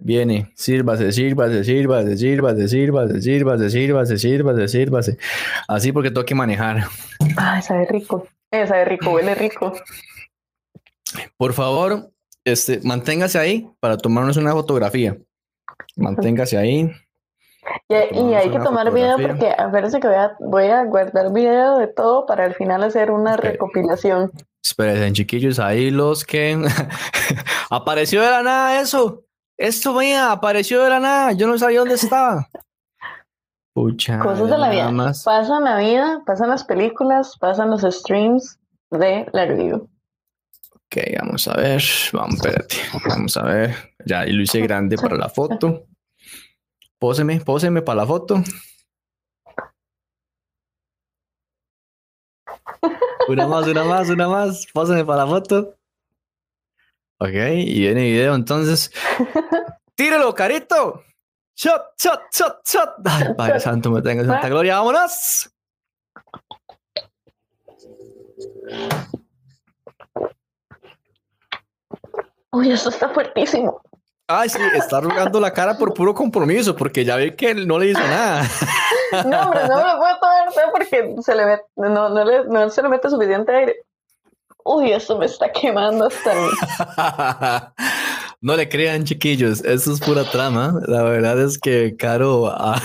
Viene, 0.00 0.52
sírvase, 0.54 1.10
sírvase, 1.10 1.64
sírvase, 1.64 2.16
sírvase, 2.16 2.68
sírvase, 2.68 3.20
sírvase, 3.20 3.70
sírvase, 3.70 4.18
sírvase, 4.18 4.68
sírvase. 4.68 5.18
Así 5.66 5.90
porque 5.90 6.10
tengo 6.10 6.24
que 6.24 6.36
manejar. 6.36 6.84
Ay, 7.36 7.62
sabe 7.62 7.84
rico. 7.86 8.26
Eh, 8.52 8.66
sabe 8.66 8.84
rico, 8.84 9.10
huele 9.10 9.34
rico. 9.34 9.72
Por 11.36 11.52
favor, 11.52 12.10
este, 12.44 12.80
manténgase 12.84 13.38
ahí 13.38 13.70
para 13.80 13.96
tomarnos 13.96 14.36
una 14.36 14.52
fotografía. 14.52 15.16
Manténgase 15.96 16.56
ahí. 16.56 16.92
Y, 17.88 18.34
hay 18.34 18.50
que 18.50 18.58
tomar 18.60 18.92
video 18.92 19.16
porque 19.18 19.50
acuérdense 19.50 20.00
que 20.00 20.08
voy 20.08 20.16
a, 20.16 20.36
voy 20.40 20.66
a 20.66 20.84
guardar 20.84 21.32
video 21.32 21.78
de 21.78 21.88
todo 21.88 22.24
para 22.24 22.44
al 22.44 22.54
final 22.54 22.82
hacer 22.82 23.10
una 23.10 23.36
recopilación. 23.36 24.30
Esperen, 24.62 25.12
chiquillos, 25.12 25.58
ahí 25.58 25.90
los 25.90 26.24
que 26.24 26.56
apareció 27.70 28.22
de 28.22 28.30
la 28.30 28.42
nada 28.42 28.80
eso. 28.80 29.24
Esto, 29.58 29.92
venía, 29.92 30.30
apareció 30.30 30.84
de 30.84 30.90
la 30.90 31.00
nada. 31.00 31.32
Yo 31.32 31.48
no 31.48 31.58
sabía 31.58 31.80
dónde 31.80 31.96
estaba. 31.96 32.48
Pucha. 33.74 34.20
Cosas 34.20 34.48
de 34.48 34.58
la 34.58 34.70
vida. 34.70 35.12
Pasan 35.24 35.64
la 35.64 35.78
vida, 35.78 36.22
pasan 36.24 36.50
las 36.50 36.62
películas, 36.64 37.36
pasan 37.38 37.70
los 37.70 37.82
streams 37.82 38.58
de 38.90 39.26
la 39.32 39.46
review. 39.46 39.90
Ok, 40.74 40.96
vamos 41.20 41.46
a 41.48 41.54
ver. 41.54 41.82
Vamos, 42.12 42.36
espérate. 42.36 42.76
Vamos 43.08 43.36
a 43.36 43.42
ver. 43.42 43.74
Ya, 44.06 44.26
y 44.26 44.32
lo 44.32 44.42
hice 44.42 44.60
grande 44.60 44.96
para 44.96 45.16
la 45.16 45.28
foto. 45.28 45.86
Póseme, 46.98 47.40
póseme 47.40 47.82
para 47.82 48.02
la 48.02 48.06
foto. 48.06 48.42
Una 53.28 53.46
más, 53.46 53.66
una 53.66 53.84
más, 53.84 54.08
una 54.08 54.28
más. 54.28 54.66
Póseme 54.72 55.04
para 55.04 55.24
la 55.24 55.30
foto. 55.30 55.77
Ok, 57.20 57.30
y 57.30 57.80
viene 57.80 58.02
video 58.04 58.34
entonces. 58.36 58.92
¡Tíralo, 59.96 60.32
carito! 60.34 61.02
¡Shot, 61.56 61.94
shot, 61.98 62.20
shot, 62.32 62.60
shot! 62.64 62.90
¡Ay, 63.04 63.34
Padre 63.36 63.58
Santo, 63.58 63.90
me 63.90 64.00
tenga 64.00 64.24
santa 64.24 64.48
gloria! 64.48 64.76
¡Vámonos! 64.76 65.50
Uy, 72.52 72.70
eso 72.70 72.88
está 72.90 73.08
fuertísimo. 73.08 73.82
Ay, 74.28 74.48
sí, 74.48 74.60
está 74.74 74.98
arrugando 74.98 75.40
la 75.40 75.52
cara 75.52 75.76
por 75.76 75.94
puro 75.94 76.14
compromiso, 76.14 76.76
porque 76.76 77.04
ya 77.04 77.16
ve 77.16 77.34
que 77.34 77.54
no 77.54 77.80
le 77.80 77.86
hizo 77.86 78.00
nada. 78.00 78.44
No, 79.24 79.40
hombre, 79.40 79.66
no 79.66 79.76
me 79.76 79.84
lo 79.84 79.98
puedo 79.98 80.18
tomar 80.20 80.70
porque 80.70 81.14
se 81.22 81.34
le 81.34 81.62
no, 81.76 82.10
no, 82.10 82.24
le, 82.24 82.44
no 82.44 82.68
se 82.68 82.82
le 82.82 82.90
mete 82.90 83.08
suficiente 83.08 83.56
aire 83.56 83.87
uy, 84.68 84.92
eso 84.92 85.18
me 85.18 85.26
está 85.26 85.50
quemando 85.50 86.06
hasta 86.06 87.74
No 88.40 88.54
le 88.54 88.68
crean, 88.68 89.04
chiquillos, 89.04 89.64
eso 89.64 89.92
es 89.92 90.00
pura 90.00 90.24
trama. 90.24 90.80
La 90.86 91.02
verdad 91.02 91.40
es 91.42 91.58
que 91.58 91.96
Caro 91.96 92.46
ah, 92.46 92.80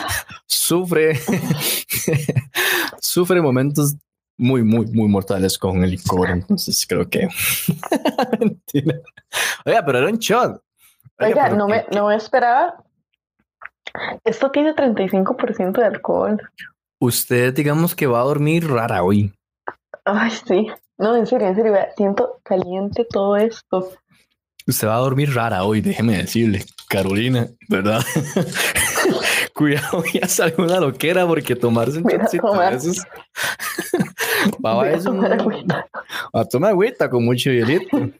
sufre, 0.46 1.18
sufre 3.00 3.40
momentos 3.40 3.96
muy, 4.36 4.62
muy, 4.62 4.86
muy 4.86 5.08
mortales 5.08 5.56
con 5.56 5.82
el 5.82 5.92
licor. 5.92 6.28
Entonces 6.28 6.84
creo 6.86 7.08
que. 7.08 7.26
Mentira. 8.38 8.98
Oiga, 9.64 9.84
pero 9.86 9.98
era 9.98 10.08
un 10.08 10.18
shot. 10.18 10.62
Oiga, 11.20 11.48
no, 11.50 11.68
me, 11.68 11.86
no 11.94 12.08
me 12.08 12.16
esperaba. 12.16 12.84
Esto 14.24 14.50
tiene 14.50 14.74
35% 14.74 15.72
de 15.72 15.84
alcohol. 15.84 16.38
Usted, 17.00 17.54
digamos 17.54 17.94
que 17.94 18.06
va 18.06 18.20
a 18.20 18.24
dormir 18.24 18.68
rara 18.68 19.02
hoy. 19.02 19.32
Ay, 20.04 20.30
sí. 20.30 20.68
No, 20.98 21.16
en 21.16 21.26
serio, 21.26 21.46
en 21.46 21.54
serio, 21.54 21.74
siento 21.96 22.40
caliente 22.42 23.06
todo 23.08 23.36
esto. 23.36 23.92
Usted 24.66 24.88
va 24.88 24.96
a 24.96 25.00
dormir 25.00 25.34
rara 25.34 25.64
hoy, 25.64 25.80
déjeme 25.80 26.18
decirle, 26.18 26.64
Carolina, 26.88 27.48
¿verdad? 27.68 28.02
Cuidado, 29.54 30.02
ya 30.12 30.26
sale 30.28 30.54
una 30.58 30.80
loquera 30.80 31.26
porque 31.26 31.56
tomarse 31.56 31.98
un 31.98 32.08
chocito 32.08 32.52
a 32.52 32.70
veces. 32.70 33.02
va 34.64 34.82
a, 34.82 34.90
eso, 34.90 35.18
a 36.32 36.44
tomar 36.44 36.70
agüita 36.70 37.08
con 37.08 37.24
mucho 37.24 37.50
hielito. 37.50 38.10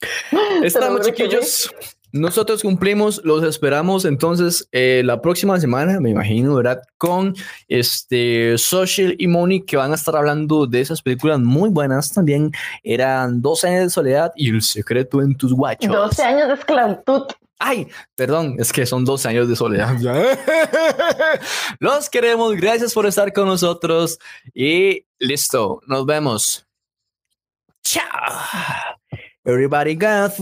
Estamos, 0.62 1.06
chiquillos. 1.06 1.70
Nosotros 2.16 2.62
cumplimos, 2.62 3.20
los 3.24 3.44
esperamos 3.44 4.04
entonces 4.04 4.68
eh, 4.72 5.02
la 5.04 5.20
próxima 5.20 5.60
semana, 5.60 6.00
me 6.00 6.10
imagino, 6.10 6.54
¿verdad? 6.54 6.82
Con 6.98 7.34
este 7.68 8.56
Social 8.58 9.14
y 9.18 9.26
Money 9.28 9.62
que 9.62 9.76
van 9.76 9.92
a 9.92 9.94
estar 9.96 10.16
hablando 10.16 10.66
de 10.66 10.80
esas 10.80 11.02
películas 11.02 11.40
muy 11.40 11.70
buenas 11.70 12.12
también. 12.12 12.50
Eran 12.82 13.42
12 13.42 13.68
años 13.68 13.82
de 13.84 13.90
soledad 13.90 14.32
y 14.36 14.50
el 14.50 14.62
secreto 14.62 15.20
en 15.20 15.36
tus 15.36 15.52
guachos. 15.52 15.90
12 15.90 16.22
años 16.22 16.48
de 16.48 16.54
esclavitud. 16.54 17.22
Ay, 17.58 17.88
perdón, 18.14 18.56
es 18.58 18.72
que 18.72 18.84
son 18.84 19.04
12 19.04 19.28
años 19.28 19.48
de 19.48 19.56
soledad. 19.56 19.96
los 21.78 22.10
queremos, 22.10 22.54
gracias 22.56 22.92
por 22.92 23.06
estar 23.06 23.32
con 23.32 23.46
nosotros 23.46 24.18
y 24.54 25.04
listo, 25.18 25.80
nos 25.86 26.04
vemos. 26.04 26.66
Chao. 27.82 28.04
Everybody 29.44 29.94
got 29.94 30.32